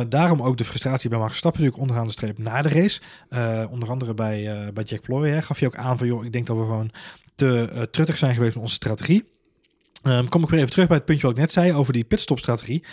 [0.08, 3.00] daarom ook de frustratie bij Max Verstappen natuurlijk onderaan de streep na de race.
[3.70, 6.06] onder andere bij, bij Jack Ploy hè, gaf je ook aan van...
[6.06, 6.90] joh, ik denk dat we gewoon
[7.34, 9.32] te uh, truttig zijn geweest met onze strategie.
[10.02, 12.04] Um, kom ik weer even terug bij het puntje wat ik net zei over die
[12.04, 12.84] pitstop-strategie.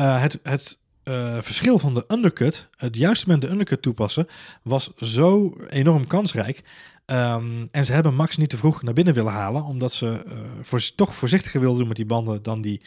[0.00, 4.26] Uh, het het uh, verschil van de undercut, het juiste moment de undercut toepassen,
[4.62, 6.62] was zo enorm kansrijk.
[7.06, 10.22] Um, en ze hebben Max niet te vroeg naar binnen willen halen, omdat ze
[10.62, 12.80] voor, toch voorzichtiger wilden doen met die banden dan, die,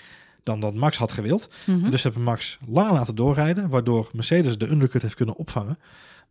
[0.43, 1.49] dan dat Max had gewild.
[1.66, 1.91] Mm -hmm.
[1.91, 5.80] Dus hebben Max langer laten doorrijden, waardoor Mercedes de undercut heeft kunnen opvangen.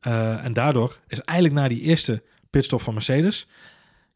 [0.07, 3.47] Uh, en daardoor is eigenlijk na die eerste pitstop van Mercedes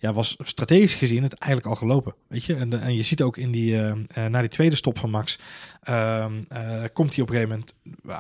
[0.05, 2.15] ja, was strategisch gezien het eigenlijk al gelopen.
[2.29, 2.55] Weet je?
[2.55, 5.11] En, de, en je ziet ook in die, uh, uh, na die tweede stop van
[5.11, 5.39] Max,
[5.89, 6.27] uh,
[6.93, 7.75] komt hij op een gegeven moment,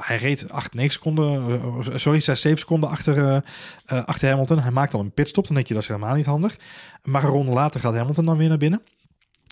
[0.06, 3.42] hij reed 8, 9 seconden, sorry, 6, 7 seconden achter,
[3.86, 4.58] achter Hamilton.
[4.58, 6.56] Hij maakt al een pitstop, dan denk je dat is helemaal niet handig.
[7.02, 8.82] Maar een ronde later gaat Hamilton dan weer naar binnen.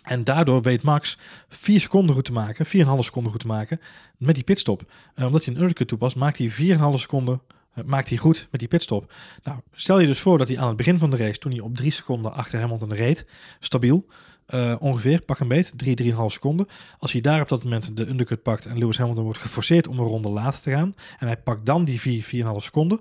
[0.03, 1.19] En daardoor weet Max
[1.49, 3.81] 4 seconden goed te maken, 4,5 seconden goed te maken
[4.19, 4.83] met die pitstop.
[5.17, 6.55] omdat hij een undercut toepast, maakt hij 4,5
[6.95, 7.41] seconden
[7.85, 9.13] maakt hij goed met die pitstop.
[9.43, 11.61] Nou, stel je dus voor dat hij aan het begin van de race, toen hij
[11.61, 13.27] op drie seconden achter Hamilton reed,
[13.61, 14.07] stabiel,
[14.55, 16.67] uh, ongeveer, pak een beet, 3, 3,5 seconden.
[16.99, 19.99] Als hij daar op dat moment de undercut pakt en Lewis Hamilton wordt geforceerd om
[19.99, 23.01] een ronde later te gaan, en hij pakt dan die 4, 4,5 seconden,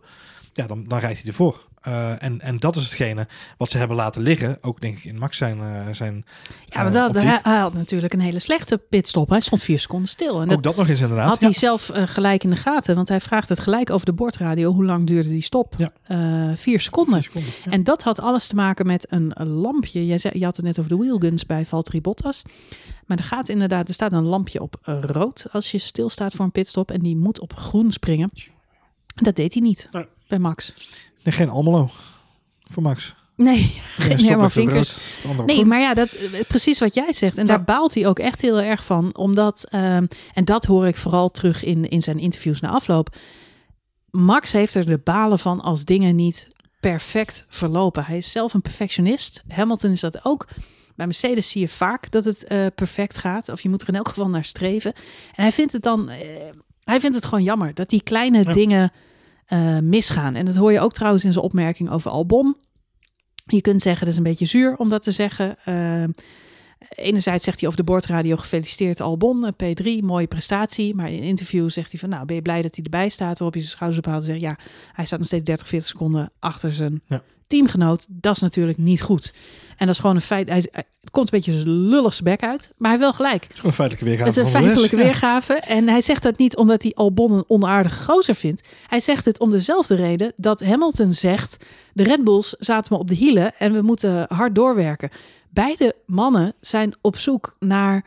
[0.53, 1.69] ja, dan, dan rijdt hij ervoor.
[1.87, 3.27] Uh, en, en dat is hetgene
[3.57, 4.57] wat ze hebben laten liggen.
[4.61, 5.57] Ook denk ik in Max zijn.
[5.57, 6.25] Uh, zijn
[6.65, 9.29] ja, maar dat, hij, hij had natuurlijk een hele slechte pitstop.
[9.29, 10.35] Hij stond vier seconden stil.
[10.35, 11.29] En ook dat, dat nog eens inderdaad.
[11.29, 11.45] Had ja.
[11.45, 12.95] hij zelf uh, gelijk in de gaten.
[12.95, 14.73] Want hij vraagt het gelijk over de bordradio.
[14.73, 15.75] Hoe lang duurde die stop?
[15.77, 16.55] Ja.
[16.55, 17.13] vier seconden.
[17.13, 17.71] Vier seconden ja.
[17.71, 20.05] En dat had alles te maken met een, een lampje.
[20.05, 22.41] Je, zei, je had het net over de wheelguns bij Valtteri Bottas.
[23.05, 26.51] Maar er gaat inderdaad, er staat een lampje op rood als je stilstaat voor een
[26.51, 26.91] pitstop.
[26.91, 28.31] En die moet op groen springen.
[29.15, 29.89] Dat deed hij niet
[30.27, 30.73] bij Max.
[31.23, 31.89] Nee, geen Almelo
[32.71, 33.15] voor Max.
[33.35, 35.17] Nee, geen Herman Vinkers.
[35.45, 36.09] Nee, maar ja, dat,
[36.47, 37.37] precies wat jij zegt.
[37.37, 37.49] En Ja.
[37.49, 39.15] daar baalt hij ook echt heel erg van.
[39.15, 43.15] Omdat, ehm, en dat hoor ik vooral terug in, in zijn interviews na afloop.
[44.11, 46.47] Max heeft er de balen van als dingen niet
[46.79, 48.05] perfect verlopen.
[48.05, 49.43] Hij is zelf een perfectionist.
[49.47, 50.47] Hamilton is dat ook.
[50.95, 53.49] Bij Mercedes zie je vaak dat het eh, perfect gaat.
[53.49, 54.93] Of je moet er in elk geval naar streven.
[55.35, 56.09] En hij vindt het dan...
[56.09, 56.17] eh,
[56.83, 58.53] hij vindt het gewoon jammer dat die kleine Ja.
[58.53, 58.91] dingen
[59.51, 60.35] eh, misgaan.
[60.35, 62.55] En dat hoor je ook trouwens in zijn opmerking over Albon.
[63.45, 65.55] Je kunt zeggen, dat is een beetje zuur om dat te zeggen.
[65.65, 66.03] Uh,
[66.89, 70.95] enerzijds zegt hij over de bordradio, gefeliciteerd Albon, eh, P3, mooie prestatie.
[70.95, 73.37] Maar in een interview zegt hij van, nou, ben je blij dat hij erbij staat?
[73.37, 74.57] Waarop hij zijn schouders ophaalt en zegt, ja,
[74.91, 77.23] hij staat nog steeds 30, 40 seconden achter zijn Ja.
[77.51, 78.05] Teamgenoot.
[78.09, 79.33] Dat is natuurlijk niet goed.
[79.77, 80.49] En dat is gewoon een feit.
[80.49, 80.65] Hij,
[81.11, 83.43] komt een beetje zijn lulligste bek uit, maar hij heeft wel gelijk.
[83.43, 84.29] Het is gewoon een feitelijke weergave.
[84.29, 85.03] Het is een feitelijke Ja.
[85.03, 85.53] weergave.
[85.53, 88.67] En hij zegt dat niet omdat hij Albon een onaardige gozer vindt.
[88.87, 91.57] Hij zegt het om dezelfde reden dat Hamilton zegt...
[91.93, 95.09] de Red Bulls zaten me op de hielen en we moeten hard doorwerken.
[95.49, 98.05] Beide mannen zijn op zoek naar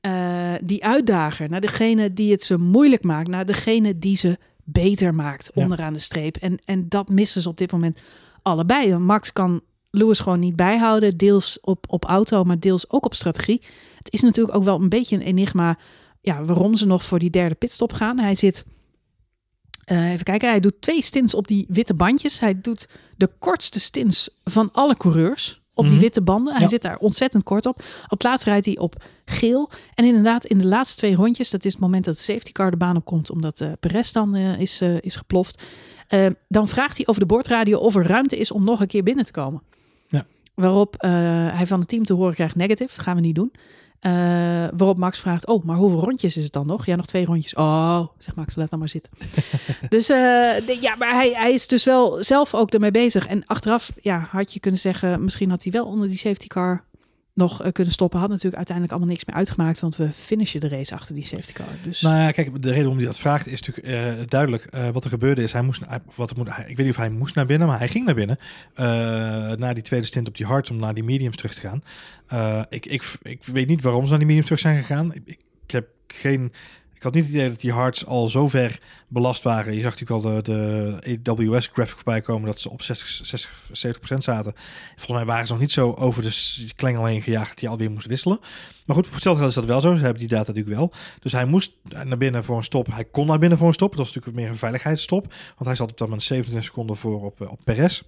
[0.00, 1.48] eh, die uitdager.
[1.48, 3.28] Naar degene die het ze moeilijk maakt.
[3.28, 5.62] Naar degene die ze beter maakt Ja.
[5.62, 6.36] onderaan de streep.
[6.36, 7.98] En, en dat missen ze op dit moment
[8.44, 8.90] allebei.
[8.90, 11.16] Want Max kan Lewis gewoon niet bijhouden.
[11.16, 13.62] Deels op, op auto, maar deels ook op strategie.
[13.98, 15.78] Het is natuurlijk ook wel een beetje een enigma
[16.20, 18.18] ja, waarom ze nog voor die derde pitstop gaan.
[18.18, 18.64] Hij zit,
[19.84, 22.40] eh, even kijken, hij doet twee stints op die witte bandjes.
[22.40, 26.02] Hij doet de kortste stints van alle coureurs op die Mhm.
[26.02, 26.52] witte banden.
[26.52, 26.68] Hij Ja.
[26.68, 27.82] zit daar ontzettend kort op.
[28.08, 29.70] Op laatst rijdt hij op geel.
[29.94, 32.70] En inderdaad, in de laatste twee rondjes, dat is het moment dat de safety car
[32.70, 35.62] de baan op komt, omdat uh, Perez dan eh, is, eh, is geploft.
[36.14, 39.02] Eh, dan vraagt hij over de bordradio of er ruimte is om nog een keer
[39.02, 39.62] binnen te komen.
[40.08, 40.22] Ja.
[40.54, 41.10] Waarop eh,
[41.56, 43.52] hij van het team te horen krijgt negative, gaan we niet doen.
[44.00, 44.12] Eh,
[44.76, 46.86] waarop Max vraagt, oh, maar hoeveel rondjes is het dan nog?
[46.86, 47.54] Ja, nog twee rondjes.
[47.54, 49.12] Oh, zegt Max, laat dan maar zitten.
[49.88, 50.16] dus eh,
[50.66, 53.26] de- ja, maar hij, hij is dus wel zelf ook ermee bezig.
[53.26, 56.84] En achteraf, ja, had je kunnen zeggen, misschien had hij wel onder die safety car
[57.34, 58.18] nog eh, kunnen stoppen.
[58.20, 61.52] Had natuurlijk uiteindelijk allemaal niks meer uitgemaakt, want we finishen de race achter die safety
[61.52, 61.66] car.
[61.82, 64.64] Dus Nou ja, kijk, de reden waarom hij dat vraagt is natuurlijk eh, duidelijk.
[64.64, 65.82] Eh, wat er gebeurde is, hij moest,
[66.14, 68.38] wat moet, ik weet niet of hij moest naar binnen, maar hij ging naar binnen.
[69.58, 71.82] na die tweede stint op die hards om naar die mediums terug te gaan.
[72.68, 75.14] Ik, ik, ik weet niet waarom ze naar die mediums terug zijn gegaan.
[75.14, 76.52] Ik, ik, heb geen
[77.04, 78.78] had niet het idee dat die hards al zo ver
[79.08, 79.74] belast waren.
[79.74, 83.50] Je zag natuurlijk al de, de AWS graphic voorbij komen dat ze op 60, 60
[83.86, 84.52] 70% zaten.
[84.96, 87.90] Volgens mij waren ze nog niet zo over de klengel heen gejaagd dat hij alweer
[87.90, 88.38] moest wisselen.
[88.86, 89.94] Maar goed, voor hetzelfde is dat wel zo.
[89.94, 90.92] Ze hebben die data natuurlijk wel.
[91.20, 91.72] Dus hij moest
[92.04, 92.86] naar binnen voor een stop.
[92.92, 93.90] Hij kon naar binnen voor een stop.
[93.90, 95.26] Dat was natuurlijk meer een veiligheidsstop.
[95.26, 98.02] Want hij zat op dat moment 27 seconden voor op, op Perez.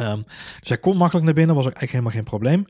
[0.00, 0.24] Um,
[0.60, 2.66] dus hij kon makkelijk naar binnen, was ook eigenlijk helemaal geen probleem.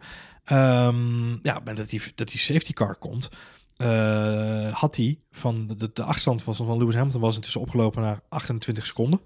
[0.53, 3.31] Um, ja, dat die, dat die safety car komt,
[3.83, 8.21] uh, had hij van de, de, achterstand van, van Lewis Hamilton was intussen opgelopen naar
[8.29, 9.21] 28 seconden.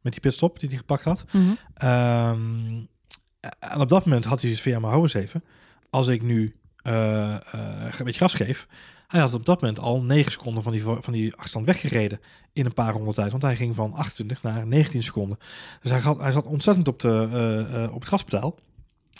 [0.00, 1.24] Met die pitstop die hij gepakt had.
[1.32, 1.46] Mhm.
[1.88, 2.88] um,
[3.58, 5.44] en op dat moment had hij dus via mijn eens even.
[5.90, 6.92] Als ik nu uh,
[7.54, 8.66] uh, een beetje gas geef,
[9.08, 12.20] hij had op dat moment al 9 seconden van die, van die achterstand weggereden
[12.52, 13.30] in een paar ronden tijd.
[13.30, 15.38] Want hij ging van 28 naar 19 seconden.
[15.82, 18.54] Dus hij, had, hij zat ontzettend op, de, uh, uh, op het gaspedaal.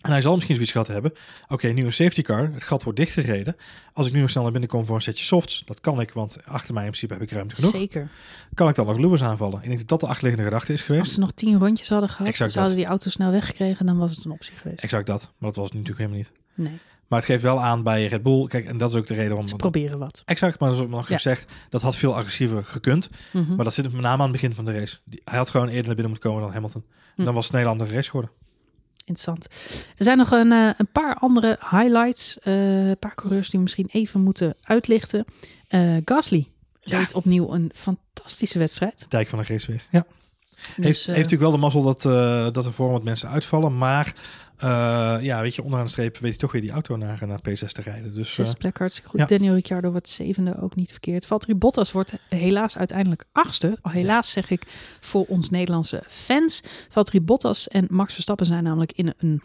[0.01, 1.12] En hij zal misschien zoiets gehad hebben.
[1.49, 2.51] Oké, nu een safety car.
[2.53, 3.57] Het gat wordt dichtgereden.
[3.92, 5.62] Als ik nu nog snel naar binnen kom voor een setje softs.
[5.66, 7.70] Dat kan ik, want achter mij in principe heb ik ruimte genoeg.
[7.70, 8.09] Zeker.
[8.55, 9.59] Kan ik dan nog Lewis aanvallen?
[9.62, 11.05] Ik denk dat dat de achterliggende gedachte is geweest.
[11.05, 13.86] Als ze nog tien rondjes hadden gehad, exact zouden die auto snel weggekregen.
[13.86, 14.82] Dan was het een optie geweest.
[14.82, 15.20] Exact dat.
[15.20, 16.32] Maar dat was het natuurlijk helemaal niet.
[16.55, 16.78] Nee.
[17.09, 18.46] Maar het geeft wel aan bij Red Bull.
[18.46, 19.49] Kijk, en dat is ook de reden waarom...
[19.49, 20.22] Ze proberen wat.
[20.24, 21.14] Exact, maar zoals nog ja.
[21.14, 23.09] gezegd, dat had veel agressiever gekund.
[23.32, 23.57] Mm -hmm.
[23.57, 24.99] Maar dat zit met name aan het begin van de race.
[25.24, 26.84] Hij had gewoon eerder naar binnen moeten komen dan Hamilton.
[27.14, 27.24] Hm.
[27.24, 28.30] Dan was het een hele andere race geworden.
[29.09, 29.46] Interessant.
[29.96, 32.38] Er zijn nog een, uh, een paar andere highlights.
[32.44, 35.24] Uh, een paar coureurs die we misschien even moeten uitlichten.
[35.70, 36.48] Uh, Gasly
[36.80, 36.98] Ja.
[36.98, 39.06] reed opnieuw een fantastische wedstrijd.
[39.09, 39.84] Dijk van de race weer.
[39.90, 40.04] Ja.
[40.59, 43.28] Dus, heeft, heeft eh, natuurlijk wel de mazzel dat, uh, dat er voor wat mensen
[43.28, 43.78] uitvallen.
[43.78, 44.14] Maar
[45.22, 47.66] ja, weet je, onderaan de streep weet hij toch weer die auto naar, naar P6
[47.72, 48.14] te rijden.
[48.14, 49.18] Dus, Zes plekken hartstikke goed.
[49.20, 49.26] ja.
[49.26, 51.26] Daniel Ricciardo wordt zevende, ook niet verkeerd.
[51.26, 53.78] Valtteri Bottas wordt helaas uiteindelijk achtste.
[53.82, 54.62] Helaas zeg ik
[55.00, 56.61] voor ons Nederlandse fans.
[56.88, 59.42] Valtteri Bottas en Max Verstappen zijn namelijk in een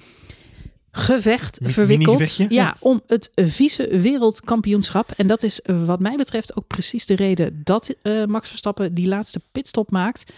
[0.91, 2.35] gevecht verwikkeld.
[2.35, 2.75] Ja, Ja.
[2.79, 5.11] om het vice wereldkampioenschap.
[5.11, 8.93] En dat is eh, wat mij betreft ook precies de reden dat eh, Max Verstappen
[8.93, 10.33] die laatste pitstop maakt.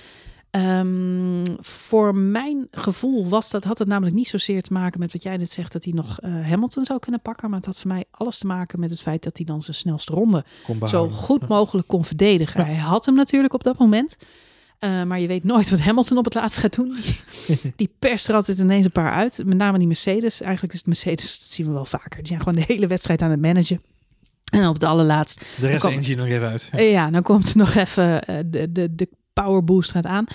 [0.55, 5.23] Ehm, voor mijn gevoel was dat, had het namelijk niet zozeer te maken met wat
[5.23, 7.49] jij net zegt, dat hij nog eh, Hamilton zou kunnen pakken.
[7.49, 9.75] Maar het had voor mij alles te maken met het feit dat hij dan zijn
[9.75, 10.45] snelste ronde
[10.87, 12.65] zo goed mogelijk kon verdedigen.
[12.65, 14.17] Hij had hem natuurlijk op dat moment.
[14.79, 16.95] Eh, maar je weet nooit wat Hamilton op het laatst gaat doen.
[17.75, 19.41] Die, perst er altijd ineens een paar uit.
[19.45, 20.41] Met name die Mercedes.
[20.41, 22.17] Eigenlijk is het Mercedes, dat zien we wel vaker.
[22.17, 23.81] Die zijn gewoon de hele wedstrijd aan het managen.
[24.51, 26.69] En op het allerlaatst De rest engine nog even uit.
[26.71, 26.77] Ja.
[26.77, 29.09] eh, Ja, dan komt er nog even de, de, de
[29.43, 30.25] power boost gaat aan.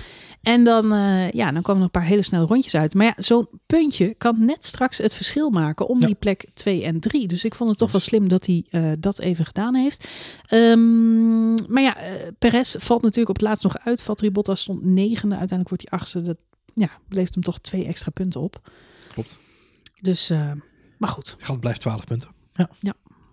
[0.42, 2.94] En dan, eh, ja, dan komen er nog een paar hele snelle rondjes uit.
[2.94, 6.06] Maar ja, zo'n puntje kan net straks het verschil maken om Ja.
[6.06, 7.28] die plek 2 en 3.
[7.28, 10.08] Dus ik vond het toch wel slim dat hij eh, dat even gedaan heeft.
[10.46, 14.02] Ehm, maar ja, eh, Perez valt natuurlijk op het laatst nog uit.
[14.02, 15.36] Valtteri Bottas stond negende.
[15.36, 16.22] Uiteindelijk wordt hij achtste.
[16.22, 16.36] Dat
[16.74, 18.70] ja, levert hem toch twee extra punten op.
[19.12, 19.38] Klopt.
[20.02, 20.28] Dus,
[20.98, 22.28] maar goed, Gat blijft 12 punten.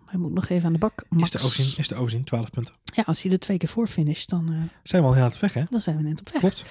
[0.10, 1.05] Hij moet nog even aan de bak.
[1.10, 1.24] Max.
[1.24, 2.74] Is te overzien, is overzien 12 punten.
[2.84, 5.39] Ja, als hij er twee keer voor finisht, dan, eh, Zijn we al heel het
[5.39, 5.64] weg, hè?
[5.70, 6.39] dan zijn we net op weg.
[6.41, 6.66] Klopt.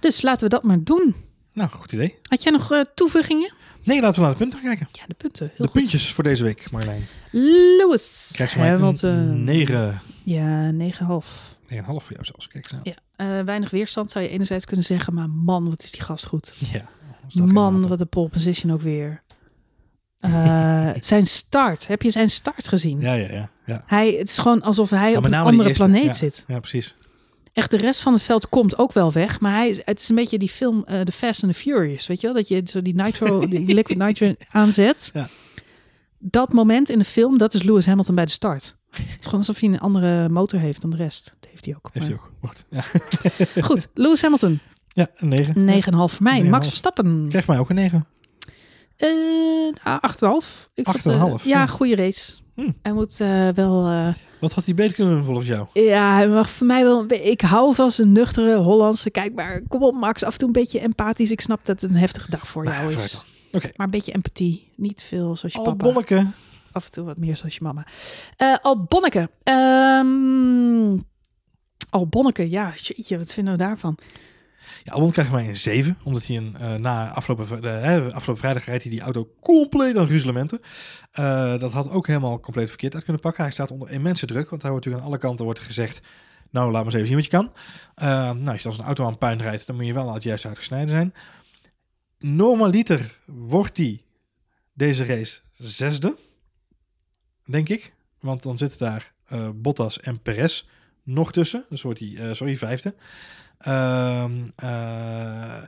[0.00, 1.14] Dus laten we dat maar doen.
[1.52, 2.14] Nou, goed idee.
[2.22, 3.52] Had jij nog eh, toevoegingen?
[3.84, 4.88] Nee, laten we naar de punten gaan kijken.
[4.92, 5.46] Ja, de punten.
[5.46, 5.72] Heel de goed.
[5.72, 7.06] puntjes voor deze week, Marjolein.
[7.76, 8.30] Lewis.
[8.32, 9.10] Krijg ze maar Hamilton.
[9.10, 11.56] een 9, Ja, 9,5.
[11.66, 12.48] 9,5 voor jou zelfs.
[12.48, 12.96] Kijk eens nou.
[13.16, 16.26] Ja, eh, weinig weerstand zou je enerzijds kunnen zeggen, maar man, wat is die gast
[16.26, 16.54] goed.
[16.72, 16.88] Ja.
[17.44, 19.22] Man, wat een pole position ook weer.
[20.18, 21.86] Eh, zijn start.
[21.86, 23.00] Heb je zijn start gezien?
[23.00, 23.50] Ja, ja, ja.
[23.66, 23.82] ja.
[23.86, 26.12] Hij, het is gewoon alsof hij Ja, op een die andere eerste, planeet ja.
[26.12, 26.44] zit.
[26.46, 26.96] Ja, precies.
[27.52, 29.40] Echt, de rest van het veld komt ook wel weg.
[29.40, 32.06] Maar hij, het is een beetje die film eh The Fast and the Furious.
[32.06, 32.36] Weet je wel?
[32.36, 35.10] Dat je zo die nitro, die liquid nitro aanzet.
[35.14, 35.28] Ja.
[36.18, 38.76] Dat moment in de film, dat is Lewis Hamilton bij de start.
[38.90, 41.34] Het is gewoon alsof hij een andere motor heeft dan de rest.
[41.40, 41.90] Dat heeft hij ook.
[41.92, 42.32] Heeft hij ook.
[42.40, 42.64] Wacht.
[42.70, 42.82] Ja,
[43.62, 45.28] Goed, Lewis Hamilton, 9,5 ja een
[45.64, 46.08] 9.
[46.08, 46.42] voor mij.
[46.42, 46.48] 9,5.
[46.48, 48.06] Max Verstappen, Krijg mij ook een 9.
[49.84, 50.00] Nou,
[50.42, 50.66] 8,5.
[50.74, 51.66] Ik vond, eh, 8,5, Ja, ja.
[51.66, 52.32] goede race.
[52.54, 52.70] Hm.
[52.82, 53.86] Hij moet eh, wel...
[53.86, 54.08] eh,
[54.40, 55.66] Wat had hij beter kunnen doen volgens jou?
[55.72, 57.04] Ja, hij mag voor mij wel.
[57.08, 59.10] Ik hou van zijn nuchtere Hollandse.
[59.10, 60.22] Kijk maar, kom op, Max.
[60.22, 61.30] Af en toe een beetje empathisch.
[61.30, 63.24] Ik snap dat het een heftige dag voor jou is.
[63.52, 63.70] Oké.
[63.76, 64.72] Maar een beetje empathie.
[64.76, 65.84] Niet veel zoals je Al papa.
[65.84, 66.26] Bonneke.
[66.72, 67.86] Af en toe wat meer zoals je mama.
[68.36, 69.30] Eh Al Bonneke.
[69.42, 70.98] Ehm
[71.90, 72.72] Al Bonneke, ja.
[72.76, 73.98] Jeetje, wat vinden we daarvan?
[74.82, 75.98] Ja, Albon krijgt mij een 7.
[76.04, 77.44] Omdat hij een, eh, na afgelopen,
[78.12, 80.60] afgelopen vrijdag rijdt hij die auto compleet aan ruzelementen.
[81.10, 83.42] Eh, dat had ook helemaal compleet verkeerd uit kunnen pakken.
[83.42, 84.50] Hij staat onder immense druk.
[84.50, 86.00] Want hij wordt natuurlijk aan alle kanten wordt gezegd...
[86.50, 87.52] Nou, laat maar eens even zien wat je kan.
[87.94, 89.66] Eh, nou, als je als een auto aan puin rijdt...
[89.66, 91.14] dan moet je wel het juist uitgesneden zijn.
[92.18, 94.02] Normaliter wordt hij
[94.74, 96.16] deze race zesde.
[97.44, 97.94] Denk ik.
[98.20, 99.12] Want dan zitten daar
[99.54, 100.64] Bottas en Perez
[101.08, 101.64] nog tussen.
[101.68, 102.94] Dus wordt hij, eh, sorry, vijfde.
[103.58, 105.62] Ehm, eh,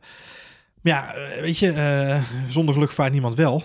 [0.82, 3.62] ja, eh, weet je, zonder geluk vaart niemand wel.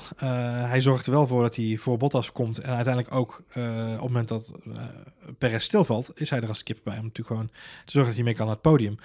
[0.65, 2.59] Hij zorgt er wel voor dat hij voor Bottas komt.
[2.59, 4.51] En uiteindelijk ook op het moment dat
[5.37, 6.97] Perez stilvalt, is hij er als kip bij.
[6.97, 7.49] Om natuurlijk gewoon
[7.85, 8.97] te zorgen dat hij mee kan naar het podium.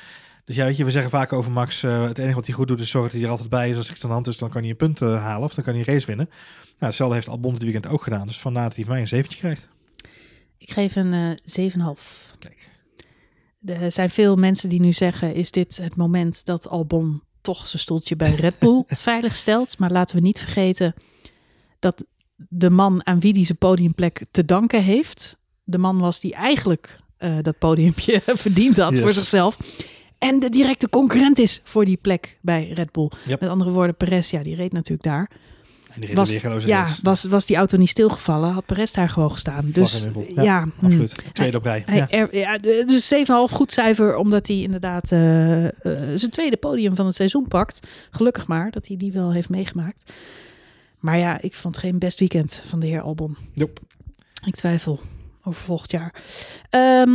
[0.44, 2.80] Dus ja, weet je, we zeggen vaak over Max, het enige wat hij goed doet
[2.80, 3.76] is zorgen dat hij er altijd bij is.
[3.76, 5.74] Als iets aan de hand is, dan kan hij een punt halen of dan kan
[5.74, 6.28] hij een race winnen.
[6.28, 8.26] Nou, hetzelfde heeft Albon dit weekend ook gedaan.
[8.26, 9.68] Dus vandaar dat hij mij een zeventje krijgt.
[10.70, 12.36] Ik geef een eh 7,5.
[12.38, 12.70] Kijk,
[13.64, 17.82] Er zijn veel mensen die nu zeggen: is dit het moment dat Albon toch zijn
[17.82, 19.78] stoeltje bij Red Bull veilig stelt?
[19.78, 20.94] Maar laten we niet vergeten
[21.78, 22.04] dat
[22.36, 26.98] de man aan wie hij zijn podiumplek te danken heeft, de man was die eigenlijk
[27.16, 29.00] eh, dat podiumpje verdiend had Yes.
[29.00, 29.58] voor zichzelf.
[30.18, 33.10] En de directe concurrent is voor die plek bij Red Bull.
[33.26, 33.40] Yep.
[33.40, 35.30] Met andere woorden, Perez, ja, die reed natuurlijk daar.
[35.94, 36.30] En die Was-
[36.64, 39.70] Ja, was, was die auto niet stilgevallen, had Perez daar gewoon gestaan.
[39.70, 40.84] Dus ja, hm.
[40.86, 41.14] Absoluut.
[41.32, 41.82] Tweede op rij.
[41.86, 42.08] Hij, ja.
[42.10, 45.72] er- ja, dus 7,5 goed cijfer, omdat hij inderdaad eh, eh,
[46.14, 47.86] zijn tweede podium van het seizoen pakt.
[48.10, 50.12] Gelukkig maar dat hij die wel heeft meegemaakt.
[50.98, 53.36] Maar ja, ik vond geen best weekend van de heer Albon.
[53.54, 53.80] Nope.
[54.44, 55.00] Ik twijfel
[55.44, 56.14] over volgend jaar.
[56.70, 57.10] Ehm,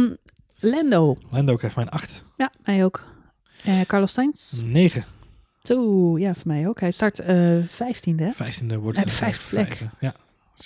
[0.59, 1.17] Lando.
[1.29, 2.23] Lando krijgt mij een 8.
[2.37, 3.03] Ja, mij ook.
[3.63, 4.61] Eh, Carlos Sainz.
[4.63, 5.05] 9.
[6.17, 6.79] Ja, voor mij ook.
[6.79, 8.15] Hij start eh 15e.
[8.15, 8.31] hè?
[8.31, 9.13] 15e wordt En het.
[9.13, 9.79] vijfde plek.
[9.99, 10.15] Ja.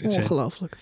[0.03, 0.77] Ongelooflijk.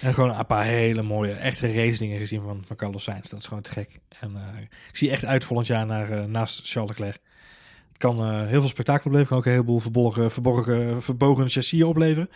[0.00, 3.28] En gewoon een paar hele mooie, echte race dingen gezien van, van Carlos Sainz.
[3.30, 3.90] Dat is gewoon te gek.
[4.20, 4.60] En eh,
[4.90, 7.18] ik zie echt uit volgend jaar naar, eh, naast Charles Leclerc.
[7.88, 9.26] Het kan eh, heel veel spektakel opleveren.
[9.28, 12.30] Kan ook een heleboel verborgen, verborgen verbogen chassis opleveren.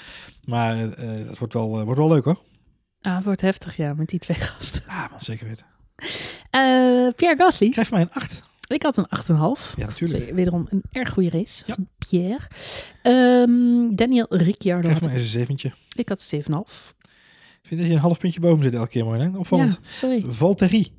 [0.44, 2.40] Maar eh dat wordt wel, eh, wordt wel leuk hoor.
[3.00, 4.82] Ah, het wordt heftig, ja, met die twee gasten.
[4.86, 5.66] Ah, man, zeker weten.
[6.50, 7.68] Eh, Pierre Gasly.
[7.70, 8.42] Krijg mij een 8.
[8.66, 9.74] Ik had een 8,5.
[9.76, 10.30] Ja, natuurlijk.
[10.34, 11.74] Wederom een erg goede race Ja.
[11.74, 12.38] van Pierre.
[13.02, 15.72] Ehm, Daniel Ricciardo had mij eens een zeventje.
[15.96, 16.94] Ik had 7,5.
[17.62, 19.20] Ik vind dat je een half puntje boven zit elke keer mooi.
[19.20, 19.26] Hè?
[19.26, 19.80] Ja, Opvallend.
[19.82, 20.24] sorry.
[20.26, 20.92] Valtteri.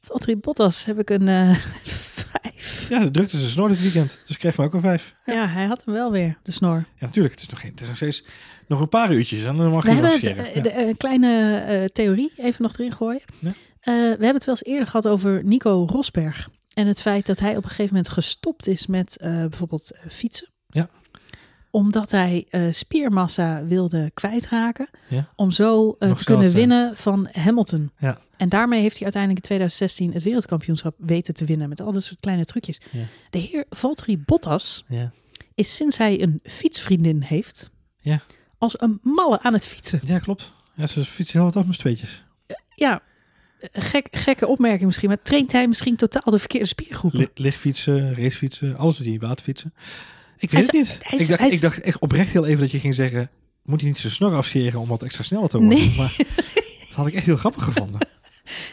[0.00, 1.54] Valtteri Bottas heb ik een eh
[2.42, 2.86] 5.
[2.88, 4.20] Ja, de drukte ze snor dit weekend.
[4.24, 5.14] Dus ik krijg mij ook een 5.
[5.24, 5.46] Ja.
[5.48, 6.74] hij had hem wel weer, de snor.
[6.76, 7.34] Ja, natuurlijk.
[7.34, 8.24] Het is nog, geen, het is nog steeds
[8.66, 9.44] nog een paar uurtjes.
[9.44, 10.60] En dan mag We je hebben het, eh, Ja.
[10.60, 13.20] de, eh, kleine eh, theorie even nog erin gooien.
[13.38, 13.50] Ja.
[13.84, 16.48] We hebben het wel eens eerder gehad over Nico Rosberg.
[16.78, 20.00] En het feit dat hij op een gegeven moment gestopt is met eh, bijvoorbeeld eh,
[20.10, 20.48] fietsen.
[20.66, 20.88] Ja.
[21.70, 24.88] Omdat hij eh, spiermassa wilde kwijtraken.
[25.08, 25.28] Ja.
[25.36, 27.90] Om zo te kunnen winnen van Hamilton.
[27.98, 28.18] Ja.
[28.36, 31.68] En daarmee heeft hij uiteindelijk in 2016 het wereldkampioenschap weten te winnen.
[31.68, 32.80] Met al dat soort kleine trucjes.
[32.90, 33.04] Ja.
[33.30, 35.12] De heer Valtteri Bottas Ja.
[35.54, 37.70] is sinds hij een fietsvriendin heeft.
[38.00, 38.20] Ja.
[38.58, 40.00] Als een malle aan het fietsen.
[40.06, 40.52] ja, klopt.
[40.74, 42.24] Ja, ze fietsen heel wat af met tweetjes.
[42.74, 43.02] Ja,
[43.72, 45.08] gek, gekke opmerking misschien.
[45.08, 47.18] Maar traint hij misschien totaal de verkeerde spiergroepen?
[47.18, 49.18] Li- lichtfietsen, racefietsen, alles doet hij.
[49.18, 49.74] Waterfietsen.
[50.38, 50.98] Ik Hij weet het niet.
[51.02, 53.30] hij ik, dacht, hij ik dacht echt oprecht heel even dat je ging zeggen...
[53.62, 55.78] Moet hij niet zijn snor afscheren om wat extra sneller te worden?
[55.78, 55.94] Nee.
[55.96, 56.26] Maar dat
[56.94, 58.00] had ik echt heel grappig gevonden.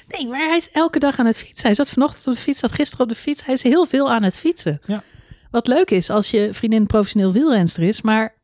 [0.08, 1.66] Nee, maar hij is elke dag aan het fietsen.
[1.66, 3.46] Hij zat vanochtend op de fiets, zat gisteren op de fiets.
[3.46, 4.82] Hij is heel veel aan het fietsen.
[4.86, 5.04] Ja.
[5.52, 8.02] Wat leuk is als je vriendin professioneel wielrenster is.
[8.02, 8.35] Maar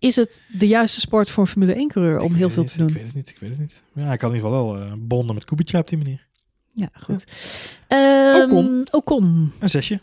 [0.00, 2.88] is het de juiste sport voor een Formule 1-coureur om Ik heel veel te doen?
[2.88, 3.82] Ik weet het niet, ik weet het niet.
[3.94, 6.26] Ja, hij kan in ieder geval wel eh, bonden met Kubica op die manier.
[6.72, 7.24] Ja, goed.
[7.86, 8.86] Ehm, Ocon.
[8.90, 9.52] Ocon.
[9.58, 10.00] Een zesje.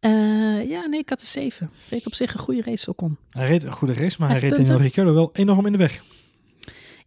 [0.00, 1.70] Eh, ja, nee, ik had een 7.
[1.88, 3.16] Deed op zich een goede race, Ocon.
[3.30, 4.50] Hij reed een goede race, maar hij reed.
[4.50, 6.02] Daniel Ricciardo wel enorm in de weg.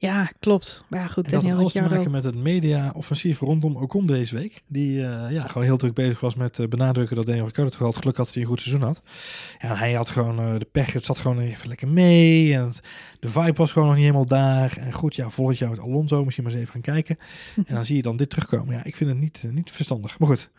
[0.06, 0.84] Ja, klopt.
[0.88, 4.36] Maar ja, goed, En dat had alles te maken met het media-offensief rondom Ocon deze
[4.36, 4.64] week.
[4.68, 7.80] Die eh, ja, gewoon heel druk bezig was met eh, benadrukken dat Daniel Ricciardo toch
[7.80, 9.02] wel het geluk had dat hij een goed seizoen had.
[9.60, 12.54] Ja, en hij had gewoon eh, de pech, het zat gewoon even lekker mee.
[12.54, 12.80] En het-
[13.20, 14.78] de vibe was gewoon nog niet helemaal daar.
[14.78, 17.18] En goed, ja, volgend jaar met Alonso misschien maar eens even gaan kijken.
[17.68, 18.76] En dan zie je dan dit terugkomen.
[18.76, 20.20] Ja, ik vind het niet, niet verstandig.
[20.20, 20.50] Maar goed,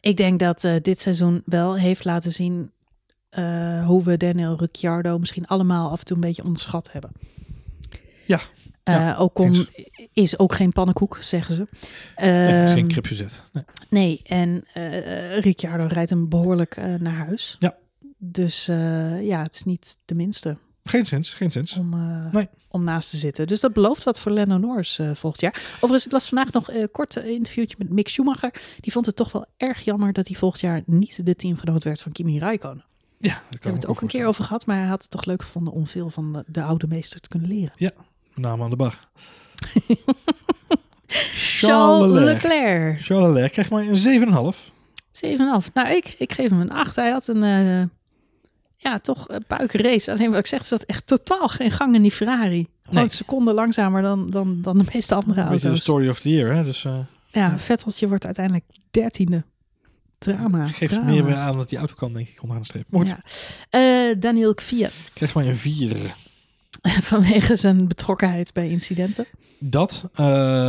[0.00, 2.70] Ik denk dat dit seizoen wel heeft laten zien
[3.86, 7.10] hoe we Daniel Ricciardo misschien allemaal af en toe een beetje onderschat hebben.
[8.26, 8.40] Ja,
[8.88, 9.68] Eh ja, Ocon eens.
[10.12, 11.66] is ook geen pannenkoek, zeggen ze.
[12.16, 13.42] nee, is Ehm, geen cripsuzet.
[13.52, 13.64] Nee.
[13.88, 17.56] nee, en eh Ricciardo rijdt hem behoorlijk eh, naar huis.
[17.58, 17.76] Ja.
[18.18, 21.76] Dus eh, ja, het is niet de minste Geen sens, geen sens.
[21.76, 22.48] om, eh, Nee.
[22.68, 23.46] om naast te zitten.
[23.46, 25.62] Dus dat belooft wat voor Lando Norris eh, volgend jaar.
[25.74, 28.52] Overigens, ik las vandaag nog een kort eh, interviewtje met Mick Schumacher.
[28.80, 32.00] Die vond het toch wel erg jammer dat hij volgend jaar niet de teamgenoot werd
[32.02, 32.84] van Kimi Räikkönen.
[33.20, 35.42] Ja, kan hebben het ook een keer over gehad, maar hij had het toch leuk
[35.42, 37.72] gevonden om veel van de, de oude meester te kunnen leren.
[38.38, 39.08] Naam aan de bar.
[41.60, 43.00] Charles Leclerc.
[43.00, 44.58] Charles Leclerc krijgt maar een 7,5.
[45.66, 45.72] 7,5.
[45.74, 46.96] Nou, ik, ik geef hem een 8.
[46.96, 47.86] Hij had een, eh,
[48.76, 50.12] ja, toch een puikenrace.
[50.12, 52.66] Alleen wat ik zeg, er zat echt totaal geen gang in die Ferrari.
[52.82, 53.08] Gewoon Nee.
[53.12, 55.82] seconden langzamer dan, dan, dan de meeste andere Een beetje de auto's.
[55.82, 56.64] story of the year, hè?
[56.64, 56.98] Dus eh
[57.32, 59.44] Ja, Vetteltje wordt uiteindelijk dertiende.
[60.18, 60.68] Drama.
[60.68, 61.10] geeft drama.
[61.10, 62.86] meer weer aan dat die auto kan, denk ik, onderaan de streep.
[62.90, 63.20] Ja.
[63.70, 64.92] Eh, Daniel Kvyat.
[65.14, 65.96] krijgt maar een 4.
[67.02, 69.26] Vanwege zijn betrokkenheid bij incidenten.
[69.58, 70.24] Dat, eh,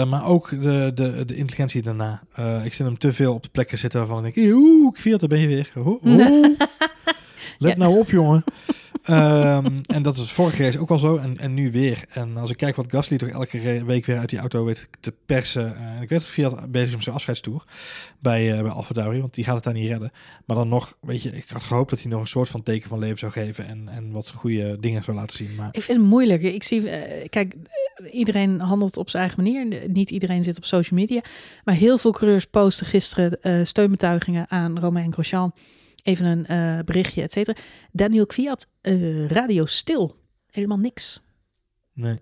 [0.09, 2.21] maar ook de, de, de intelligentie daarna.
[2.33, 5.19] Eh, ik zit hem te veel op de plekken zitten waarvan ik denk, oeh, ik
[5.19, 5.69] daar ben je weer.
[7.57, 7.77] Let Ja.
[7.77, 8.43] nou op, jongen.
[9.03, 12.03] Ehm, en dat is vorige race ook al zo en, en nu weer.
[12.09, 15.13] En als ik kijk wat Gasly toch elke week weer uit die auto weet te
[15.25, 15.75] persen.
[15.75, 17.63] eh, en ik weet dat Fiat bezig is met zijn afscheidstoer
[18.19, 20.11] bij, eh bij want die gaat het daar niet redden.
[20.45, 22.89] Maar dan nog, weet je, ik had gehoopt dat hij nog een soort van teken
[22.89, 25.55] van leven zou geven en, en wat goede dingen zou laten zien.
[25.55, 26.41] Maar Ik vind het moeilijk.
[26.41, 29.89] Ik zie, eh, kijk, eh, iedereen handelt op zijn eigen manier.
[29.89, 31.21] Niet iedereen zit op social media.
[31.63, 35.53] Maar heel veel coureurs posten gisteren eh, steunbetuigingen aan Romain Grosjean.
[36.03, 37.57] Even een eh, berichtje, et cetera.
[37.91, 40.15] Daniel Kwiat, eh, radio stil.
[40.51, 41.21] Helemaal niks.
[41.93, 42.19] nee.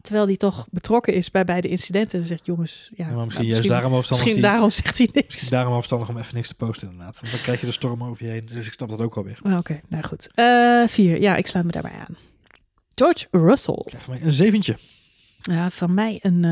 [0.00, 2.20] Terwijl die toch betrokken is bij beide incidenten.
[2.20, 4.26] En zegt, jongens, ja, Ja, maar misschien nou, juist daarom afstandig.
[4.26, 5.34] misschien die- daarom zegt hij niks.
[5.34, 7.20] Misschien daarom afstandig om even niks te posten inderdaad.
[7.20, 8.46] Want dan krijg je de storm over je heen.
[8.46, 9.40] Dus ik snap dat ook wel weer.
[9.56, 10.28] Oké, nou goed.
[10.34, 12.16] Eh, vier, ja, ik sluit me daarbij aan.
[12.94, 13.82] George Russell.
[13.84, 14.78] Krijg van mij een zeventje.
[15.40, 16.44] Ja, van mij een,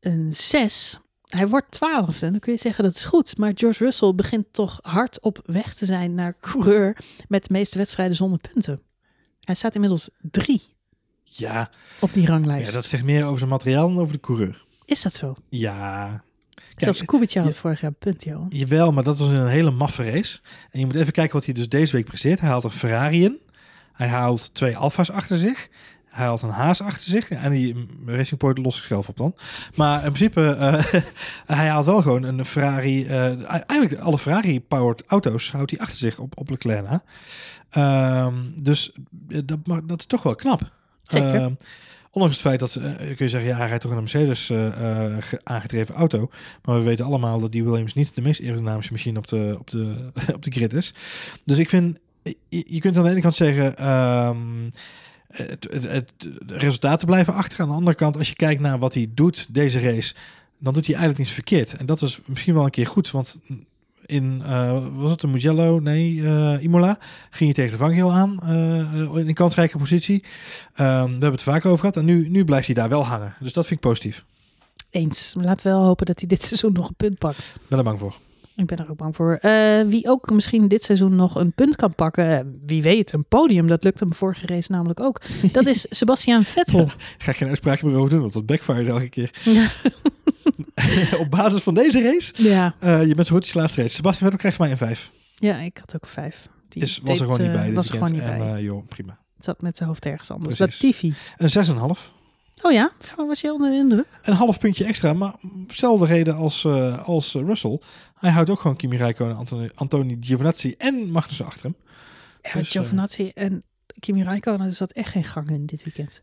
[0.00, 0.98] een zes.
[1.34, 2.30] Hij wordt twaalfde.
[2.30, 3.38] Dan kun je zeggen dat is goed.
[3.38, 6.96] Maar George Russell begint toch hard op weg te zijn naar coureur
[7.28, 8.80] met de meeste wedstrijden zonder punten.
[9.40, 10.62] Hij staat inmiddels drie
[11.24, 12.66] Ja, op die ranglijst.
[12.68, 14.64] ja, dat zegt meer over zijn materiaal dan over de coureur.
[14.84, 15.34] Is dat zo?
[15.48, 16.22] Ja,
[16.76, 18.46] Zelfs Kubica had vorig jaar een punt, Johan.
[18.50, 20.38] Jawel, maar dat was in een hele maffe race.
[20.70, 22.40] En je moet even kijken wat hij dus deze week presteert.
[22.40, 23.38] Hij haalt een Ferrari in.
[23.92, 25.68] Hij haalt twee Alfa's achter zich.
[26.14, 27.30] Hij haalt een Haas achter zich.
[27.30, 29.34] En die Racing Point los ik zelf op dan.
[29.74, 30.84] Maar in principe, eh,
[31.56, 33.04] hij haalt wel gewoon een Ferrari.
[33.06, 37.00] eh, eigenlijk alle Ferrari-powered auto's houdt hij achter zich op, op Leclerc.
[37.70, 38.92] Ehm, dus
[39.28, 40.60] eh, dat, mag- dat is toch wel knap.
[41.02, 41.34] Zeker.
[41.34, 41.52] Ehm,
[42.10, 45.94] ondanks het feit dat, kun je zeggen, ja, hij rijdt toch een Mercedes ge- aangedreven
[45.94, 46.30] auto.
[46.64, 49.70] Maar we weten allemaal dat die Williams niet de meest aerodynamische machine op de, op
[49.70, 50.94] de, op de grid is.
[51.44, 54.36] Dus ik vind, je, je kunt aan de ene kant zeggen, ehm,
[55.36, 57.60] het, het, het- de resultaten blijven achter.
[57.60, 60.14] Aan de andere kant, als je kijkt naar wat hij doet deze race,
[60.58, 61.76] dan doet hij eigenlijk niets verkeerd.
[61.76, 63.38] En dat is misschien wel een keer goed, want
[64.06, 65.80] in, eh, was het de Mugello?
[65.80, 66.98] Nee, eh, Imola.
[67.30, 70.24] Ging je tegen de vangrail aan eh, in een kansrijke positie.
[70.74, 73.34] Ehm, we hebben het vaak over gehad en nu, nu blijft hij daar wel hangen.
[73.40, 74.24] Dus dat vind ik positief.
[74.90, 75.34] Eens.
[75.34, 77.54] Maar Laten we wel hopen dat hij dit seizoen nog een punt pakt.
[77.68, 78.16] Ben er bang voor.
[78.56, 79.34] Ik ben er ook bang voor.
[79.34, 82.38] Eh, wie ook misschien dit seizoen nog een punt kan pakken.
[82.38, 83.66] eh, Wie weet, een podium.
[83.66, 85.20] Dat lukt hem vorige race namelijk ook.
[85.52, 86.88] Dat is Sebastian Vettel.
[87.18, 89.30] Ga ik geen uitspraak meer over doen, want dat backfire elke keer.
[89.44, 89.68] Ja.
[91.20, 92.74] Op basis van deze race, ja.
[92.78, 93.94] eh, je bent zo goed als je laatste race.
[93.94, 95.10] Sebastian Vettel krijgt mij een 5.
[95.34, 96.48] ja, ik had ook een vijf.
[96.68, 97.66] Die Is, was deed, er gewoon niet bij.
[97.66, 98.40] dit Was er gewoon niet bij.
[98.40, 99.18] En, eh, joh, prima.
[99.38, 100.56] Zat met zijn hoofd ergens anders.
[100.56, 100.82] Precies.
[100.82, 101.14] Latifi.
[101.36, 101.50] Een
[101.96, 102.12] 6,5.
[102.62, 104.06] Oh ja, was je onder de indruk?
[104.22, 105.34] Een half puntje extra, maar
[105.66, 107.80] dezelfde reden als, eh, als Russell.
[108.14, 111.76] Hij houdt ook gewoon Kimi Räikkönen, Antoni, Antoni Giovinazzi en Magnussen achter hem.
[112.42, 113.62] Ja, Dus, eh, Giovinazzi en
[113.98, 116.22] Kimi Räikkönen, zat echt geen gang in dit weekend.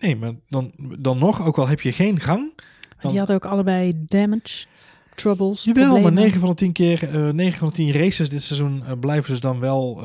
[0.00, 2.52] Nee, maar dan, dan nog, ook al heb je geen gang.
[3.00, 4.66] Dan, Die hadden ook allebei damage,
[5.14, 6.14] troubles, Jawel, problemen.
[6.14, 9.34] maar 9 van de 10 keer, eh 9 van de 10 races dit seizoen blijven
[9.34, 10.02] ze dan wel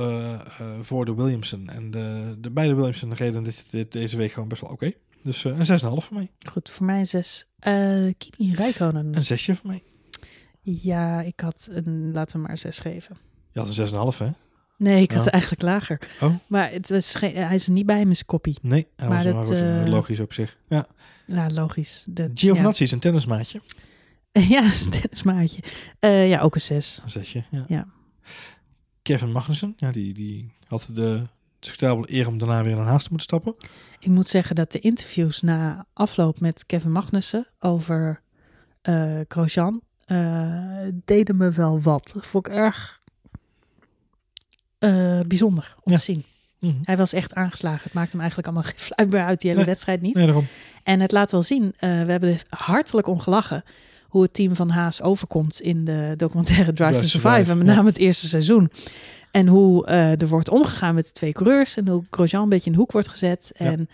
[0.81, 1.69] voor de Williamson.
[1.69, 4.91] En de, de beide Williamson reden dit, dit- deze week gewoon best wel oké.
[5.23, 6.31] Dus eh, een 6,5 voor mij.
[6.51, 7.45] Goed, voor mij een zes.
[7.59, 9.15] Eh Kimi Räikkönen.
[9.15, 9.83] Een 6 voor mij.
[10.61, 13.17] Ja, ik had een, laten we maar een zes geven.
[13.51, 14.29] Je had een 6,5 hè?
[14.77, 15.23] Nee, ik had Ja.
[15.23, 16.01] het eigenlijk lager.
[16.21, 16.35] Oh.
[16.47, 18.57] Maar het was geen, hij is er niet bij met zijn koppie.
[18.61, 20.57] Nee, hij Maar was dat, goed, eh, logisch op zich.
[20.69, 20.87] Ja.
[21.27, 22.05] Ja, logisch.
[22.09, 23.61] De, Giovinazzi is een tennismaatje.
[24.33, 25.61] Ja, ja dat is een tennismaatje.
[25.99, 26.99] Eh, ja, ook een zes.
[27.03, 27.65] Een zesje, ja.
[27.67, 27.87] Ja.
[29.01, 31.27] Kevin Magnussen, ja, die, die had de
[31.61, 33.55] discutabele eer om daarna weer naar Haas te moeten stappen.
[33.99, 38.21] Ik moet zeggen dat de interviews na afloop met Kevin Magnussen over
[39.27, 42.11] Grosjean eh, deden me wel wat.
[42.13, 42.99] Dat vond ik erg
[44.79, 45.97] eh, bijzonder om Ja.
[45.97, 46.23] te zien.
[46.59, 46.73] Mhm.
[46.81, 47.83] Hij was echt aangeslagen.
[47.83, 49.69] Het maakte hem eigenlijk allemaal geen fluit meer uit die hele Nee.
[49.71, 50.15] wedstrijd niet.
[50.15, 50.45] Nee, daarom.
[50.83, 53.63] En het laat wel zien, we hebben er hartelijk om gelachen
[54.07, 57.51] hoe het team van Haas overkomt in de documentaire Drive, Drive to Survive.
[57.51, 57.73] En met ja.
[57.73, 58.71] name het eerste seizoen.
[59.31, 61.77] En hoe eh, er wordt omgegaan met de twee coureurs.
[61.77, 63.51] En hoe Grosjean een beetje in de hoek wordt gezet.
[63.57, 63.65] Ja.
[63.65, 63.89] En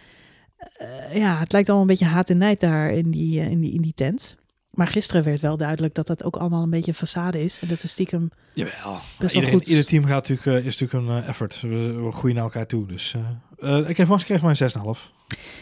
[0.57, 3.61] eh, ja, het lijkt allemaal een beetje haat en nijd daar in die, eh, in,
[3.61, 4.37] die, in die tent.
[4.69, 7.59] Maar gisteren werd wel duidelijk dat dat ook allemaal een beetje een façade is.
[7.59, 8.99] En dat is stiekem Jawel.
[9.19, 9.67] best wel goed.
[9.67, 11.61] ieder team gaat natuurlijk, is natuurlijk een effort.
[11.61, 12.87] We, groeien naar elkaar toe.
[12.87, 13.15] Dus
[13.59, 15.11] eh, ik heb Max kreeg maar een 6,5.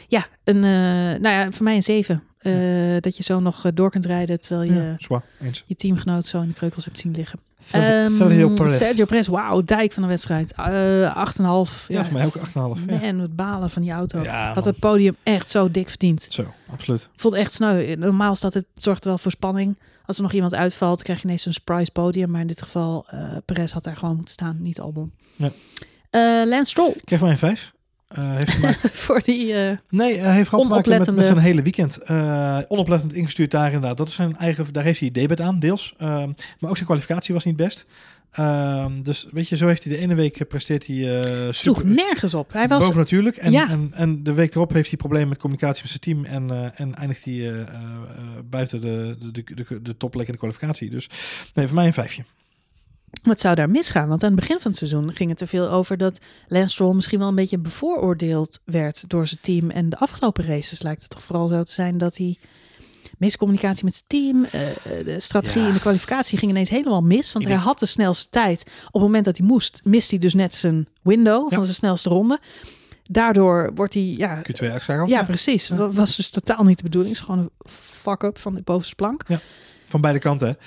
[0.07, 2.23] Ja, een, eh, nou ja, voor mij een zeven.
[2.38, 5.22] Eh, Dat je zo nog door kunt rijden terwijl je Ja,
[5.65, 7.39] je teamgenoot zo in de kreukels hebt zien liggen.
[7.65, 8.77] Sergio Ehm, Perez.
[8.77, 10.53] Sergio Perez, wauw, dijk van de wedstrijd.
[10.53, 11.85] Eh 8,5.
[11.87, 12.51] Ja, voor mij ook 8,5.
[12.53, 12.99] Ja.
[13.01, 14.21] Man, het balen van die auto.
[14.23, 16.27] Ja, Had het podium echt zo dik verdiend.
[16.29, 17.09] Zo, absoluut.
[17.15, 17.95] Voelt echt sneu.
[17.95, 19.79] Normaal staat het zorgt wel voor spanning.
[20.05, 22.31] Als er nog iemand uitvalt, krijg je ineens een surprise podium.
[22.31, 25.11] Maar in dit geval, eh Perez had daar gewoon moeten staan, niet Albon.
[25.35, 25.51] Ja.
[26.09, 27.73] Eh, Lance Stroll, Ik geef mij een 5.
[28.07, 28.57] Eh, heeft
[29.06, 29.53] voor die...
[29.53, 31.98] eh, nee, hij heeft gehad te maken met, met zijn hele weekend.
[31.98, 33.98] Eh, onoplettend ingestuurd daar inderdaad.
[33.98, 35.94] Dat is zijn eigen, daar heeft hij debet aan, deels.
[35.98, 37.86] Ehm, maar ook zijn kwalificatie was niet best.
[38.32, 42.34] Ehm, dus weet je, zo heeft hij de ene week presteert hij uh, sloeg nergens
[42.34, 42.53] op.
[42.53, 43.38] Hij was boven natuurlijk.
[43.38, 43.69] En, Ja.
[43.69, 46.80] en, en de week erop heeft hij problemen met communicatie met zijn team en, eh,
[46.80, 47.68] en eindigt hij eh, eh, eh,
[48.49, 50.90] buiten de, de, de, de, de topplek in de kwalificatie.
[50.90, 51.10] Dus
[51.53, 52.23] nee, voor mij een vijfje.
[53.23, 54.07] Wat zou daar misgaan?
[54.07, 56.17] Want aan het begin van het seizoen ging het er veel over dat
[56.47, 59.69] Lance Stroll misschien wel een beetje bevooroordeeld werd door zijn team.
[59.69, 62.37] En de afgelopen races lijkt het toch vooral zo te zijn dat hij
[63.17, 64.69] miscommunicatie met zijn team, eh,
[64.99, 65.67] eh, de strategie Ja.
[65.67, 67.31] in de kwalificatie ging ineens helemaal mis.
[67.31, 68.61] Want Ik hij denk- had de snelste tijd.
[68.85, 71.55] Op het moment dat hij moest, mist hij dus net zijn window Ja.
[71.55, 72.39] van zijn snelste ronde.
[73.09, 75.09] Daardoor wordt hij, ja, Q2 uitschakeld.
[75.09, 75.67] ja, precies.
[75.67, 77.13] Dat was dus totaal niet de bedoeling.
[77.13, 79.23] Het is gewoon een fuck-up van de bovenste plank.
[79.86, 80.57] Van beide kanten.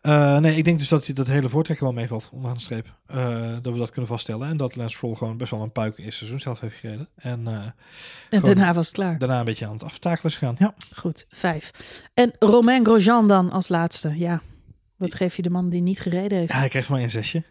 [0.00, 2.94] Eh, nee, ik denk dus dat dat hele voortrekken wel meevalt onderaan de streep.
[3.06, 4.48] Eh, dat we dat kunnen vaststellen.
[4.48, 7.08] En dat Lance Stroll gewoon best wel een puik eerste seizoen zelf heeft gereden.
[7.16, 7.72] En eh, En
[8.28, 9.18] Gewoon- daarna was het klaar.
[9.18, 10.54] daarna een beetje aan het aftakelen is gegaan.
[10.58, 10.74] Ja.
[10.96, 11.70] Goed, vijf.
[12.14, 14.18] En Romain Grosjean dan als laatste.
[14.18, 14.40] Ja,
[14.96, 16.52] wat geef je de man die niet gereden heeft?
[16.52, 17.42] ja, hij kreeg van mij een zesje.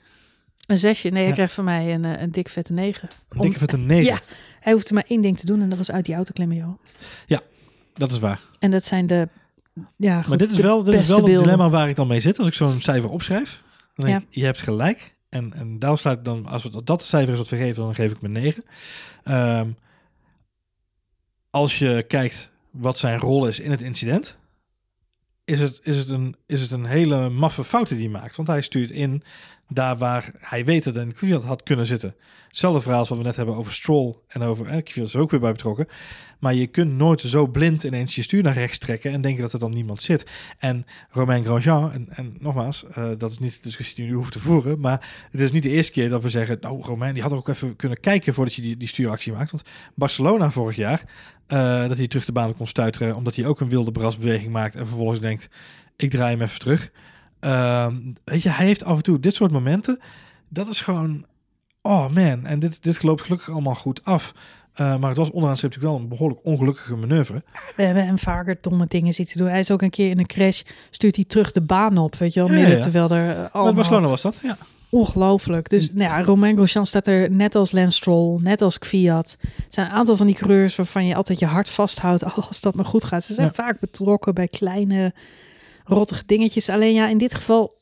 [0.67, 1.09] Een zesje.
[1.09, 1.33] Nee, hij Ja.
[1.33, 3.09] kreeg van mij een, een dik vette negen.
[3.29, 4.05] Een dikke vette negen.
[4.13, 4.19] Ja.
[4.59, 6.79] Hij hoefde maar één ding te doen en dat was uit die auto klimmen, joh.
[7.93, 8.39] Dat is waar.
[8.59, 9.27] En dat zijn de...
[9.95, 12.19] Ja, goed, maar dit is wel, dit is wel het dilemma waar ik dan mee
[12.19, 12.37] zit.
[12.37, 13.63] Als ik zo'n cijfer opschrijf,
[13.95, 14.27] dan denk Ja.
[14.29, 15.15] ik, je hebt gelijk.
[15.29, 17.83] En, en daarom sluit ik dan, als het, dat het cijfer is wat we geven,
[17.83, 18.63] dan geef ik me 9.
[19.23, 19.69] Ehm,
[21.49, 24.37] als je kijkt wat zijn rol is in het incident,
[25.45, 28.35] is het, is het, een, is het een hele maffe fout die hij maakt.
[28.35, 29.23] Want hij stuurt in
[29.69, 32.15] daar waar hij weet dat een Kvyat had kunnen zitten.
[32.47, 34.81] Hetzelfde verhaal als wat we net hebben over Stroll en over...
[34.83, 35.87] Kvyat is er ook weer bij betrokken.
[36.39, 39.53] Maar je kunt nooit zo blind ineens je stuur naar rechts trekken en denken dat
[39.53, 40.25] er dan niemand zit.
[40.57, 44.15] En Romain Grosjean, en, en nogmaals, eh, dat is niet de discussie die we nu
[44.15, 47.13] hoeven te voeren, maar het is niet de eerste keer dat we zeggen, nou Romain,
[47.13, 49.51] die had ook even kunnen kijken voordat je die, die stuuractie maakt.
[49.51, 49.63] Want
[49.95, 51.01] Barcelona vorig jaar,
[51.47, 54.75] eh, dat hij terug de baan kon stuiteren, omdat hij ook een wilde brasbeweging maakt
[54.75, 55.49] en vervolgens denkt,
[55.95, 56.91] ik draai hem even terug.
[57.39, 59.99] Ehm, weet je, hij heeft af en toe dit soort momenten,
[60.49, 61.25] dat is gewoon,
[61.81, 64.33] oh man, en dit, dit loopt gelukkig allemaal goed af.
[64.73, 67.43] Eh, maar het was onderaan natuurlijk wel een behoorlijk ongelukkige manoeuvre.
[67.75, 69.47] We hebben hem vaker domme dingen zien te doen.
[69.47, 72.33] Hij is ook een keer in een crash, stuurt hij terug de baan op, weet
[72.33, 72.49] je wel.
[72.49, 72.81] Ja, Midden ja.
[72.81, 73.73] terwijl er eh, Met allemaal...
[73.73, 74.57] Barcelona was dat, ja.
[74.89, 75.69] Ongelooflijk.
[75.69, 79.37] Dus nou ja, Romain Grosjean staat er net als Lance Stroll, net als Kvyat.
[79.39, 82.61] Het zijn een aantal van die coureurs waarvan je altijd je hart vasthoudt oh, als
[82.61, 83.23] dat maar goed gaat.
[83.23, 85.13] Ze zijn vaak betrokken bij kleine
[85.87, 86.69] rottige dingetjes.
[86.69, 87.75] Alleen ja, in dit geval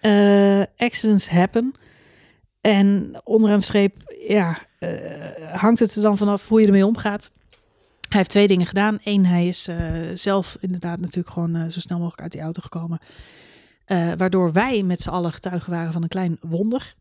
[0.00, 1.74] eh accidents happen.
[2.60, 4.90] En onderaan de streep, ja, eh,
[5.52, 7.30] hangt het er dan vanaf hoe je ermee omgaat.
[8.08, 8.98] Hij heeft twee dingen gedaan.
[9.04, 9.76] Eén, hij is eh,
[10.14, 12.98] zelf inderdaad natuurlijk gewoon zo snel mogelijk uit die auto gekomen.
[14.16, 16.94] Waardoor wij met z'n allen getuigen waren van een klein wonder.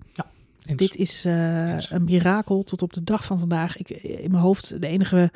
[0.65, 0.77] Eens.
[0.77, 3.77] Dit is een mirakel tot op de dag van vandaag.
[3.77, 5.31] Ik, in mijn hoofd, de enige...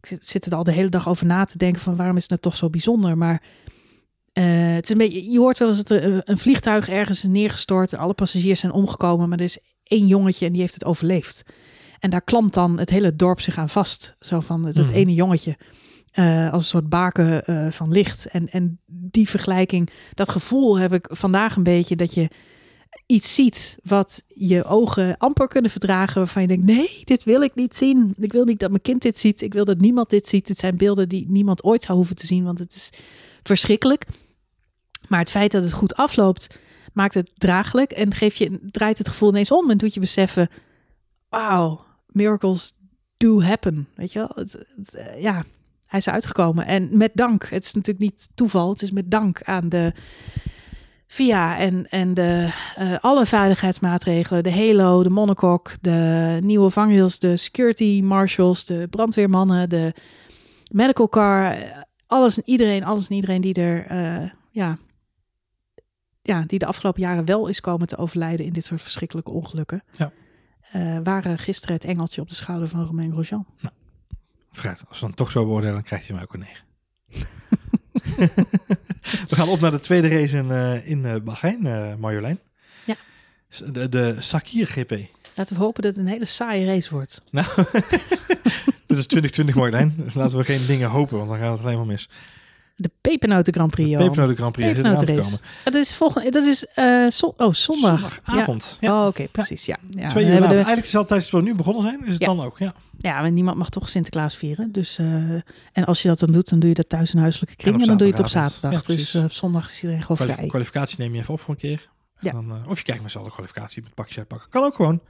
[0.00, 2.22] Ik zit, zit er al de hele dag over na te denken van waarom is
[2.22, 3.18] het nou toch zo bijzonder.
[3.18, 3.42] Maar
[4.32, 4.44] eh,
[4.74, 7.96] het is een beetje, je hoort wel eens dat er een- vliegtuig ergens is neergestort.
[7.96, 11.42] Alle passagiers zijn omgekomen, maar er is één jongetje en die heeft het overleefd.
[11.98, 14.16] En daar klampt dan het hele dorp zich aan vast.
[14.20, 14.94] Zo van dat Mhm.
[14.94, 15.56] ene jongetje.
[16.10, 18.26] eh, als een soort baken eh, van licht.
[18.26, 22.28] En, en die vergelijking, dat gevoel heb ik vandaag een beetje dat je
[23.06, 26.14] iets ziet wat je ogen amper kunnen verdragen.
[26.18, 28.14] Waarvan je denkt, nee, dit wil ik niet zien.
[28.18, 29.42] Ik wil niet dat mijn kind dit ziet.
[29.42, 30.48] Ik wil dat niemand dit ziet.
[30.48, 32.90] Het zijn beelden die niemand ooit zou hoeven te zien, want het is
[33.42, 34.06] verschrikkelijk.
[35.08, 36.58] Maar het feit dat het goed afloopt,
[36.92, 40.50] maakt het draaglijk en geeft je, draait het gevoel ineens om en doet je beseffen,
[41.28, 42.72] wauw, miracles
[43.16, 43.88] do happen.
[43.94, 44.30] Weet je wel?
[44.34, 44.56] Het,
[44.92, 45.42] eh, ja,
[45.86, 46.66] hij is uitgekomen.
[46.66, 49.92] En met dank, het is natuurlijk niet toeval, het is met dank aan de
[51.06, 57.36] VIA en, en de, eh, alle veiligheidsmaatregelen, de Halo, de monocoque, de nieuwe vangrails, de
[57.36, 59.94] security marshals, de brandweermannen, de
[60.72, 61.56] medical car,
[62.10, 64.78] alles en iedereen, alles en iedereen die er, eh, ja,
[66.22, 69.82] ja, die de afgelopen jaren wel is komen te overlijden in dit soort verschrikkelijke ongelukken.
[69.92, 70.12] Ja.
[70.70, 73.46] eh, waren gisteren het engeltje op de schouder van Romain Grosjean.
[74.52, 76.64] Vooruit, als we dan toch zo beoordelen, dan krijgt hij mij ook een 9.
[79.28, 82.38] we gaan op naar de tweede race in, eh, in Bahrein, Marjolein.
[82.84, 82.94] Ja.
[83.72, 84.90] De, de Sakir GP.
[85.34, 87.22] Laten we hopen dat het een hele saaie race wordt.
[87.30, 87.46] Nou,
[88.90, 89.94] dit is 2020 Marjolein.
[89.96, 92.08] Dus laten we geen dingen hopen, want dan gaat het alleen maar mis.
[92.74, 93.96] De Pepernoten Grand Prix, De.
[93.96, 95.22] Pepernoten Grand Prix te Pepernotenrace.
[95.30, 95.40] komen.
[95.64, 96.30] Dat is volgende.
[96.30, 96.58] Dat is
[97.18, 98.00] zon, oh, zondag.
[98.24, 98.76] Zondagavond.
[98.80, 98.88] Ja.
[98.88, 99.00] Ja.
[99.00, 99.64] Oh, oké, precies.
[99.66, 99.76] Ja.
[99.90, 100.48] Ja, Twee we uur later.
[100.48, 102.58] de, Eigenlijk is het altijd als we nu begonnen zijn, is het dan ook.
[102.58, 102.74] Ja.
[102.98, 104.72] ja, maar niemand mag toch Sinterklaas vieren.
[104.72, 105.06] Dus, eh,
[105.72, 107.80] en als je dat dan doet, dan doe je dat thuis in huiselijke kring.
[107.80, 108.84] En dan doe je het op zaterdag.
[108.84, 110.46] Dus eh, op zondag is iedereen gewoon Kwalif- vrij.
[110.48, 111.88] kwalificatie neem je even op voor een keer.
[112.20, 112.32] En.
[112.32, 114.50] Dan, of je kijkt met z'n allen kwalificatie met pakjes uitpakken.
[114.50, 115.00] Kan ook gewoon.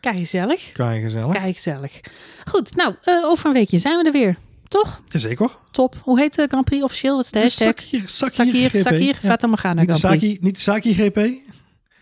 [0.00, 0.70] Kijk gezellig.
[0.74, 1.32] Gezellig.
[1.36, 2.00] Kijk gezellig.
[2.44, 4.36] Goed, nou, eh, over een weekje zijn we er weer.
[4.68, 5.00] Toch?
[5.08, 5.50] Zeker.
[5.70, 5.96] Top.
[6.02, 7.16] Hoe heet de Grand Prix officieel?
[7.16, 7.66] Wat is de hashtag?
[7.66, 8.76] Sakir, Sakir, Sakir, GP.
[8.76, 9.28] Sakir, Ja.
[9.28, 10.32] Fata Morgana Niet de Grand Prix.
[10.32, 11.16] Saki, niet de Saki GP.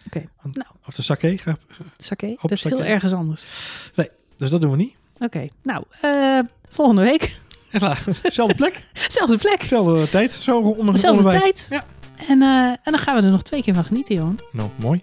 [0.07, 0.67] Oké, nou.
[0.87, 1.39] Of de sake.
[1.97, 3.45] Sake, dat is heel ergens anders.
[4.39, 4.95] Dus dat doen we niet.
[5.19, 6.39] Oké, nou, eh,
[6.71, 7.41] volgende week.
[7.71, 8.05] En klaar.
[8.23, 10.33] Zelfde plek, Zelfde plek, zelfde tijd.
[10.33, 11.41] Zo om onderbij.
[11.41, 11.67] tijd.
[11.71, 11.85] Ja.
[12.29, 14.39] En, eh, en dan gaan we er nog twee keer van genieten, Johan.
[14.53, 15.03] Nou, mooi.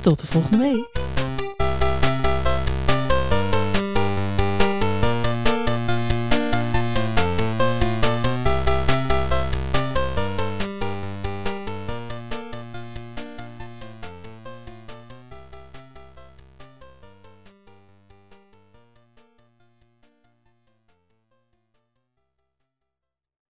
[0.00, 1.23] Tot de volgende week.